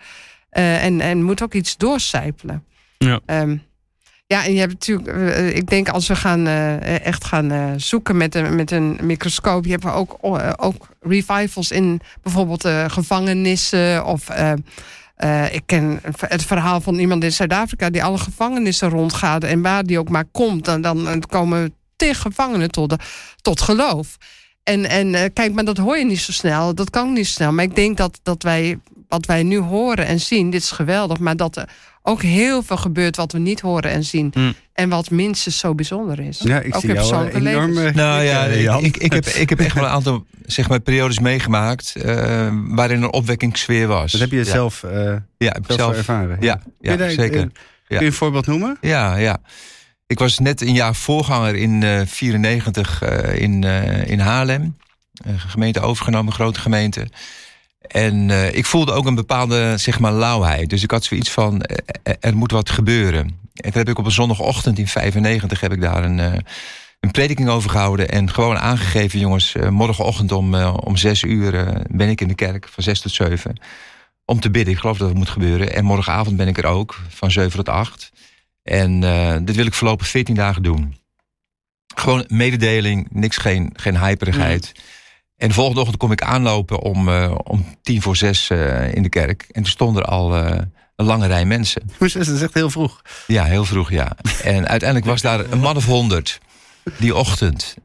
en, 0.49 1.01
en 1.01 1.23
moet 1.23 1.43
ook 1.43 1.53
iets 1.53 1.77
doorcijpelen. 1.77 2.65
Ja. 2.97 3.19
Ehm, 3.25 3.57
ja, 4.27 4.45
en 4.45 4.53
je 4.53 4.59
hebt 4.59 4.71
natuurlijk, 4.71 5.07
eh, 5.07 5.55
ik 5.55 5.67
denk 5.69 5.89
als 5.89 6.07
we 6.07 6.15
gaan 6.15 6.47
eh, 6.47 7.05
echt 7.05 7.25
gaan 7.25 7.51
eh, 7.51 7.71
zoeken 7.77 8.17
met 8.17 8.35
een, 8.35 8.55
met 8.55 8.71
een 8.71 8.99
microscoop, 9.01 9.65
je 9.65 9.71
hebt 9.71 9.85
ook, 9.85 10.17
eh, 10.21 10.53
ook 10.55 10.87
revivals 11.01 11.71
in 11.71 12.01
bijvoorbeeld 12.23 12.65
eh, 12.65 12.85
gevangenissen 12.87 14.05
of. 14.05 14.29
eh, 14.29 14.51
eh, 15.15 15.53
ik 15.53 15.61
ken 15.65 15.99
het 16.19 16.43
verhaal 16.43 16.81
van 16.81 16.95
iemand 16.99 17.23
in 17.23 17.31
Zuid-Afrika 17.31 17.89
die 17.89 18.03
alle 18.03 18.17
gevangenissen 18.17 18.89
rondgaat 18.89 19.43
en 19.43 19.61
waar 19.61 19.83
die 19.83 19.99
ook 19.99 20.09
maar 20.09 20.25
komt, 20.31 20.65
dan, 20.65 20.81
dan 20.81 21.23
komen 21.29 21.73
tig 21.95 22.19
gevangenen 22.21 22.71
tot, 22.71 22.95
tot 23.41 23.61
geloof. 23.61 24.17
En, 24.63 24.85
en 24.89 25.15
eh, 25.15 25.29
kijk, 25.33 25.53
maar 25.53 25.65
dat 25.65 25.77
hoor 25.77 25.97
je 25.97 26.05
niet 26.05 26.19
zo 26.19 26.31
snel, 26.31 26.75
dat 26.75 26.89
kan 26.89 27.13
niet 27.13 27.27
snel. 27.27 27.51
Maar 27.51 27.63
ik 27.65 27.75
denk 27.75 27.97
dat, 27.97 28.19
dat 28.23 28.43
wij, 28.43 28.79
wat 29.07 29.25
wij 29.25 29.43
nu 29.43 29.57
horen 29.59 30.05
en 30.05 30.19
zien, 30.19 30.49
dit 30.49 30.61
is 30.61 30.71
geweldig, 30.71 31.19
maar 31.19 31.35
dat 31.35 31.55
er 31.57 31.69
ook 32.07 32.21
heel 32.21 32.63
veel 32.63 32.77
gebeurt 32.77 33.15
wat 33.15 33.31
we 33.31 33.39
niet 33.39 33.61
horen 33.61 33.91
en 33.91 34.03
zien. 34.03 34.31
Hmm. 34.33 34.53
En 34.73 34.89
wat 34.89 35.09
minstens 35.09 35.57
zo 35.57 35.75
bijzonder 35.75 36.19
is. 36.19 36.39
Ja, 36.43 36.59
ik 36.59 36.75
ook 36.75 36.81
zie 36.81 36.89
in 36.89 36.95
jou 36.95 37.07
persoonlijke 37.07 37.49
enorm... 37.49 37.73
levens. 37.73 37.89
eh, 37.89 37.95
Nou 37.95 38.23
ja, 38.23 38.45
knikken, 38.45 38.83
ik, 38.83 38.97
ik, 38.97 39.13
heb, 39.13 39.25
ik 39.25 39.49
heb 39.49 39.59
echt 39.59 39.73
wel 39.75 39.83
een 39.83 39.89
aantal 39.89 40.25
zeg 40.45 40.69
maar, 40.69 40.79
periodes 40.79 41.19
meegemaakt 41.19 41.95
eh, 41.95 42.47
waarin 42.67 43.01
een 43.01 43.13
opwekkingssfeer 43.13 43.87
was. 43.87 44.11
Dat 44.11 44.21
heb 44.21 44.31
je 44.31 44.37
ja. 44.37 44.43
zelf, 44.43 44.83
eh, 44.83 45.15
ja, 45.37 45.55
zelf, 45.67 45.79
zelf, 45.79 45.95
ervaren. 45.97 46.37
ja, 46.39 46.61
daar, 46.79 47.09
zeker. 47.09 47.39
eh, 47.39 47.47
Kun 47.87 47.99
je 47.99 48.05
een 48.05 48.13
voorbeeld 48.13 48.47
noemen? 48.47 48.77
Ja, 48.81 49.15
ja. 49.15 49.37
Ik 50.07 50.19
was 50.19 50.39
net 50.39 50.61
een 50.61 50.73
jaar 50.73 50.95
voorganger 50.95 51.55
in 51.55 51.79
1994 51.79 53.01
in, 53.37 53.63
eh, 53.63 54.07
in 54.09 54.19
Haarlem. 54.19 54.77
Een 55.23 55.39
gemeente 55.39 55.79
overgenomen, 55.79 56.33
grote 56.33 56.59
gemeente. 56.59 57.07
En 57.87 58.29
eh, 58.29 58.55
ik 58.55 58.65
voelde 58.65 58.91
ook 58.91 59.05
een 59.05 59.15
bepaalde, 59.15 59.77
zeg 59.77 59.99
maar, 59.99 60.13
lauwheid. 60.13 60.69
Dus 60.69 60.83
ik 60.83 60.91
had 60.91 61.03
zoiets 61.03 61.31
van, 61.31 61.61
eh, 61.61 61.77
eh, 62.03 62.13
er 62.19 62.35
moet 62.35 62.51
wat 62.51 62.69
gebeuren. 62.69 63.21
En 63.53 63.71
toen 63.71 63.81
heb 63.81 63.89
ik 63.89 63.97
op 63.97 64.05
een 64.05 64.11
zondagochtend 64.11 64.79
in 64.79 64.87
95 64.87 65.59
heb 65.59 65.71
ik 65.71 65.81
daar 65.81 66.03
een, 66.03 66.17
een 66.99 67.11
prediking 67.11 67.49
over 67.49 67.69
gehouden. 67.69 68.09
En 68.09 68.31
gewoon 68.31 68.57
aangegeven, 68.57 69.19
jongens, 69.19 69.55
morgenochtend 69.69 70.31
om, 70.31 70.55
om 70.63 70.97
zes 70.97 71.23
uur 71.23 71.81
ben 71.89 72.09
ik 72.09 72.21
in 72.21 72.27
de 72.27 72.35
kerk, 72.35 72.67
van 72.67 72.83
zes 72.83 72.99
tot 72.99 73.11
zeven. 73.11 73.59
Om 74.25 74.39
te 74.39 74.49
bidden, 74.49 74.73
ik 74.73 74.79
geloof 74.79 74.97
dat 74.97 75.07
het 75.07 75.17
moet 75.17 75.29
gebeuren. 75.29 75.73
En 75.73 75.83
morgenavond 75.83 76.37
ben 76.37 76.47
ik 76.47 76.57
er 76.57 76.65
ook, 76.65 77.01
van 77.09 77.31
zeven 77.31 77.57
tot 77.57 77.69
acht. 77.69 78.11
En 78.65 79.03
eh, 79.03 79.35
dit 79.41 79.55
wil 79.55 79.65
ik 79.65 79.73
voorlopig 79.73 80.07
14 80.07 80.35
dagen 80.35 80.63
doen. 80.63 80.95
Gewoon 81.95 82.25
mededeling, 82.27 83.07
niks, 83.11 83.37
geen, 83.37 83.71
geen 83.73 83.99
hyperigheid. 83.99 84.71
En 85.37 85.47
de 85.47 85.53
volgende 85.53 85.79
ochtend 85.79 85.97
kom 85.97 86.11
ik 86.11 86.21
aanlopen 86.21 86.81
om, 86.81 87.09
eh, 87.09 87.35
om 87.43 87.65
tien 87.81 88.01
voor 88.01 88.15
zes 88.15 88.49
eh, 88.49 88.93
in 88.93 89.03
de 89.03 89.09
kerk. 89.09 89.45
En 89.51 89.61
toen 89.61 89.71
stond 89.71 89.97
er 89.97 90.03
al 90.03 90.35
eh, 90.35 90.61
een 90.95 91.05
lange 91.05 91.27
rij 91.27 91.45
mensen. 91.45 91.81
Dat 91.99 92.15
is 92.15 92.41
echt 92.41 92.53
heel 92.53 92.69
vroeg. 92.69 93.01
Ja, 93.27 93.43
heel 93.43 93.65
vroeg, 93.65 93.91
ja. 93.91 94.17
En 94.43 94.67
uiteindelijk 94.67 95.05
was 95.05 95.21
daar 95.21 95.51
een 95.51 95.59
man 95.59 95.75
of 95.75 95.85
honderd. 95.85 96.39
Die 96.97 97.15
ochtend. 97.15 97.75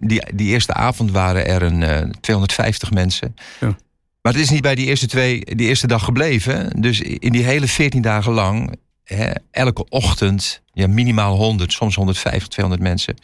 Die, 0.00 0.22
die 0.34 0.48
eerste 0.48 0.72
avond 0.72 1.10
waren 1.10 1.46
er 1.46 1.62
een 1.62 1.82
eh, 1.82 2.08
250 2.20 2.90
mensen. 2.90 3.36
Ja. 3.60 3.76
Maar 4.22 4.32
het 4.32 4.42
is 4.42 4.50
niet 4.50 4.62
bij 4.62 4.74
die 4.74 4.86
eerste, 4.86 5.06
twee, 5.06 5.44
die 5.44 5.68
eerste 5.68 5.86
dag 5.86 6.04
gebleven. 6.04 6.80
Dus 6.80 7.00
in 7.00 7.32
die 7.32 7.44
hele 7.44 7.68
14 7.68 8.02
dagen 8.02 8.32
lang, 8.32 8.76
hè, 9.04 9.30
elke 9.50 9.88
ochtend, 9.88 10.62
ja, 10.72 10.86
minimaal 10.86 11.36
100, 11.36 11.72
soms 11.72 11.94
150, 11.94 12.48
200 12.48 12.88
mensen. 12.88 13.16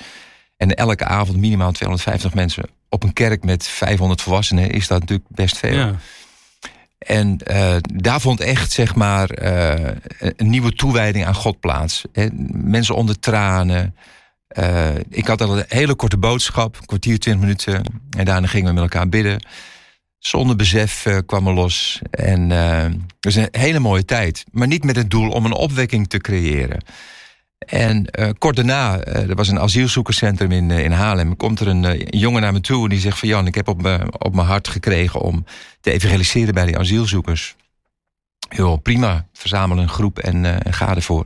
En 0.57 0.75
elke 0.75 1.05
avond 1.05 1.39
minimaal 1.39 1.73
250 1.73 2.35
mensen. 2.35 2.65
Op 2.89 3.03
een 3.03 3.13
kerk 3.13 3.45
met 3.45 3.67
500 3.67 4.23
volwassenen 4.23 4.71
is 4.71 4.87
dat 4.87 5.01
natuurlijk 5.01 5.29
best 5.31 5.57
veel. 5.59 5.73
Ja. 5.73 5.95
En 6.99 7.39
eh, 7.39 7.77
daar 7.81 8.21
vond 8.21 8.41
echt, 8.41 8.73
zeg 8.73 8.95
maar, 8.95 9.31
eh, 9.31 9.95
een 10.19 10.51
nieuwe 10.51 10.73
toewijding 10.73 11.27
aan 11.27 11.35
God 11.35 11.61
plaats. 11.61 12.05
Mensen 12.53 12.95
onder 12.95 13.19
tranen. 13.19 13.97
Eh, 14.49 14.95
ik 15.09 15.27
had 15.27 15.41
al 15.41 15.59
een 15.59 15.65
hele 15.69 15.95
korte 15.95 16.17
boodschap, 16.17 16.77
een 16.77 16.87
kwartier, 16.87 17.19
twintig 17.19 17.43
minuten. 17.43 17.83
En 18.17 18.25
daarna 18.25 18.47
gingen 18.47 18.67
we 18.67 18.73
met 18.73 18.83
elkaar 18.83 19.09
bidden. 19.09 19.47
Zonder 20.19 20.57
besef 20.57 21.07
kwam 21.27 21.47
er 21.47 21.55
los. 21.55 22.01
En 22.11 22.51
het 22.51 23.01
was 23.21 23.35
een 23.35 23.49
hele 23.51 23.79
mooie 23.79 24.05
tijd. 24.05 24.45
Maar 24.53 24.67
niet 24.67 24.85
met 24.85 24.97
het 24.97 25.11
doel 25.11 25.31
om 25.31 25.45
een 25.45 25.53
opwekking 25.53 26.09
te 26.09 26.19
creëren. 26.19 26.83
En 27.59 28.07
uh, 28.19 28.29
kort 28.39 28.57
daarna, 28.57 29.07
uh, 29.07 29.29
er 29.29 29.35
was 29.35 29.49
een 29.49 29.61
asielzoekerscentrum 29.61 30.53
in, 30.53 30.71
uh, 30.71 30.85
in 30.85 30.93
Haarlem. 30.93 31.37
Komt 31.37 31.61
er 31.61 31.69
een, 31.69 32.07
jongen 32.11 32.43
naar 32.43 32.53
me 32.53 32.61
toe 32.61 32.83
en 32.83 32.89
die 32.89 33.01
zegt 33.01 33.19
van... 33.19 33.29
Jan, 33.29 33.47
ik 33.47 33.55
heb 33.55 33.69
op, 33.69 34.09
op 34.19 34.35
mijn 34.35 34.47
hart 34.47 34.69
gekregen 34.69 35.21
om 35.21 35.45
te 35.81 35.91
evangeliseren 35.91 36.55
bij 36.55 36.67
die 36.67 36.79
asielzoekers. 36.79 37.57
Heel 38.49 38.77
prima, 38.77 39.27
verzamel 39.33 39.79
een 39.79 39.89
groep 39.89 40.19
en, 40.19 40.63
ga 40.73 40.95
ervoor. 40.95 41.25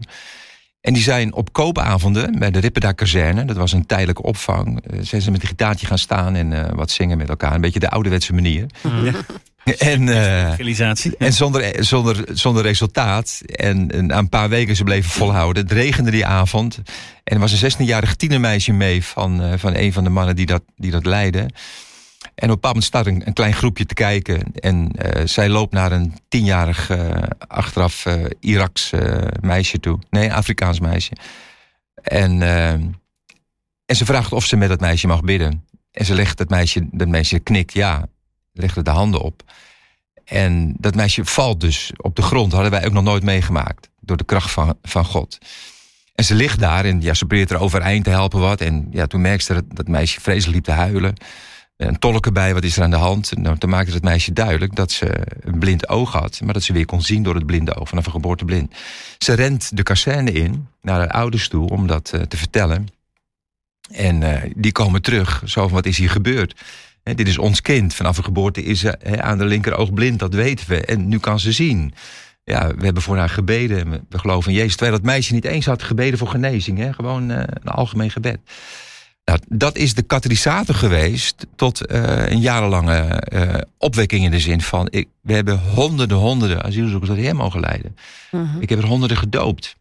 En 0.81 0.93
die 0.93 1.03
zijn 1.03 1.33
op 1.33 1.53
koopavonden 1.53 2.39
bij 2.39 2.51
de 2.51 2.59
Ripperda 2.59 2.93
kazerne. 2.93 3.45
Dat 3.45 3.57
was 3.57 3.73
een 3.73 3.87
tijdelijke 3.87 4.23
opvang. 4.23 4.85
zijn 5.01 5.23
ze 5.23 5.31
met 5.31 5.43
een 5.43 5.49
gitaartje 5.49 5.87
gaan 5.87 5.99
staan 5.99 6.35
en 6.35 6.77
wat 6.77 6.91
zingen 6.91 7.19
met 7.19 7.29
elkaar. 7.29 7.55
Een 7.55 7.61
beetje 7.61 7.81
de 7.81 7.91
ouderwetse 7.91 8.33
manier. 8.33 8.67
Ja. 9.03 9.13
En, 9.65 10.03
uh, 10.03 11.19
en 11.19 11.33
zonder, 11.33 11.85
zonder, 11.85 12.25
zonder 12.33 12.63
resultaat. 12.63 13.43
En, 13.47 13.87
na 14.07 14.19
een 14.19 14.29
paar 14.29 14.49
weken 14.49 14.77
ze 14.77 14.85
bleven 14.85 15.11
volhouden. 15.11 15.63
Het 15.63 15.73
regende 15.73 16.11
die 16.11 16.27
avond. 16.27 16.79
En 17.25 17.35
er 17.35 17.39
was 17.39 17.63
een 17.63 17.73
16-jarig 17.73 18.15
tienermeisje 18.15 18.73
mee 18.73 19.05
van, 19.05 19.45
uh, 19.45 19.53
van 19.57 19.75
een 19.75 19.93
van 19.93 20.05
de 20.05 20.11
mannen 20.11 20.37
die 20.37 20.47
dat, 20.47 20.63
die 20.77 20.91
dat 20.91 21.07
leidde. 21.07 21.39
En 22.35 22.51
op 22.51 22.57
een 22.57 22.61
bepaald 22.61 22.63
moment 22.63 22.85
staat 22.85 23.07
een, 23.07 23.23
een 23.25 23.33
klein 23.33 23.55
groepje 23.55 23.87
te 23.87 23.95
kijken. 23.95 24.43
En 24.55 24.91
uh, 25.03 25.27
zij 25.27 25.49
loopt 25.49 25.73
naar 25.73 25.93
een 25.93 26.15
tienjarig 26.29 26.91
achteraf 27.49 28.07
Iraks 28.41 28.91
meisje 29.41 29.81
toe. 29.81 29.99
Nee, 30.11 30.25
een 30.25 30.33
Afrikaans 30.33 30.81
meisje. 30.81 31.13
En, 32.03 32.43
en 33.87 33.97
ze 33.97 34.05
vraagt 34.05 34.33
of 34.33 34.45
ze 34.45 34.57
met 34.57 34.69
dat 34.69 34.81
meisje 34.81 35.07
mag 35.07 35.23
bidden. 35.23 35.65
En 35.93 36.05
ze 36.05 36.15
legt 36.15 36.39
het 36.39 36.51
meisje, 36.51 36.89
dat 36.91 37.09
meisje 37.09 37.39
knikt 37.39 37.73
ja 37.73 38.09
legde 38.53 38.83
de 38.83 38.91
handen 38.91 39.21
op. 39.21 39.43
En 40.25 40.75
dat 40.79 40.95
meisje 40.95 41.25
valt 41.25 41.61
dus 41.61 41.93
op 41.97 42.17
de 42.17 42.23
grond. 42.23 42.53
Hadden 42.53 42.71
wij 42.71 42.87
ook 42.87 42.93
nog 42.93 43.05
nooit 43.05 43.23
meegemaakt. 43.23 43.89
Door 44.01 44.17
de 44.17 44.25
kracht 44.25 44.51
van, 44.51 44.79
van 44.83 45.05
God. 45.05 45.39
En 46.15 46.25
ze 46.25 46.35
ligt 46.35 46.59
daar 46.59 46.85
en 46.85 47.01
ja, 47.01 47.15
ze 47.15 47.27
probeert 47.27 47.51
er 47.51 47.59
overeind 47.59 48.05
te 48.05 48.11
helpen 48.11 48.41
wat. 48.41 48.61
En 48.61 48.89
ja, 48.91 49.07
toen 49.07 49.21
merkte 49.21 49.45
ze 49.45 49.55
dat 49.55 49.65
dat 49.69 49.89
meisje 49.89 50.21
vreselijk 50.21 50.55
liep 50.55 50.65
te 50.65 50.71
huilen. 50.71 51.15
Een 51.77 51.99
tolk 51.99 52.27
erbij, 52.27 52.55
wat 52.55 52.65
is 52.65 52.77
er 52.77 52.83
aan 52.83 52.91
de 52.91 52.97
hand? 52.97 53.37
Nou, 53.37 53.59
toen 53.59 53.71
maakte 53.71 53.93
het 53.93 54.03
meisje 54.03 54.33
duidelijk 54.33 54.75
dat 54.75 54.93
ze 54.93 55.27
een 55.41 55.59
blind 55.59 55.89
oog 55.89 56.13
had. 56.13 56.41
Maar 56.45 56.55
dat 56.55 56.63
ze 56.63 56.73
weer 56.73 56.87
kon 56.87 57.03
zien 57.03 57.23
door 57.23 57.35
het 57.35 57.47
blinde 57.47 57.75
oog, 57.75 57.89
vanaf 57.89 58.07
een 58.07 58.13
geboorte 58.13 58.45
blind. 58.45 58.75
Ze 59.19 59.33
rent 59.33 59.77
de 59.77 59.83
kazerne 59.83 60.33
in, 60.33 60.69
naar 60.83 60.99
haar 60.99 61.11
ouders 61.11 61.49
toe, 61.49 61.71
om 61.71 61.87
dat 61.87 62.13
uh, 62.15 62.21
te 62.21 62.37
vertellen. 62.37 62.89
En 63.91 64.23
uh, 64.23 64.43
die 64.57 64.73
komen 64.73 65.03
terug, 65.03 65.43
zo 65.45 65.63
van 65.63 65.73
wat 65.73 65.87
is 65.87 65.99
hier 65.99 66.11
gebeurd? 66.11 66.61
He, 67.03 67.15
dit 67.15 67.29
is 67.29 67.39
ons 67.39 67.61
kind. 67.61 67.95
Vanaf 67.95 68.19
een 68.19 68.25
geboorte 68.25 68.63
is 68.63 68.81
ze 68.81 68.99
he, 69.03 69.23
aan 69.23 69.39
de 69.39 69.45
linkeroog 69.45 69.93
blind, 69.93 70.19
dat 70.19 70.35
weten 70.35 70.69
we. 70.69 70.85
En 70.85 71.09
nu 71.09 71.19
kan 71.19 71.41
ze 71.41 71.53
zien. 71.53 71.95
Ja, 72.45 72.75
we 72.75 72.85
hebben 72.85 73.03
voor 73.03 73.17
haar 73.17 73.29
gebeden. 73.29 74.07
We 74.09 74.19
geloven 74.19 74.51
in 74.51 74.57
Jezus. 74.57 74.77
Terwijl 74.77 74.97
dat 74.97 75.07
meisje 75.07 75.35
niet 75.35 75.45
eens 75.45 75.67
had 75.67 75.83
gebeden 75.83 76.19
voor 76.19 76.29
genezing. 76.29 76.95
Gewoon 76.95 77.31
uh, 77.31 77.37
een 77.37 77.73
algemeen 77.73 78.11
gebed. 78.11 78.39
Nou, 79.25 79.43
dat 79.49 79.77
is 79.77 79.95
de 79.95 80.03
katalysator 80.03 80.75
geweest 80.75 81.47
tot 81.57 81.93
uh, 81.93 82.29
een 82.29 82.41
jarenlange 82.41 83.23
uh, 83.33 83.55
opwekking 83.79 84.25
in 84.25 84.31
de 84.31 84.41
zin 84.41 84.61
van... 84.61 84.87
Ik, 84.91 85.09
we 85.21 85.33
hebben 85.33 85.59
honderden, 85.59 86.17
honderden 86.17 86.63
asielzoekers 86.63 87.11
dat 87.11 87.19
hier 87.19 87.37
mogen 87.37 87.61
leiden. 87.61 87.97
-huh. 88.31 88.49
Ik 88.61 88.69
heb 88.69 88.79
er 88.79 88.87
honderden 88.87 89.17
gedoopt. 89.17 89.77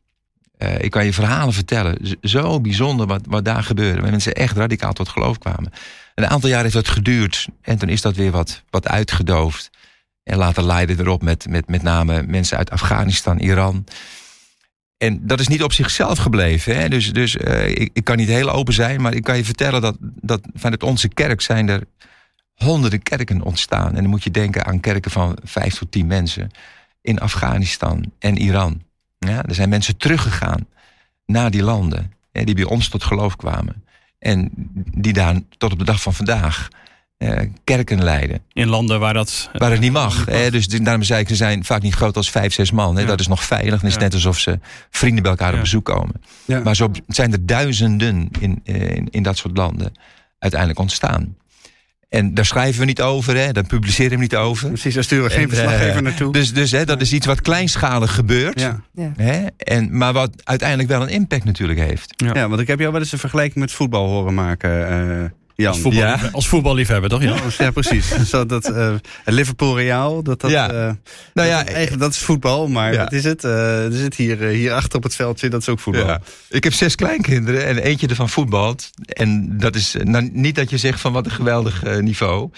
Uh, 0.58 0.80
ik 0.80 0.92
kan 0.92 1.06
je 1.06 1.14
verhalen 1.14 1.54
vertellen. 1.54 2.18
Zo 2.22 2.62
bijzonder 2.62 3.08
wat, 3.08 3.22
wat 3.28 3.46
daar 3.46 3.64
gebeurde. 3.64 4.02
Waar 4.02 4.12
mensen 4.12 4.34
echt 4.34 4.58
radicaal 4.58 4.94
tot 4.94 5.10
geloof 5.10 5.38
kwamen. 5.38 5.72
Een 6.20 6.28
aantal 6.28 6.50
jaar 6.50 6.62
heeft 6.62 6.74
dat 6.74 6.88
geduurd. 6.88 7.48
En 7.62 7.78
toen 7.78 7.90
is 7.90 8.02
dat 8.02 8.16
weer 8.16 8.32
wat, 8.32 8.64
wat 8.70 8.88
uitgedoofd. 8.88 9.70
En 10.24 10.38
later 10.38 10.64
leidde 10.64 10.96
erop 10.98 11.22
met, 11.22 11.50
met 11.50 11.68
met 11.68 11.82
name 11.82 12.24
mensen 12.24 12.58
uit 12.58 12.70
Afghanistan, 12.70 13.40
Iran. 13.40 13.86
En 14.98 15.28
dat 15.28 15.40
is 15.40 15.48
niet 15.48 15.64
op 15.64 15.74
zichzelf 15.74 16.18
gebleven. 16.18 16.76
Hè? 16.76 16.90
Dus, 16.90 17.14
dus 17.14 17.36
uh, 17.36 17.68
ik, 17.68 17.90
ik 17.94 18.04
kan 18.04 18.18
niet 18.18 18.28
heel 18.28 18.50
open 18.50 18.74
zijn, 18.74 19.02
maar 19.02 19.14
ik 19.14 19.24
kan 19.24 19.38
je 19.38 19.46
vertellen 19.46 19.82
dat, 19.82 19.98
dat 20.00 20.42
vanuit 20.54 20.84
onze 20.84 21.08
kerk 21.08 21.42
zijn 21.42 21.70
er 21.70 21.84
honderden 22.54 23.04
kerken 23.04 23.42
ontstaan. 23.42 23.96
En 23.96 24.02
dan 24.02 24.10
moet 24.10 24.24
je 24.24 24.32
denken 24.32 24.66
aan 24.66 24.80
kerken 24.80 25.12
van 25.12 25.38
vijf 25.44 25.78
tot 25.78 25.92
tien 25.92 26.08
mensen 26.08 26.52
in 27.02 27.20
Afghanistan 27.20 28.12
en 28.20 28.38
Iran. 28.38 28.82
Ja, 29.20 29.44
er 29.44 29.56
zijn 29.56 29.70
mensen 29.70 29.98
teruggegaan 29.98 30.68
naar 31.26 31.52
die 31.52 31.64
landen, 31.64 32.14
hè, 32.32 32.44
die 32.44 32.56
bij 32.56 32.64
ons 32.64 32.90
tot 32.90 33.04
geloof 33.04 33.36
kwamen. 33.36 33.84
En 34.20 34.50
die 34.96 35.14
daar 35.14 35.36
tot 35.58 35.72
op 35.72 35.80
de 35.80 35.86
dag 35.86 36.02
van 36.02 36.14
vandaag 36.14 36.68
uh, 37.18 37.40
kerken 37.64 38.04
leiden. 38.04 38.42
In 38.54 38.68
landen 38.68 39.00
waar 39.00 39.14
dat... 39.14 39.50
Waar 39.54 39.72
het 39.72 39.80
niet 39.80 39.92
mag. 39.92 40.26
Hè? 40.26 40.52
Dus 40.52 40.68
daarom 40.68 41.04
zei 41.04 41.22
ik, 41.22 41.28
ze 41.28 41.36
zijn 41.36 41.66
vaak 41.66 41.82
niet 41.82 41.94
groot 41.94 42.18
als 42.18 42.30
vijf, 42.30 42.54
zes 42.54 42.72
man. 42.72 42.96
Hè? 42.96 43.02
Ja. 43.02 43.08
Dat 43.08 43.20
is 43.20 43.28
nog 43.28 43.44
veilig. 43.44 43.82
Het 43.82 43.90
is 43.90 43.96
ja. 43.96 44.00
net 44.00 44.14
alsof 44.14 44.40
ze 44.40 44.60
vrienden 44.90 45.22
bij 45.22 45.32
elkaar 45.32 45.54
op 45.54 45.60
bezoek 45.60 45.86
komen. 45.86 46.22
Maar 46.64 46.76
zo 46.76 46.92
zijn 47.08 47.32
er 47.32 47.46
duizenden 47.46 48.30
in, 48.40 48.60
in, 48.64 49.08
in 49.10 49.24
dat 49.24 49.38
soort 49.38 49.58
landen 49.58 49.92
uiteindelijk 50.40 50.80
ontstaan. 50.80 51.36
En 52.10 52.34
daar 52.34 52.46
schrijven 52.46 52.80
we 52.80 52.86
niet 52.86 53.02
over, 53.02 53.36
hè? 53.36 53.52
daar 53.52 53.66
publiceren 53.66 54.12
we 54.12 54.18
niet 54.18 54.36
over. 54.36 54.68
Precies, 54.68 54.94
daar 54.94 55.04
sturen 55.04 55.26
we 55.26 55.32
geen 55.32 55.50
verslaggever 55.50 55.96
uh, 55.96 56.02
naartoe. 56.02 56.34
Dus, 56.34 56.54
dus 56.54 56.72
hè, 56.72 56.86
dat 56.86 57.02
is 57.02 57.14
iets 57.14 57.26
wat 57.26 57.42
kleinschalig 57.42 58.14
gebeurt. 58.14 58.62
Ja. 58.62 58.82
Hè? 59.16 59.46
En, 59.58 59.98
maar 59.98 60.14
wat 60.14 60.32
uiteindelijk 60.44 60.90
wel 60.90 61.02
een 61.02 61.10
impact 61.10 61.44
natuurlijk 61.44 61.80
heeft. 61.80 62.14
Ja, 62.18 62.32
ja 62.34 62.50
want 62.50 62.62
ik 62.62 62.68
heb 62.68 62.80
jou 62.80 62.92
wel 62.92 63.02
eens 63.02 63.12
een 63.12 63.20
vergelijking 63.20 63.60
met 63.60 63.72
voetbal 63.72 64.08
horen 64.08 64.34
maken. 64.34 65.34
Jan. 65.60 65.72
Als, 65.72 65.80
voetbal, 65.82 66.02
ja. 66.02 66.30
als 66.32 66.48
voetballiefhebber, 66.48 67.10
toch? 67.10 67.22
Ja, 67.22 67.36
ja 67.58 67.72
precies. 67.72 68.08
Zo 68.32 68.46
dat, 68.46 68.70
uh, 68.70 68.94
Liverpool 69.26 69.78
Real, 69.78 70.24
dat, 70.24 70.42
dat, 70.42 70.52
ja. 70.52 70.74
Uh, 70.74 70.92
nou 71.34 71.48
ja, 71.48 71.66
eigenlijk, 71.66 72.00
dat 72.00 72.12
is 72.12 72.18
voetbal, 72.18 72.68
maar 72.68 72.98
wat 72.98 73.12
is 73.12 73.24
het? 73.24 73.44
Uh, 73.44 73.86
er 73.86 73.92
zit 73.92 74.16
hier, 74.16 74.42
hier 74.42 74.74
achter 74.74 74.98
op 74.98 75.04
het 75.04 75.16
veldje, 75.16 75.50
dat 75.50 75.62
is 75.62 75.70
ook 75.70 75.80
voetbal. 75.80 76.18
Ik 76.50 76.64
heb 76.64 76.74
zes 76.74 76.96
kleinkinderen 76.96 77.66
en 77.66 77.78
eentje 77.78 78.08
ervan 78.08 78.30
voetbalt. 78.30 78.90
En 79.08 79.58
dat 79.58 79.76
is 79.76 79.96
nou, 80.04 80.30
niet 80.34 80.56
dat 80.56 80.70
je 80.70 80.78
zegt 80.78 81.00
van 81.00 81.14
wat 81.14 81.26
een 81.26 81.32
geweldig 81.32 82.00
niveau. 82.02 82.50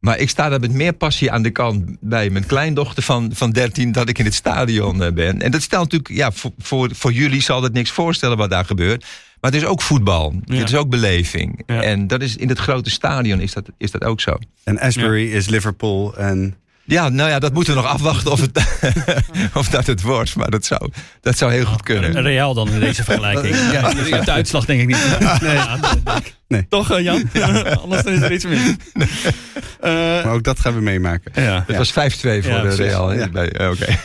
Maar 0.00 0.18
ik 0.18 0.28
sta 0.30 0.48
daar 0.48 0.60
met 0.60 0.72
meer 0.72 0.92
passie 0.92 1.30
aan 1.30 1.42
de 1.42 1.50
kant 1.50 1.96
bij 2.00 2.30
mijn 2.30 2.46
kleindochter 2.46 3.02
van, 3.02 3.30
van 3.34 3.50
13 3.50 3.92
dat 3.92 4.08
ik 4.08 4.18
in 4.18 4.24
het 4.24 4.34
stadion 4.34 5.14
ben. 5.14 5.42
En 5.42 5.50
dat 5.50 5.62
stelt 5.62 5.82
natuurlijk, 5.82 6.14
ja, 6.20 6.32
voor, 6.32 6.50
voor, 6.58 6.88
voor 6.92 7.12
jullie 7.12 7.42
zal 7.42 7.62
het 7.62 7.72
niks 7.72 7.90
voorstellen 7.90 8.36
wat 8.36 8.50
daar 8.50 8.64
gebeurt. 8.64 9.04
Maar 9.40 9.50
het 9.50 9.60
is 9.62 9.66
ook 9.66 9.82
voetbal. 9.82 10.34
Ja. 10.44 10.56
Het 10.56 10.68
is 10.68 10.74
ook 10.74 10.88
beleving. 10.88 11.62
Ja. 11.66 11.82
En 11.82 12.06
dat 12.06 12.22
is 12.22 12.36
in 12.36 12.48
het 12.48 12.58
grote 12.58 12.90
stadion 12.90 13.40
is 13.40 13.52
dat, 13.52 13.70
is 13.76 13.90
dat 13.90 14.04
ook 14.04 14.20
zo. 14.20 14.36
En 14.64 14.78
Asbury 14.78 15.28
ja. 15.28 15.36
is 15.36 15.48
Liverpool 15.48 16.16
en... 16.16 16.54
Ja, 16.90 17.08
nou 17.08 17.30
ja, 17.30 17.38
dat 17.38 17.52
moeten 17.52 17.74
we 17.74 17.80
nog 17.80 17.90
afwachten 17.90 18.30
of, 18.30 18.40
het, 18.40 18.64
of 19.60 19.68
dat 19.68 19.86
het 19.86 20.02
wordt. 20.02 20.36
Maar 20.36 20.50
dat 20.50 20.64
zou, 20.64 20.90
dat 21.20 21.38
zou 21.38 21.52
heel 21.52 21.64
goed 21.64 21.82
kunnen. 21.82 22.22
Real 22.22 22.54
dan 22.54 22.72
in 22.72 22.80
deze 22.80 23.04
vergelijking. 23.04 23.56
ja, 23.72 23.90
de 24.20 24.30
uitslag 24.30 24.64
denk 24.64 24.80
ik 24.80 24.86
niet. 24.86 24.98
Nee. 25.40 25.58
nee. 26.48 26.66
Toch, 26.68 26.92
uh, 26.92 27.00
Jan? 27.00 27.30
Anders 27.82 28.02
is 28.02 28.20
er 28.20 28.32
iets. 28.32 28.44
Nee. 28.44 28.76
Uh, 28.94 29.04
maar 30.24 30.32
ook 30.32 30.42
dat 30.42 30.60
gaan 30.60 30.74
we 30.74 30.80
meemaken. 30.80 31.42
Ja. 31.42 31.64
Het 31.66 31.76
was 31.76 31.90
5-2 31.90 31.94
voor 31.94 32.40
de 32.40 32.74
Real. 32.76 33.12
Ja. 33.12 33.24
Oké. 33.24 33.96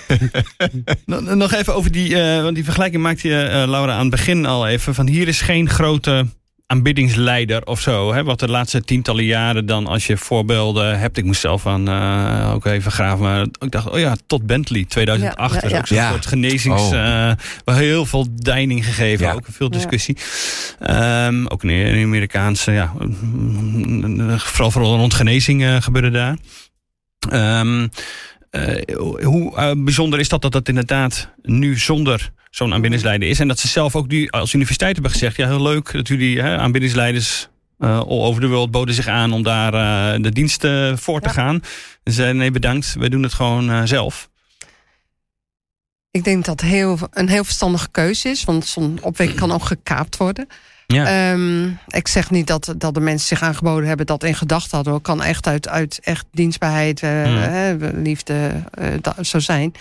Okay. 1.05 1.35
nog 1.35 1.53
even 1.53 1.75
over 1.75 1.91
die, 1.91 2.09
uh, 2.09 2.41
want 2.41 2.55
die 2.55 2.63
vergelijking 2.63 3.03
maakte 3.03 3.27
je, 3.27 3.63
Laura, 3.67 3.93
aan 3.93 3.99
het 3.99 4.09
begin 4.09 4.45
al 4.45 4.67
even. 4.67 4.95
Van 4.95 5.07
hier 5.07 5.27
is 5.27 5.41
geen 5.41 5.69
grote 5.69 6.25
aanbiddingsleider 6.67 7.65
of 7.65 7.81
zo. 7.81 8.13
Hè? 8.13 8.23
Wat 8.23 8.39
de 8.39 8.49
laatste 8.49 8.81
tientallen 8.81 9.23
jaren 9.23 9.65
dan 9.65 9.87
als 9.87 10.07
je 10.07 10.17
voorbeelden 10.17 10.99
hebt. 10.99 11.17
Ik 11.17 11.23
moest 11.23 11.41
zelf 11.41 11.67
aan 11.67 11.89
uh, 11.89 12.51
ook 12.53 12.65
even 12.65 12.91
graven. 12.91 13.23
Maar 13.23 13.41
ik 13.41 13.71
dacht, 13.71 13.89
oh 13.89 13.99
ja, 13.99 14.15
tot 14.27 14.45
Bentley 14.45 14.85
2008. 14.87 15.53
Ja, 15.53 15.59
ja, 15.61 15.69
ja. 15.69 15.77
Ook 15.77 15.87
zo'n 15.87 16.09
soort 16.09 16.25
genezings... 16.25 16.81
Oh. 16.81 16.93
Uh, 16.93 17.31
heel 17.75 18.05
veel 18.05 18.27
deining 18.35 18.85
gegeven. 18.85 19.33
Ook 19.33 19.45
veel 19.51 19.69
discussie. 19.69 20.17
Um, 20.89 21.47
ook 21.47 21.63
in 21.63 21.69
de 21.69 22.03
Amerikaanse... 22.03 22.71
Ja, 22.71 22.93
vooral, 24.37 24.71
vooral 24.71 24.97
rond 24.97 25.13
genezing 25.13 25.61
uh, 25.61 25.81
gebeurde 25.81 26.11
daar. 26.11 26.37
Um, 27.59 27.89
hoe 29.23 29.75
bijzonder 29.77 30.19
is 30.19 30.29
dat 30.29 30.41
dat 30.41 30.51
dat 30.51 30.67
inderdaad 30.67 31.29
nu 31.41 31.77
zonder 31.77 32.31
zo'n 32.49 32.73
aanbiddingsleider 32.73 33.29
is. 33.29 33.39
En 33.39 33.47
dat 33.47 33.59
ze 33.59 33.67
zelf 33.67 33.95
ook 33.95 34.07
nu 34.07 34.27
als 34.29 34.53
universiteit 34.53 34.93
hebben 34.93 35.11
gezegd... 35.11 35.35
ja, 35.35 35.47
heel 35.47 35.61
leuk 35.61 35.91
dat 35.91 36.07
jullie 36.07 36.41
hè, 36.41 36.57
aanbiddingsleiders 36.57 37.49
uh, 37.79 37.99
all 37.99 38.21
over 38.21 38.41
the 38.41 38.47
world 38.47 38.71
boden 38.71 38.95
zich 38.95 39.07
aan... 39.07 39.33
om 39.33 39.43
daar 39.43 39.73
uh, 39.73 40.23
de 40.23 40.31
diensten 40.31 40.97
voor 40.97 41.21
te 41.21 41.27
ja. 41.27 41.33
gaan. 41.33 41.61
En 42.03 42.13
zeiden 42.13 42.37
nee, 42.37 42.51
bedankt, 42.51 42.95
wij 42.99 43.09
doen 43.09 43.23
het 43.23 43.33
gewoon 43.33 43.69
uh, 43.69 43.81
zelf. 43.83 44.29
Ik 46.11 46.23
denk 46.23 46.45
dat 46.45 46.61
heel, 46.61 46.97
een 47.11 47.29
heel 47.29 47.43
verstandige 47.43 47.89
keuze 47.91 48.29
is. 48.29 48.43
Want 48.43 48.65
zo'n 48.65 48.99
opwekking 49.01 49.39
kan 49.39 49.51
ook 49.51 49.65
gekaapt 49.65 50.17
worden. 50.17 50.47
Ja. 50.87 51.31
Um, 51.31 51.79
ik 51.87 52.07
zeg 52.07 52.31
niet 52.31 52.47
dat, 52.47 52.73
dat 52.77 52.93
de 52.93 52.99
mensen 52.99 53.27
zich 53.27 53.41
aangeboden 53.41 53.87
hebben 53.87 54.05
dat 54.05 54.23
in 54.23 54.35
gedachten 54.35 54.75
hadden. 54.75 54.93
Het 54.93 55.03
kan 55.03 55.23
echt 55.23 55.47
uit, 55.47 55.67
uit 55.67 55.99
echt 56.03 56.25
dienstbaarheid, 56.31 57.01
hmm. 57.01 57.77
liefde 57.93 58.51
zo 59.21 59.39
zijn. 59.39 59.73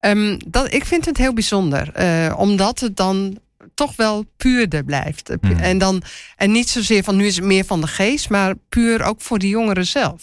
Um, 0.00 0.38
dat, 0.46 0.72
ik 0.72 0.84
vind 0.84 1.04
het 1.04 1.16
heel 1.16 1.32
bijzonder. 1.32 1.92
Uh, 2.00 2.38
omdat 2.38 2.80
het 2.80 2.96
dan 2.96 3.38
toch 3.74 3.96
wel 3.96 4.24
puurder 4.36 4.84
blijft. 4.84 5.32
Mm. 5.40 5.56
En, 5.56 5.78
dan, 5.78 6.02
en 6.36 6.52
niet 6.52 6.68
zozeer 6.68 7.02
van 7.02 7.16
nu 7.16 7.26
is 7.26 7.36
het 7.36 7.44
meer 7.44 7.64
van 7.64 7.80
de 7.80 7.86
geest, 7.86 8.28
maar 8.30 8.54
puur 8.68 9.02
ook 9.02 9.20
voor 9.20 9.38
de 9.38 9.48
jongeren 9.48 9.86
zelf. 9.86 10.22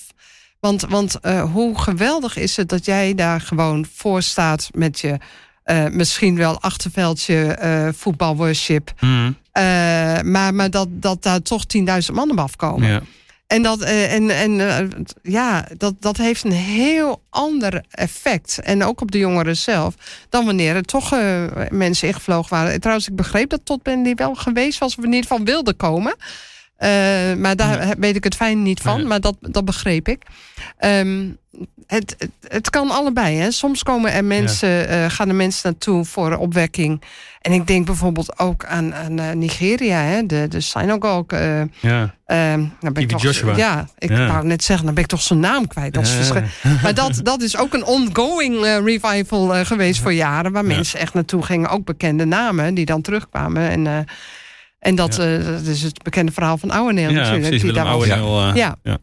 Want, 0.60 0.82
want 0.82 1.18
uh, 1.22 1.52
hoe 1.52 1.80
geweldig 1.80 2.38
is 2.38 2.58
het 2.58 2.70
dat 2.70 2.86
jij 2.86 3.16
daar 3.16 3.42
gewoon 3.42 3.86
voor 3.96 4.22
staat 4.22 4.70
met 4.74 5.00
je 5.00 5.18
eh, 5.64 5.86
misschien 5.86 6.36
wel 6.36 6.62
achterveldje 6.62 7.46
eh 7.46 7.88
voetbalworship. 7.94 8.94
Mhm. 9.00 9.32
Eh, 9.58 10.22
maar 10.22 10.54
maar 10.54 10.70
dat, 10.70 10.88
dat 10.92 11.24
daar 11.24 11.42
toch 11.42 11.64
10.000 11.78 12.14
man 12.14 12.32
op 12.32 12.40
afkomen. 12.40 12.88
Ja. 12.88 13.02
En, 13.48 13.62
dat, 13.62 13.82
eh, 13.82 14.14
en, 14.14 14.30
en 14.30 14.70
eh, 14.70 14.88
ja, 15.22 15.68
dat, 15.78 15.94
dat 16.00 16.18
heeft 16.18 16.44
een 16.44 16.52
heel 16.52 17.22
ander 17.30 17.84
effect. 17.92 18.60
En 18.64 18.84
ook 18.84 19.02
op 19.02 19.12
de 19.12 19.18
jongeren 19.18 19.58
zelf. 19.58 19.96
Dan 20.30 20.46
wanneer 20.46 20.76
er 20.76 20.84
toch 20.84 21.16
mensen 21.70 22.08
ingevlogen 22.08 22.50
waren. 22.50 22.80
Trouwens, 22.80 23.08
ik 23.08 23.16
begreep 23.16 23.50
dat 23.50 23.62
tot 23.64 23.84
ben 23.84 24.04
die 24.04 24.16
wel 24.16 24.36
geweest 24.36 24.80
was. 24.80 24.98
Of 24.98 25.04
in 25.04 25.14
ieder 25.14 25.30
geval 25.30 25.46
wilde 25.46 25.74
komen. 25.74 26.16
Eh, 26.78 26.90
maar 27.38 27.56
daar 27.56 27.96
weet 28.00 28.16
ik 28.16 28.24
het 28.24 28.36
fijn 28.36 28.62
niet 28.64 28.80
van. 28.82 29.08
Maar 29.08 29.22
dat, 29.22 29.36
dat 29.42 29.66
begreep 29.66 30.08
ik. 30.08 30.24
Ehm, 30.78 31.30
het, 31.88 32.16
het, 32.18 32.30
het 32.48 32.70
kan 32.70 32.90
allebei. 32.92 33.38
Hè. 33.38 33.52
Soms 33.52 33.84
komen 33.84 34.12
er 34.14 34.26
mensen, 34.26 34.88
eh, 34.90 35.06
gaan 35.10 35.30
er 35.30 35.36
mensen 35.36 35.70
naartoe 35.70 36.06
voor 36.06 36.36
opwekking. 36.36 37.02
En 37.42 37.52
ik 37.52 37.68
denk 37.68 37.86
bijvoorbeeld 37.86 38.40
ook 38.40 38.66
aan, 38.66 38.96
aan 38.96 39.20
eh, 39.20 39.32
Nigeria. 39.32 39.98
Hè. 40.00 40.26
De, 40.26 40.46
de 40.50 40.62
synagogue. 40.62 41.40
eh, 41.40 41.62
Ja. 41.80 42.16
Nou 42.80 42.94
ben 42.94 43.04
ik 43.04 43.10
toch, 43.10 43.22
Joshua. 43.22 43.56
Ja, 43.56 43.88
ik 43.98 44.10
Ja. 44.10 44.28
wou 44.28 44.46
net 44.46 44.64
zeggen, 44.64 44.86
dan 44.86 44.94
ben 44.96 45.04
ik 45.04 45.10
toch 45.10 45.22
zijn 45.22 45.40
naam 45.40 45.68
kwijt. 45.68 45.94
Dat 45.94 46.04
is 46.04 46.28
Ja. 46.28 46.44
Maar 46.84 46.94
dat, 46.94 47.20
dat 47.24 47.42
is 47.42 47.58
ook 47.58 47.74
een 47.74 47.86
ongoing 47.86 48.62
revival 48.86 49.66
geweest 49.66 50.02
voor 50.02 50.14
jaren. 50.14 50.52
Waar 50.52 50.66
mensen 50.66 51.00
echt 51.00 51.14
naartoe 51.14 51.44
gingen. 51.44 51.70
Ook 51.70 51.86
bekende 51.86 52.26
namen 52.26 52.74
die 52.74 52.86
dan 52.86 53.02
terugkwamen. 53.02 53.70
En, 53.70 54.06
en 54.80 54.96
dat, 54.96 55.16
Ja. 55.16 55.38
eh, 55.38 55.46
dat 55.46 55.62
is 55.66 55.82
het 55.84 56.04
bekende 56.04 56.32
verhaal 56.32 56.58
van 56.58 56.72
Ouweneel 56.72 57.10
Ja, 57.10 57.16
natuurlijk. 57.16 57.42
precies. 57.44 57.62
die 57.62 57.72
daar 57.72 57.84
was. 57.86 57.94
Ouweneel. 58.10 58.50
eh, 58.50 58.56
Ja. 58.56 58.76
ja. 58.84 58.98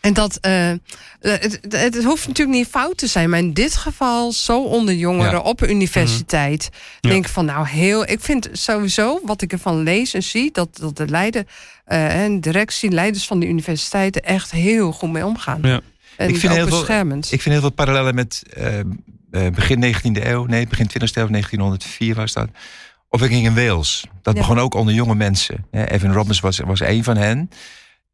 En 0.00 0.12
dat, 0.14 0.36
eh, 0.40 0.72
het, 1.20 1.58
het, 1.68 2.04
hoeft 2.04 2.26
natuurlijk 2.26 2.58
niet 2.58 2.66
fout 2.68 2.96
te 2.96 3.06
zijn, 3.06 3.30
maar 3.30 3.38
in 3.38 3.52
dit 3.52 3.76
geval 3.76 4.32
zo 4.32 4.62
onder 4.62 4.94
jongeren 4.94 5.32
Ja. 5.32 5.38
op 5.40 5.60
een 5.60 5.70
universiteit. 5.70 6.68
Ja. 7.00 7.10
Denk 7.10 7.24
ik 7.26 7.30
van 7.32 7.44
nou 7.44 7.66
heel. 7.68 8.08
Ik 8.08 8.20
vind 8.20 8.48
sowieso 8.52 9.20
wat 9.24 9.42
ik 9.42 9.52
ervan 9.52 9.82
lees 9.82 10.14
en 10.14 10.22
zie, 10.22 10.52
dat, 10.52 10.76
dat 10.76 10.96
de 10.96 11.06
leider 11.08 11.44
eh, 11.84 12.22
en 12.24 12.40
directie, 12.40 12.90
leiders 12.90 13.26
van 13.26 13.40
de 13.40 13.46
universiteiten 13.46 14.22
echt 14.22 14.50
heel 14.50 14.92
goed 14.92 15.12
mee 15.12 15.26
omgaan. 15.26 15.58
Ja. 15.62 15.80
En 16.16 16.28
Ik 16.28 16.36
vind 16.36 16.52
ook 16.52 16.58
heel 16.58 16.68
veel- 16.68 16.78
beschermend. 16.78 17.24
Ik 17.32 17.40
vind 17.42 17.52
heel 17.54 17.60
veel 17.62 17.72
parallellen 17.72 18.14
met 18.14 18.42
eh, 18.54 18.78
eh, 18.78 18.84
begin 19.54 19.80
19e 19.80 20.26
eeuw. 20.26 20.44
Nee, 20.44 20.66
begin 20.66 20.86
20e 20.88 21.20
eeuw, 21.20 21.28
1904 21.28 22.14
was 22.14 22.32
dat. 22.32 22.48
Opwekking 23.10 23.44
in 23.46 23.54
Wales. 23.54 24.04
Dat 24.22 24.34
Ja. 24.34 24.40
begon 24.40 24.58
ook 24.58 24.74
onder 24.74 24.94
jonge 24.94 25.14
mensen. 25.14 25.66
Evan 25.70 26.12
Robbins 26.12 26.40
was, 26.40 26.58
was 26.58 26.80
een 26.80 27.04
van 27.04 27.16
hen. 27.16 27.50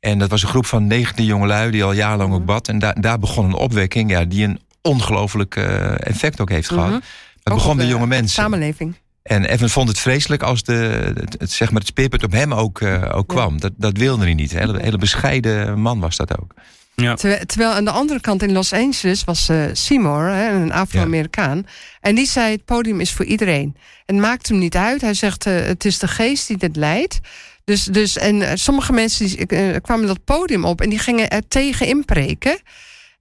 En 0.00 0.18
dat 0.18 0.30
was 0.30 0.42
een 0.42 0.48
groep 0.48 0.66
van 0.66 0.86
19 0.86 1.24
jongelui 1.24 1.70
die 1.70 1.84
al 1.84 1.92
jarenlang 1.92 2.30
Mhm. 2.30 2.40
ook 2.40 2.46
bad. 2.46 2.68
En 2.68 2.78
daar 2.78 3.00
daar 3.00 3.18
begon 3.18 3.44
een 3.44 3.54
opwekking 3.54 4.10
ja, 4.10 4.24
die 4.24 4.44
een 4.44 4.60
ongelooflijk 4.82 5.56
eh, 5.56 6.06
effect 6.06 6.40
ook 6.40 6.48
heeft 6.50 6.68
gehad. 6.68 6.86
Mhm. 6.86 6.94
Het 6.94 7.52
Ook 7.52 7.54
begon 7.54 7.76
bij 7.76 7.86
jonge 7.86 8.06
mensen. 8.06 8.28
Samenleving. 8.42 8.94
En 9.22 9.44
Evan 9.44 9.68
vond 9.68 9.88
het 9.88 9.98
vreselijk 9.98 10.42
als 10.42 10.62
de, 10.62 10.72
het, 11.20 11.36
het, 11.38 11.50
zeg 11.52 11.70
maar 11.70 11.78
het 11.80 11.88
speerpunt 11.88 12.22
op 12.24 12.32
hem 12.32 12.54
ook, 12.54 12.80
eh, 12.80 13.02
ook 13.12 13.30
Ja. 13.30 13.36
kwam. 13.36 13.60
Dat, 13.60 13.72
dat 13.76 13.96
wilde 13.98 14.24
hij 14.24 14.34
niet. 14.34 14.52
Een 14.52 14.58
hele, 14.58 14.80
hele 14.82 14.98
bescheiden 14.98 15.80
man 15.80 16.00
was 16.00 16.16
dat 16.16 16.38
ook. 16.40 16.54
Terwijl, 16.94 17.44
terwijl 17.46 17.70
aan 17.70 17.84
de 17.84 17.90
andere 17.90 18.20
kant 18.20 18.42
in 18.42 18.52
Los 18.52 18.72
Angeles 18.72 19.24
was 19.24 19.48
eh, 19.48 19.64
Seymour, 19.72 20.28
hè, 20.28 20.50
een 20.50 20.72
Afro-Amerikaan. 20.72 21.66
En 22.00 22.14
die 22.14 22.26
zei: 22.26 22.52
het 22.52 22.64
podium 22.64 23.00
is 23.00 23.12
voor 23.12 23.24
iedereen. 23.24 23.76
En 24.06 24.14
het 24.14 24.24
maakt 24.24 24.48
hem 24.48 24.58
niet 24.58 24.76
uit. 24.76 25.00
Hij 25.00 25.14
zegt: 25.14 25.46
eh, 25.46 25.54
het 25.54 25.84
is 25.84 25.98
de 25.98 26.08
geest 26.08 26.48
die 26.48 26.56
dit 26.56 26.76
leidt. 26.76 27.20
Dus, 27.64 27.84
dus, 27.84 28.16
en 28.16 28.42
eh, 28.42 28.50
sommige 28.54 28.92
mensen 28.92 29.26
die, 29.26 29.80
kwamen 29.80 30.06
dat 30.06 30.24
podium 30.24 30.64
op 30.64 30.80
en 30.80 30.90
die 30.90 30.98
gingen 30.98 31.30
er 31.30 31.48
tegen 31.48 31.86
inpreken. 31.86 32.58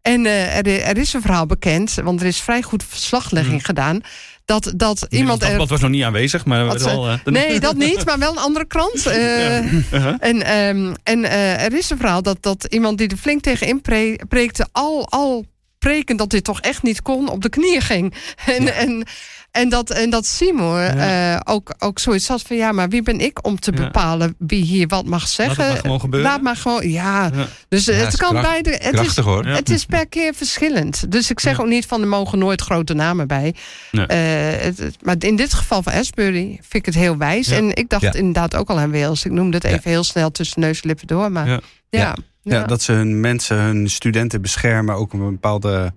En 0.02 0.26
er, 0.26 0.66
er 0.68 0.98
is 0.98 1.14
een 1.14 1.22
verhaal 1.22 1.46
bekend, 1.46 1.94
want 1.94 2.22
er 2.22 2.28
is 2.28 2.42
vrij 2.42 2.62
goed 2.62 2.84
verslaglegging 2.88 3.66
gedaan. 3.66 4.02
Dat, 4.46 4.74
dat 4.76 5.06
iemand 5.10 5.44
was 5.68 5.82
nog 5.82 5.90
niet 5.90 6.04
aanwezig, 6.04 6.46
maar 6.46 6.66
wel, 6.66 7.10
eh, 7.10 7.18
Nee, 7.24 7.60
dat 7.60 7.76
niet, 7.76 8.06
maar 8.06 8.20
wel 8.20 8.32
een 8.32 8.38
andere 8.38 8.66
krant. 8.66 9.06
Eh, 9.14 9.72
Uh-huh. 9.92 10.16
En, 10.20 10.44
ehm, 10.44 10.94
en 11.04 11.24
eh, 11.24 11.64
er 11.64 11.74
is 11.74 11.90
een 11.90 11.98
verhaal 11.98 12.22
dat, 12.22 12.38
dat 12.42 12.68
iemand 12.70 12.98
die 12.98 13.08
er 13.08 13.18
flink 13.18 13.42
tegen 13.42 13.68
inpreekte... 13.68 14.68
al, 14.72 15.10
al 15.10 15.46
preken 15.80 16.18
dat 16.18 16.30
dit 16.30 16.44
toch 16.44 16.62
echt 16.62 16.84
niet 16.84 17.02
kon, 17.02 17.30
op 17.30 17.42
de 17.42 17.50
knieën 17.50 17.82
ging. 17.82 18.14
En, 18.46 18.76
en, 18.76 19.06
en, 19.54 19.70
dat, 19.70 19.90
en 19.90 20.10
dat 20.10 20.26
Seymour 20.26 20.86
eh, 20.86 21.40
ook, 21.44 21.74
ook 21.80 22.00
zoiets 22.00 22.28
had 22.28 22.42
van... 22.42 22.56
ja, 22.56 22.72
maar 22.72 22.90
wie 22.90 23.02
ben 23.04 23.20
ik 23.20 23.46
om 23.48 23.60
te 23.60 23.72
Ja. 23.72 23.78
bepalen 23.84 24.36
wie 24.38 24.64
hier 24.64 24.88
wat 24.88 25.06
mag 25.06 25.20
Laat 25.20 25.30
zeggen? 25.30 25.64
het 25.64 25.72
maar 25.74 25.82
gewoon 25.82 26.00
gebeuren. 26.00 26.30
Laat 26.30 26.42
maar 26.42 26.56
gewoon, 26.56 26.90
ja. 26.90 27.30
Ja. 27.34 27.48
Dus 27.68 27.88
eh, 27.88 27.98
Ja, 27.98 28.04
het 28.04 28.14
is 28.14 28.20
kan 28.20 28.30
kracht- 28.30 28.48
beide... 28.48 28.70
Het 28.82 29.00
is, 29.00 29.18
hoor. 29.18 29.48
Ja. 29.48 29.56
het 29.56 29.70
is 29.70 29.86
per 29.86 30.08
keer 30.08 30.34
verschillend. 30.34 31.12
Dus 31.12 31.30
ik 31.30 31.40
zeg 31.40 31.58
Ja. 31.58 31.64
ook 31.64 31.70
niet 31.70 31.86
van 31.86 32.02
er 32.02 32.08
mogen 32.08 32.38
nooit 32.40 32.62
grote 32.62 32.94
namen 32.94 33.28
bij. 33.28 33.56
Nee. 33.92 34.06
Eh, 34.06 34.62
het- 34.64 34.98
maar 35.02 35.16
in 35.20 35.36
dit 35.36 35.54
geval 35.54 35.84
van 35.84 35.94
Asbury 35.94 36.46
vind 36.62 36.74
ik 36.74 36.86
het 36.86 36.96
heel 36.96 37.18
wijs. 37.18 37.48
Ja. 37.48 37.56
En 37.56 37.76
ik 37.76 37.90
dacht 37.90 38.02
Ja. 38.04 38.14
inderdaad 38.14 38.56
ook 38.56 38.70
al 38.70 38.80
aan 38.80 38.92
Wales. 38.92 39.26
Ik 39.26 39.32
noemde 39.32 39.58
het 39.58 39.66
Ja. 39.68 39.74
even 39.74 39.90
heel 39.92 40.04
snel 40.04 40.32
tussen 40.32 40.60
neus 40.62 40.82
en 40.82 40.88
lippen 40.88 41.08
door. 41.08 41.32
Maar 41.32 41.48
Ja. 41.48 41.60
ja, 41.90 42.00
Ja. 42.00 42.16
ja, 42.42 42.56
Ja, 42.60 42.64
dat 42.66 42.82
ze 42.82 42.92
hun 42.92 43.20
mensen, 43.20 43.58
hun 43.58 43.90
studenten 43.90 44.42
beschermen, 44.42 44.96
ook 44.96 45.14
een 45.14 45.20
bepaalde, 45.32 45.94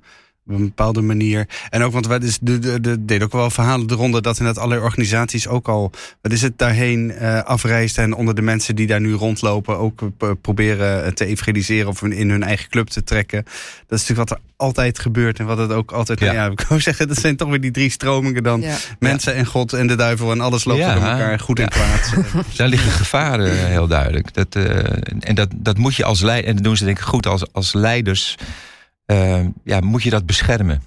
op 0.49 0.55
een 0.55 0.64
bepaalde 0.64 1.01
manier. 1.03 1.49
En 1.70 1.82
ook, 1.82 1.92
want 1.92 2.07
wij 2.07 2.18
dus, 2.18 2.38
de, 2.40 2.59
de, 2.59 2.80
de, 2.80 3.05
deed 3.05 3.22
ook 3.22 3.32
wel 3.32 3.51
verhalen 3.51 3.86
de 3.86 3.94
ronde 3.94 4.20
dat 4.20 4.38
inderdaad 4.38 4.62
allerlei 4.62 4.86
organisaties 4.86 5.49
ook 5.49 5.68
al, 5.68 5.92
wat 6.22 6.32
is 6.32 6.42
het, 6.42 6.59
daarheen 6.59 7.11
eh 7.12 7.42
afreisden 7.42 8.05
en 8.05 8.14
onder 8.14 8.34
de 8.34 8.42
mensen 8.42 8.76
die 8.76 8.86
daar 8.86 9.01
nu 9.01 9.12
rondlopen 9.12 9.78
ook 9.78 10.03
eh, 10.18 10.30
proberen 10.40 11.14
te 11.14 11.24
evangeliseren 11.26 11.88
of 11.88 12.03
in 12.03 12.30
hun 12.30 12.42
eigen 12.42 12.68
club 12.70 12.88
te 12.88 13.05
trekken. 13.05 13.42
Dat 13.86 13.99
is 13.99 14.07
natuurlijk 14.09 14.28
wat 14.28 14.38
er 14.38 14.44
altijd 14.57 14.99
gebeurt 14.99 15.38
en 15.38 15.47
wat 15.47 15.59
het 15.59 15.70
ook 15.72 15.92
altijd, 15.92 16.20
Ja. 16.20 16.47
ik 16.47 16.61
wou 16.68 16.80
zeggen, 16.80 17.09
dat 17.09 17.18
zijn 17.18 17.36
toch 17.36 17.49
weer 17.49 17.61
die 17.61 17.70
drie 17.70 17.90
stromingen 17.90 18.42
dan. 18.42 18.61
Ja. 18.61 18.76
Mensen 18.99 19.34
en 19.34 19.47
God 19.47 19.72
en 19.72 19.86
de 19.86 19.94
duivel 19.94 20.30
en 20.30 20.40
alles 20.40 20.64
loopt 20.64 20.80
Ja. 20.80 20.94
door 20.94 21.03
elkaar, 21.03 21.40
goed 21.40 21.59
en 21.59 21.68
kwaad. 21.68 22.12
Daar 22.57 22.68
liggen 22.68 22.90
gevaren 22.90 23.66
heel 23.66 23.86
duidelijk. 23.86 24.34
Dat, 24.34 24.55
eh, 24.55 24.78
en 25.20 25.34
dat, 25.34 25.49
dat 25.57 25.78
moet 25.78 25.94
je 25.94 26.05
als 26.05 26.20
leider, 26.20 26.49
en 26.49 26.55
dat 26.55 26.64
doen 26.64 26.76
ze 26.76 26.84
denk 26.84 26.99
ik 26.99 27.05
goed 27.05 27.26
als, 27.26 27.53
als 27.53 27.72
leiders, 27.72 28.34
eh, 28.38 28.47
ja, 29.64 29.80
moet 29.80 30.02
je 30.02 30.11
dat 30.11 30.26
beschermen. 30.26 30.82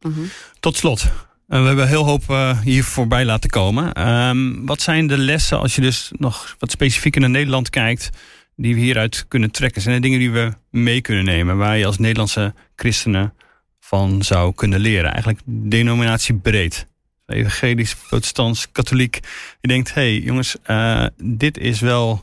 Mhm. 0.00 0.20
Tot 0.60 0.76
slot. 0.76 1.00
eh, 1.48 1.60
we 1.60 1.66
hebben 1.66 1.84
een 1.84 1.90
heel 1.90 2.04
hoop 2.04 2.30
eh, 2.30 2.60
hier 2.60 2.84
voorbij 2.84 3.24
laten 3.24 3.50
komen. 3.50 3.92
Ehm, 3.92 4.64
wat 4.64 4.80
zijn 4.80 5.06
de 5.06 5.18
lessen 5.18 5.58
als 5.58 5.74
je 5.74 5.80
dus 5.80 6.10
nog 6.18 6.56
wat 6.58 6.70
specifieker 6.70 7.20
naar 7.20 7.30
Nederland 7.30 7.70
kijkt... 7.70 8.10
die 8.56 8.74
we 8.74 8.80
hieruit 8.80 9.24
kunnen 9.28 9.50
trekken? 9.50 9.82
Zijn 9.82 9.94
er 9.94 10.00
dingen 10.00 10.18
die 10.18 10.30
we 10.30 10.52
mee 10.70 11.00
kunnen 11.00 11.24
nemen... 11.24 11.56
waar 11.56 11.78
je 11.78 11.86
als 11.86 11.98
Nederlandse 11.98 12.54
christenen 12.76 13.34
van 13.80 14.22
zou 14.22 14.54
kunnen 14.54 14.80
leren? 14.80 15.10
Eigenlijk 15.10 15.40
denominatie 15.44 16.34
breed. 16.34 16.86
Evangelisch, 17.26 17.94
protestants, 17.94 18.72
katholiek. 18.72 19.20
Je 19.60 19.68
denkt, 19.68 19.94
hé 19.94 20.00
hey, 20.00 20.18
jongens, 20.18 20.56
eh, 20.62 21.06
dit 21.22 21.58
is 21.58 21.80
wel 21.80 22.22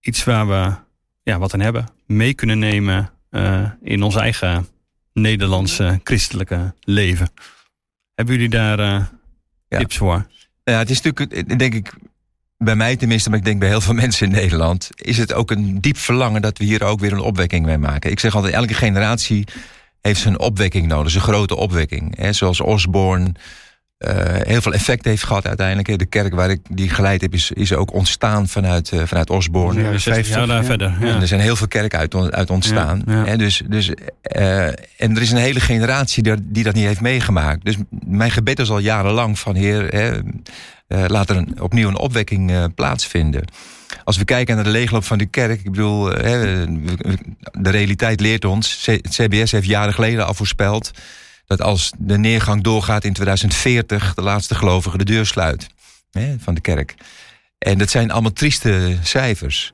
iets 0.00 0.24
waar 0.24 0.48
we 0.48 0.74
ja, 1.22 1.38
wat 1.38 1.54
aan 1.54 1.60
hebben. 1.60 1.88
Mee 2.06 2.34
kunnen 2.34 2.58
nemen 2.58 3.10
eh, 3.32 3.70
in 3.82 4.02
ons 4.02 4.16
eigen 4.16 4.68
Nederlandse 5.12 6.00
christelijke 6.04 6.74
leven. 6.80 7.30
Hebben 8.14 8.34
jullie 8.34 8.50
daar 8.50 8.78
eh, 8.78 9.04
Ja. 9.68 9.78
tips 9.78 9.96
voor? 9.96 10.26
Ja, 10.64 10.78
het 10.78 10.90
is 10.90 11.00
natuurlijk, 11.00 11.48
eh, 11.48 11.58
denk 11.58 11.74
ik, 11.74 11.92
bij 12.58 12.76
mij 12.76 12.96
tenminste, 12.96 13.30
maar 13.30 13.38
ik 13.38 13.44
denk 13.44 13.58
bij 13.60 13.68
heel 13.68 13.80
veel 13.80 13.94
mensen 14.04 14.26
in 14.26 14.32
Nederland, 14.32 14.90
is 14.94 15.18
het 15.18 15.32
ook 15.32 15.50
een 15.50 15.80
diep 15.80 15.96
verlangen 15.96 16.42
dat 16.42 16.58
we 16.58 16.64
hier 16.64 16.82
ook 16.84 17.00
weer 17.00 17.12
een 17.12 17.20
opwekking 17.20 17.66
mee 17.66 17.78
maken. 17.78 18.10
Ik 18.10 18.20
zeg 18.20 18.34
altijd, 18.34 18.54
elke 18.54 18.74
generatie 18.74 19.46
heeft 20.00 20.20
zijn 20.20 20.38
opwekking 20.38 20.86
nodig, 20.86 21.10
zijn 21.10 21.24
grote 21.24 21.56
opwekking. 21.56 22.16
Hè, 22.16 22.32
zoals 22.32 22.60
Osborne 22.60 23.32
heel 24.44 24.60
veel 24.60 24.72
effect 24.72 25.04
heeft 25.04 25.24
gehad 25.24 25.46
uiteindelijk. 25.46 25.98
De 25.98 26.06
kerk 26.06 26.34
waar 26.34 26.50
ik 26.50 26.60
die 26.70 26.88
geleid 26.88 27.20
heb, 27.20 27.34
is, 27.34 27.50
is 27.50 27.74
ook 27.74 27.92
ontstaan 27.92 28.48
vanuit, 28.48 28.92
eh, 28.92 29.00
vanuit 29.04 29.30
Osborne. 29.30 29.82
Ja, 29.82 29.90
60 29.98 30.04
jaar 30.04 30.14
50, 30.24 30.46
daar 30.46 30.56
ja. 30.56 30.64
verder. 30.64 30.96
Ja. 31.00 31.14
En 31.14 31.20
er 31.20 31.26
zijn 31.26 31.40
heel 31.40 31.56
veel 31.56 31.68
kerken 31.68 31.98
uit, 31.98 32.32
uit 32.32 32.50
ontstaan. 32.50 33.02
Ja, 33.06 33.12
ja. 33.12 33.24
Hè, 33.24 33.36
dus, 33.36 33.62
dus, 33.68 33.90
eh, 34.22 34.66
en 34.66 35.16
er 35.16 35.22
is 35.22 35.30
een 35.30 35.36
hele 35.36 35.60
generatie 35.60 36.22
die, 36.22 36.34
die 36.42 36.64
dat 36.64 36.74
niet 36.74 36.86
heeft 36.86 37.00
meegemaakt. 37.00 37.64
Dus 37.64 37.76
mijn 38.06 38.30
gebed 38.30 38.58
is 38.58 38.70
al 38.70 38.78
jarenlang 38.78 39.38
van 39.38 39.54
Heer, 39.54 39.88
hè, 39.88 40.10
eh, 40.88 41.04
laat 41.06 41.30
er 41.30 41.36
een, 41.36 41.60
opnieuw 41.60 41.88
een 41.88 41.98
opwekking 41.98 42.50
eh, 42.50 42.64
plaatsvinden. 42.74 43.44
Als 44.04 44.16
we 44.16 44.24
kijken 44.24 44.54
naar 44.54 44.64
de 44.64 44.70
leegloop 44.70 45.04
van 45.04 45.18
de 45.18 45.26
kerk, 45.26 45.58
ik 45.58 45.70
bedoel, 45.70 46.12
eh, 46.12 46.22
de 47.52 47.70
realiteit 47.70 48.20
leert 48.20 48.44
ons. 48.44 48.82
C- 48.84 48.86
Het 48.86 49.08
CBS 49.08 49.52
heeft 49.52 49.66
jaren 49.66 49.94
geleden 49.94 50.26
al 50.26 50.34
voorspeld 50.34 50.90
dat 51.46 51.62
als 51.62 51.92
de 51.98 52.18
neergang 52.18 52.62
doorgaat 52.62 53.04
in 53.04 53.12
2040, 53.12 54.14
de 54.14 54.22
laatste 54.22 54.54
gelovige 54.54 54.98
de 54.98 55.04
deur 55.04 55.26
sluit 55.26 55.66
hè, 56.10 56.34
van 56.38 56.54
de 56.54 56.60
kerk. 56.60 56.94
En 57.58 57.78
dat 57.78 57.90
zijn 57.90 58.10
allemaal 58.10 58.32
trieste 58.32 58.96
cijfers. 59.02 59.72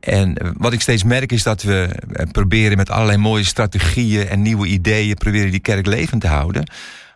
En 0.00 0.54
wat 0.56 0.72
ik 0.72 0.80
steeds 0.80 1.04
merk 1.04 1.32
is 1.32 1.42
dat 1.42 1.62
we 1.62 1.88
eh, 2.12 2.30
proberen 2.30 2.76
met 2.76 2.90
allerlei 2.90 3.18
mooie 3.18 3.44
strategieën 3.44 4.28
en 4.28 4.42
nieuwe 4.42 4.66
ideeën 4.66 5.14
proberen 5.14 5.50
die 5.50 5.60
kerk 5.60 5.86
levend 5.86 6.20
te 6.20 6.26
houden. 6.26 6.64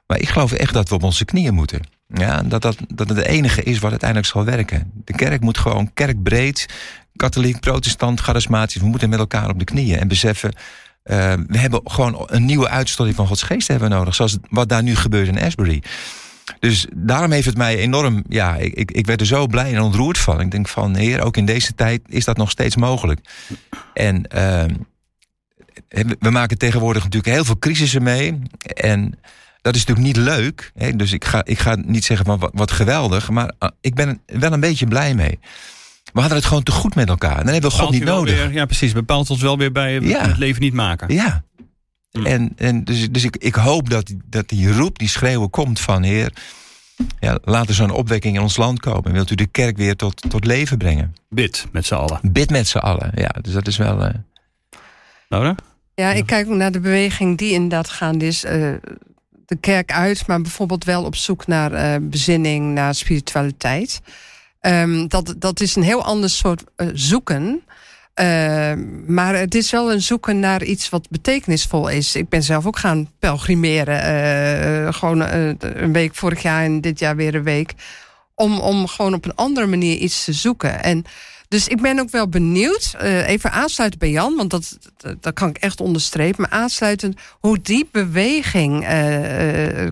Maar 0.06 0.18
ik 0.18 0.28
geloof 0.28 0.52
echt 0.52 0.72
dat 0.72 0.88
we 0.88 0.94
op 0.94 1.02
onze 1.02 1.24
knieën 1.24 1.54
moeten. 1.54 1.80
Ja, 2.08 2.42
dat, 2.42 2.62
dat, 2.62 2.76
dat 2.88 3.08
het 3.08 3.18
de 3.18 3.28
enige 3.28 3.62
is 3.62 3.78
wat 3.78 3.90
uiteindelijk 3.90 4.30
zal 4.30 4.44
werken. 4.44 4.92
De 5.04 5.12
kerk 5.12 5.40
moet 5.40 5.58
gewoon 5.58 5.90
kerkbreed, 5.94 6.66
katholiek, 7.16 7.60
protestant, 7.60 8.20
charismatisch. 8.20 8.80
We 8.80 8.86
moeten 8.86 9.08
met 9.08 9.18
elkaar 9.18 9.48
op 9.48 9.58
de 9.58 9.64
knieën 9.64 9.98
en 9.98 10.08
beseffen. 10.08 10.52
Eh, 11.04 11.32
we 11.46 11.58
hebben 11.58 11.80
gewoon 11.84 12.22
een 12.26 12.44
nieuwe 12.44 12.68
uitstorting 12.68 13.16
van 13.16 13.26
Gods 13.26 13.42
geest 13.42 13.68
hebben 13.68 13.90
nodig. 13.90 14.14
Zoals 14.14 14.36
wat 14.50 14.68
daar 14.68 14.82
nu 14.82 14.96
gebeurt 14.96 15.28
in 15.28 15.42
Asbury. 15.42 15.82
Dus 16.58 16.86
daarom 16.94 17.30
heeft 17.30 17.46
het 17.46 17.56
mij 17.56 17.78
enorm. 17.78 18.24
Ja, 18.28 18.56
ik, 18.56 18.74
ik, 18.74 18.90
ik 18.90 19.06
werd 19.06 19.20
er 19.20 19.26
zo 19.26 19.46
blij 19.46 19.74
en 19.74 19.80
ontroerd 19.80 20.18
van. 20.18 20.40
Ik 20.40 20.50
denk 20.50 20.68
van, 20.68 20.94
heer, 20.94 21.22
ook 21.22 21.36
in 21.36 21.46
deze 21.46 21.74
tijd 21.74 22.02
is 22.08 22.24
dat 22.24 22.36
nog 22.36 22.50
steeds 22.50 22.76
mogelijk. 22.76 23.20
En 23.94 24.24
uh, 24.34 24.64
we 26.18 26.30
maken 26.30 26.58
tegenwoordig 26.58 27.02
natuurlijk 27.02 27.34
heel 27.34 27.44
veel 27.44 27.58
crisissen 27.58 28.02
mee. 28.02 28.40
En 28.74 29.18
dat 29.60 29.74
is 29.74 29.84
natuurlijk 29.84 30.16
niet 30.16 30.26
leuk. 30.26 30.72
Hè? 30.74 30.96
Dus 30.96 31.12
ik 31.12 31.24
ga, 31.24 31.44
ik 31.44 31.58
ga 31.58 31.76
niet 31.84 32.04
zeggen 32.04 32.26
van 32.26 32.38
wat, 32.38 32.50
wat 32.54 32.70
geweldig. 32.70 33.30
Maar 33.30 33.52
uh, 33.60 33.68
ik 33.80 33.94
ben 33.94 34.20
wel 34.26 34.52
een 34.52 34.60
beetje 34.60 34.86
blij 34.86 35.14
mee. 35.14 35.38
We 36.14 36.20
hadden 36.20 36.38
het 36.38 36.46
gewoon 36.46 36.62
te 36.62 36.72
goed 36.72 36.94
met 36.94 37.08
elkaar. 37.08 37.36
Dan 37.36 37.52
hebben 37.52 37.70
we 37.70 37.76
God 37.76 37.90
niet 37.90 38.04
nodig. 38.04 38.34
Weer, 38.34 38.52
ja, 38.52 38.64
precies. 38.64 38.92
Bepaalt 38.92 39.30
ons 39.30 39.42
wel 39.42 39.58
weer 39.58 39.72
bij 39.72 40.00
ja. 40.00 40.28
het 40.28 40.38
leven 40.38 40.62
niet 40.62 40.72
maken. 40.72 41.14
Ja. 41.14 41.44
Mm. 42.10 42.26
En, 42.26 42.52
en 42.56 42.84
dus, 42.84 43.10
dus 43.10 43.24
ik, 43.24 43.36
ik 43.36 43.54
hoop 43.54 43.90
dat, 43.90 44.14
dat 44.24 44.48
die 44.48 44.72
roep, 44.72 44.98
die 44.98 45.08
schreeuwen 45.08 45.50
komt 45.50 45.80
van 45.80 46.02
Heer. 46.02 46.32
Ja, 47.20 47.38
laat 47.42 47.68
er 47.68 47.74
zo'n 47.74 47.90
opwekking 47.90 48.36
in 48.36 48.42
ons 48.42 48.56
land 48.56 48.80
komen. 48.80 49.12
Wilt 49.12 49.30
u 49.30 49.34
de 49.34 49.46
kerk 49.46 49.76
weer 49.76 49.96
tot, 49.96 50.30
tot 50.30 50.44
leven 50.44 50.78
brengen? 50.78 51.14
Bid 51.28 51.66
met 51.72 51.86
z'n 51.86 51.94
allen. 51.94 52.18
Bid 52.22 52.50
met 52.50 52.68
z'n 52.68 52.78
allen, 52.78 53.10
ja. 53.14 53.34
Dus 53.42 53.52
dat 53.52 53.66
is 53.66 53.76
wel... 53.76 54.02
Uh... 54.02 54.08
Laura? 55.28 55.54
Ja, 55.94 56.12
ik 56.12 56.26
kijk 56.26 56.48
naar 56.48 56.72
de 56.72 56.80
beweging 56.80 57.38
die 57.38 57.52
inderdaad 57.52 57.88
gaande 57.88 58.26
is. 58.26 58.44
Uh, 58.44 58.50
de 59.46 59.56
kerk 59.60 59.92
uit, 59.92 60.26
maar 60.26 60.40
bijvoorbeeld 60.40 60.84
wel 60.84 61.04
op 61.04 61.16
zoek 61.16 61.46
naar 61.46 61.72
uh, 61.72 62.08
bezinning, 62.08 62.74
naar 62.74 62.94
spiritualiteit. 62.94 64.00
Um, 64.66 65.08
dat, 65.08 65.34
dat 65.38 65.60
is 65.60 65.76
een 65.76 65.82
heel 65.82 66.04
ander 66.04 66.30
soort 66.30 66.64
uh, 66.76 66.88
zoeken. 66.92 67.62
Uh, 68.20 68.72
maar 69.06 69.34
het 69.34 69.54
is 69.54 69.70
wel 69.70 69.92
een 69.92 70.02
zoeken 70.02 70.40
naar 70.40 70.62
iets 70.62 70.88
wat 70.88 71.10
betekenisvol 71.10 71.88
is. 71.88 72.16
Ik 72.16 72.28
ben 72.28 72.42
zelf 72.42 72.66
ook 72.66 72.78
gaan 72.78 73.10
pelgrimeren. 73.18 73.96
Uh, 74.84 74.92
gewoon 74.92 75.20
een 75.60 75.92
week 75.92 76.14
vorig 76.14 76.42
jaar 76.42 76.64
en 76.64 76.80
dit 76.80 76.98
jaar 76.98 77.16
weer 77.16 77.34
een 77.34 77.42
week. 77.42 77.72
Om, 78.34 78.58
om 78.58 78.86
gewoon 78.86 79.14
op 79.14 79.24
een 79.24 79.34
andere 79.34 79.66
manier 79.66 79.96
iets 79.96 80.24
te 80.24 80.32
zoeken. 80.32 80.82
En 80.82 81.04
dus 81.48 81.68
ik 81.68 81.82
ben 81.82 81.98
ook 81.98 82.10
wel 82.10 82.28
benieuwd, 82.28 82.94
even 83.00 83.52
aansluiten 83.52 83.98
bij 83.98 84.10
Jan, 84.10 84.36
want 84.36 84.50
dat, 84.50 84.78
dat, 85.20 85.34
kan 85.34 85.48
ik 85.48 85.56
echt 85.56 85.80
onderstrepen, 85.80 86.40
maar 86.40 86.60
aansluitend 86.60 87.20
hoe 87.40 87.58
die 87.62 87.88
beweging 87.92 88.86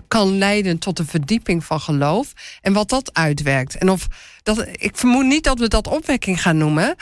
kan 0.07 0.37
leiden 0.37 0.77
tot 0.77 0.99
een 0.99 1.07
verdieping 1.07 1.63
van 1.63 1.79
geloof 1.79 2.33
en 2.61 2.73
wat 2.73 2.89
dat 2.89 3.13
uitwerkt. 3.13 3.77
En 3.77 3.89
of 3.89 4.07
dat, 4.43 4.67
ik 4.71 4.91
vermoed 4.95 5.25
niet 5.25 5.43
dat 5.43 5.59
we 5.59 5.67
dat 5.67 5.87
opwekking 5.87 6.41
gaan 6.41 6.57
noemen. 6.57 6.95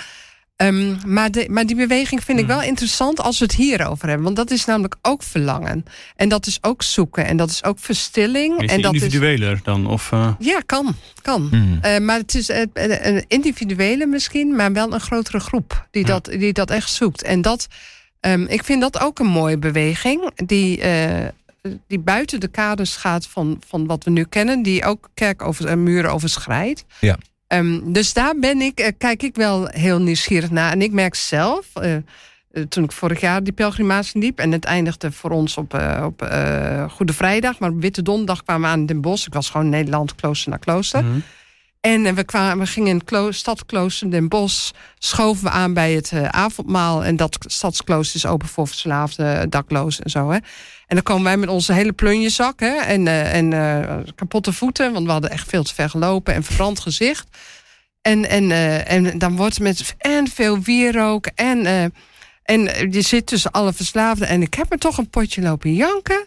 Um, 0.62 0.98
maar, 1.06 1.32
de, 1.32 1.48
maar 1.50 1.66
die 1.66 1.76
beweging 1.76 2.24
vind 2.24 2.40
ik 2.40 2.46
hmm. 2.46 2.54
wel 2.54 2.64
interessant 2.64 3.20
als 3.20 3.40
we 3.40 3.46
het 3.46 3.56
hierover 3.56 4.08
hebben. 4.08 4.24
Want 4.24 4.36
dat 4.36 4.52
is 4.52 4.66
namelijk 4.66 4.96
ook 5.02 5.24
verlangen. 5.24 5.86
En 6.16 6.30
dat 6.30 6.46
is 6.46 6.58
ook 6.62 6.84
zoeken. 6.84 7.26
En 7.26 7.38
dat 7.38 7.50
is 7.50 7.64
ook 7.64 7.80
verstilling. 7.80 8.62
Is 8.62 8.72
en 8.72 8.82
dat 8.82 8.94
individueler 8.94 9.54
is, 9.54 9.64
dan? 9.64 9.88
Of, 9.88 10.12
uh... 10.12 10.34
Ja, 10.40 10.60
kan. 10.66 10.96
kan. 11.22 11.50
Mm. 11.52 11.80
Uh, 11.86 11.98
maar 11.98 12.18
het 12.18 12.36
is 12.36 12.50
een 12.74 13.26
individuele 13.28 14.06
misschien, 14.06 14.56
maar 14.56 14.74
wel 14.74 14.94
een 14.94 15.00
grotere 15.00 15.40
groep 15.40 15.88
die, 15.92 16.02
ja. 16.02 16.08
dat, 16.08 16.26
die 16.26 16.54
dat 16.54 16.72
echt 16.72 16.90
zoekt. 16.90 17.24
En 17.24 17.42
dat, 17.42 17.68
um, 18.20 18.46
ik 18.48 18.64
vind 18.64 18.82
dat 18.82 19.00
ook 19.00 19.20
een 19.20 19.26
mooie 19.26 19.58
beweging. 19.58 20.32
Die, 20.36 20.78
uh, 20.78 21.28
die 21.88 22.00
buiten 22.00 22.40
de 22.40 22.48
kaders 22.48 22.96
gaat 22.96 23.28
van, 23.28 23.62
van 23.68 23.88
wat 23.88 24.04
we 24.04 24.12
nu 24.12 24.24
kennen. 24.24 24.64
Die 24.64 24.86
ook 24.86 25.10
kerk 25.14 25.42
over, 25.42 25.78
muren 25.78 26.12
overschrijdt. 26.12 26.86
Ja. 27.00 27.18
Um, 27.54 27.94
dus 27.94 28.14
daar 28.14 28.36
ben 28.40 28.62
ik, 28.62 28.80
uh, 28.80 28.88
kijk 28.98 29.24
ik 29.24 29.36
wel 29.36 29.68
heel 29.68 30.00
nieuwsgierig 30.02 30.52
naar. 30.52 30.72
En 30.72 30.82
ik 30.82 30.92
merk 30.92 31.16
zelf, 31.16 31.66
uh, 31.82 31.96
toen 32.70 32.84
ik 32.84 32.92
vorig 32.92 33.22
jaar 33.22 33.44
die 33.44 33.54
pelgrimage 33.54 34.20
liep... 34.20 34.40
en 34.40 34.52
het 34.52 34.66
eindigde 34.66 35.12
voor 35.12 35.30
ons 35.30 35.58
op, 35.58 35.74
uh, 35.74 36.04
op 36.06 36.22
Goede 36.90 37.14
Vrijdag... 37.14 37.60
maar 37.60 37.70
op 37.70 37.82
Witte 37.82 38.02
Donderdag 38.02 38.44
kwamen 38.44 38.62
we 38.62 38.76
aan 38.76 38.86
Den 38.86 39.02
Bosch. 39.02 39.28
Ik 39.28 39.34
was 39.34 39.50
gewoon 39.50 39.66
in 39.66 39.72
Nederland, 39.72 40.16
klooster 40.16 40.50
naar 40.50 40.60
klooster. 40.60 41.04
Mm 41.04 41.12
-hmm. 41.12 41.24
En 41.80 42.16
we, 42.16 42.24
kwamen, 42.24 42.60
we 42.60 42.72
gingen 42.72 42.90
in 42.90 43.02
het 43.06 43.36
stadsklooster 43.36 44.12
Den 44.12 44.28
Bosch... 44.28 44.72
schoven 44.98 45.44
we 45.44 45.50
aan 45.50 45.74
bij 45.74 45.94
het 45.94 46.12
avondmaal... 46.30 47.04
en 47.04 47.16
dat 47.16 47.38
stadsklooster 47.40 48.16
is 48.16 48.26
open 48.26 48.48
voor 48.48 48.68
verslaafde 48.68 49.46
daklozen 49.50 50.04
en 50.04 50.10
zo. 50.10 50.30
Hè. 50.30 50.38
En 50.92 50.98
dan 50.98 51.06
komen 51.06 51.24
wij 51.24 51.38
met 51.38 51.50
onze 51.50 51.74
hele 51.74 51.92
plunjezak 51.92 52.60
hè, 52.60 52.76
en, 52.76 53.06
uh, 53.06 53.36
en 53.36 53.52
uh, 53.52 53.98
kapotte 54.16 54.54
voeten, 54.54 54.94
want 54.94 55.06
we 55.06 55.12
hadden 55.12 55.30
echt 55.30 55.50
veel 55.50 55.64
te 55.64 55.74
ver 55.74 55.90
gelopen 55.90 56.34
en 56.34 56.44
verbrand 56.44 56.80
gezicht. 56.80 57.28
En, 58.02 58.30
en, 58.30 58.44
uh, 58.44 58.92
en 58.92 59.20
dan 59.20 59.36
wordt 59.36 59.54
het 59.54 59.64
met 59.64 59.96
en 59.98 60.28
veel 60.28 60.60
wierook 60.60 61.26
en, 61.36 61.66
en 62.44 62.92
je 62.92 63.02
zit 63.02 63.26
tussen 63.26 63.52
alle 63.52 63.74
verslaafden. 63.74 64.28
En 64.28 64.42
ik 64.42 64.54
heb 64.54 64.72
er 64.72 64.78
toch 64.78 64.98
een 64.98 65.10
potje 65.10 65.42
lopen 65.42 65.74
janken. 65.74 66.26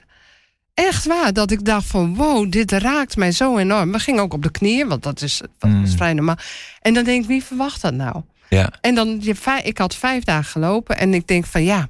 Echt 0.74 1.06
waar, 1.06 1.32
dat 1.32 1.50
ik 1.50 1.64
dacht 1.64 1.86
van 1.86 2.14
wow, 2.14 2.50
dit 2.50 2.72
raakt 2.72 3.16
mij 3.16 3.32
zo 3.32 3.58
enorm. 3.58 3.92
We 3.92 3.98
gingen 3.98 4.22
ook 4.22 4.34
op 4.34 4.42
de 4.42 4.50
knieën, 4.50 4.88
want 4.88 5.02
dat 5.02 5.22
is, 5.22 5.38
dat 5.58 5.70
is 5.70 5.90
mm. 5.90 5.96
vrij 5.96 6.12
normaal. 6.12 6.38
En 6.80 6.94
dan 6.94 7.04
denk 7.04 7.22
ik, 7.22 7.28
wie 7.28 7.44
verwacht 7.44 7.80
dat 7.80 7.94
nou? 7.94 8.22
Ja. 8.48 8.72
En 8.80 8.94
dan, 8.94 9.22
ik 9.62 9.78
had 9.78 9.94
vijf 9.94 10.24
dagen 10.24 10.50
gelopen 10.50 10.98
en 10.98 11.14
ik 11.14 11.26
denk 11.26 11.46
van 11.46 11.64
ja, 11.64 11.88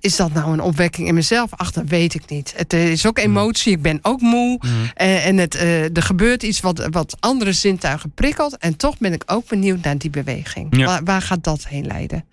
is 0.00 0.16
dat 0.16 0.32
nou 0.32 0.52
een 0.52 0.60
opwekking 0.60 1.08
in 1.08 1.14
mezelf? 1.14 1.50
Ach, 1.56 1.70
dat 1.70 1.84
weet 1.86 2.14
ik 2.14 2.28
niet. 2.28 2.52
Het 2.56 2.72
is 2.72 3.06
ook 3.06 3.18
emotie. 3.18 3.72
Ik 3.72 3.82
ben 3.82 3.98
ook 4.02 4.20
moe. 4.20 4.58
Mm. 4.60 4.70
Uh, 4.70 5.26
en 5.26 5.36
het, 5.36 5.54
uh, 5.54 5.96
er 5.96 6.02
gebeurt 6.02 6.42
iets 6.42 6.60
wat, 6.60 6.88
wat 6.90 7.16
andere 7.20 7.52
zintuigen 7.52 8.10
prikkelt. 8.10 8.56
En 8.56 8.76
toch 8.76 8.98
ben 8.98 9.12
ik 9.12 9.22
ook 9.26 9.48
benieuwd 9.48 9.82
naar 9.82 9.98
die 9.98 10.10
beweging. 10.10 10.76
Ja. 10.76 10.84
Waar, 10.86 11.04
waar, 11.04 11.22
gaat 11.22 11.44
dat 11.44 11.66
heen 11.66 11.86
leiden? 11.86 12.24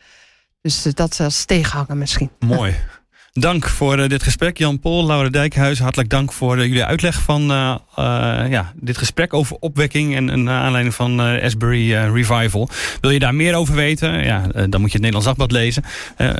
Dus 0.62 0.86
uh, 0.86 0.94
dat 0.94 1.20
als 1.20 1.46
tegenhangen 1.46 1.98
misschien. 1.98 2.30
Mooi. 2.40 2.76
Dank 3.40 3.68
voor 3.68 4.00
uh, 4.00 4.08
dit 4.08 4.24
gesprek. 4.24 4.58
Jan-Paul, 4.58 5.06
Laura 5.06 5.30
Dijkhuis, 5.30 5.80
hartelijk 5.80 6.10
dank 6.10 6.34
voor 6.34 6.58
uh, 6.58 6.66
jullie 6.66 6.84
uitleg 6.84 7.22
van 7.22 7.52
uh, 7.52 7.76
ja, 8.50 8.74
dit 8.76 8.98
gesprek 8.98 9.34
over 9.34 9.58
opwekking 9.60 10.16
en 10.16 10.28
een 10.28 10.50
aanleiding 10.50 10.96
van 10.96 11.20
Asbury 11.20 11.94
Revival. 11.94 12.70
Wil 13.02 13.12
je 13.12 13.20
daar 13.20 13.36
meer 13.36 13.56
over 13.56 13.76
weten? 13.76 14.24
Ja, 14.24 14.42
dan 14.70 14.82
moet 14.82 14.92
je 14.92 14.98
het 14.98 15.02
Nederlands 15.02 15.26
Dagblad 15.26 15.52
lezen. 15.52 15.84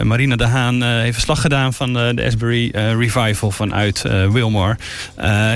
Marina 0.04 0.36
de 0.36 0.46
Haan 0.46 0.82
heeft 0.82 1.14
verslag 1.14 1.42
gedaan 1.42 1.74
van 1.74 1.94
de 1.94 2.24
Asbury 2.26 2.70
Revival 2.74 3.52
vanuit 3.52 4.02
Wilmore. 4.32 4.78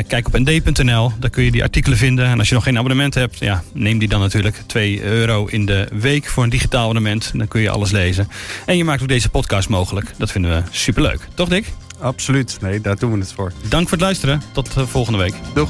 kijk 0.07 0.27
op 0.27 0.37
nd.nl, 0.37 1.11
daar 1.19 1.29
kun 1.29 1.43
je 1.43 1.51
die 1.51 1.63
artikelen 1.63 1.97
vinden. 1.97 2.25
En 2.25 2.39
als 2.39 2.49
je 2.49 2.55
nog 2.55 2.63
geen 2.63 2.77
abonnement 2.77 3.13
hebt, 3.13 3.39
ja, 3.39 3.63
neem 3.73 3.99
die 3.99 4.07
dan 4.07 4.19
natuurlijk 4.19 4.61
2 4.65 5.03
euro 5.03 5.45
in 5.45 5.65
de 5.65 5.87
week 5.93 6.25
voor 6.25 6.43
een 6.43 6.49
digitaal 6.49 6.81
abonnement. 6.81 7.31
Dan 7.35 7.47
kun 7.47 7.61
je 7.61 7.69
alles 7.69 7.91
lezen. 7.91 8.27
En 8.65 8.77
je 8.77 8.83
maakt 8.83 9.01
ook 9.01 9.07
deze 9.07 9.29
podcast 9.29 9.69
mogelijk. 9.69 10.11
Dat 10.17 10.31
vinden 10.31 10.51
we 10.51 10.61
superleuk. 10.71 11.28
Toch, 11.33 11.49
Dick? 11.49 11.73
Absoluut. 11.99 12.57
Nee, 12.61 12.81
daar 12.81 12.97
doen 12.97 13.11
we 13.11 13.19
het 13.19 13.33
voor. 13.33 13.51
Dank 13.67 13.83
voor 13.83 13.91
het 13.97 14.01
luisteren. 14.01 14.41
Tot 14.51 14.75
eh, 14.75 14.83
volgende 14.85 15.19
week. 15.19 15.33
Doeg. 15.53 15.69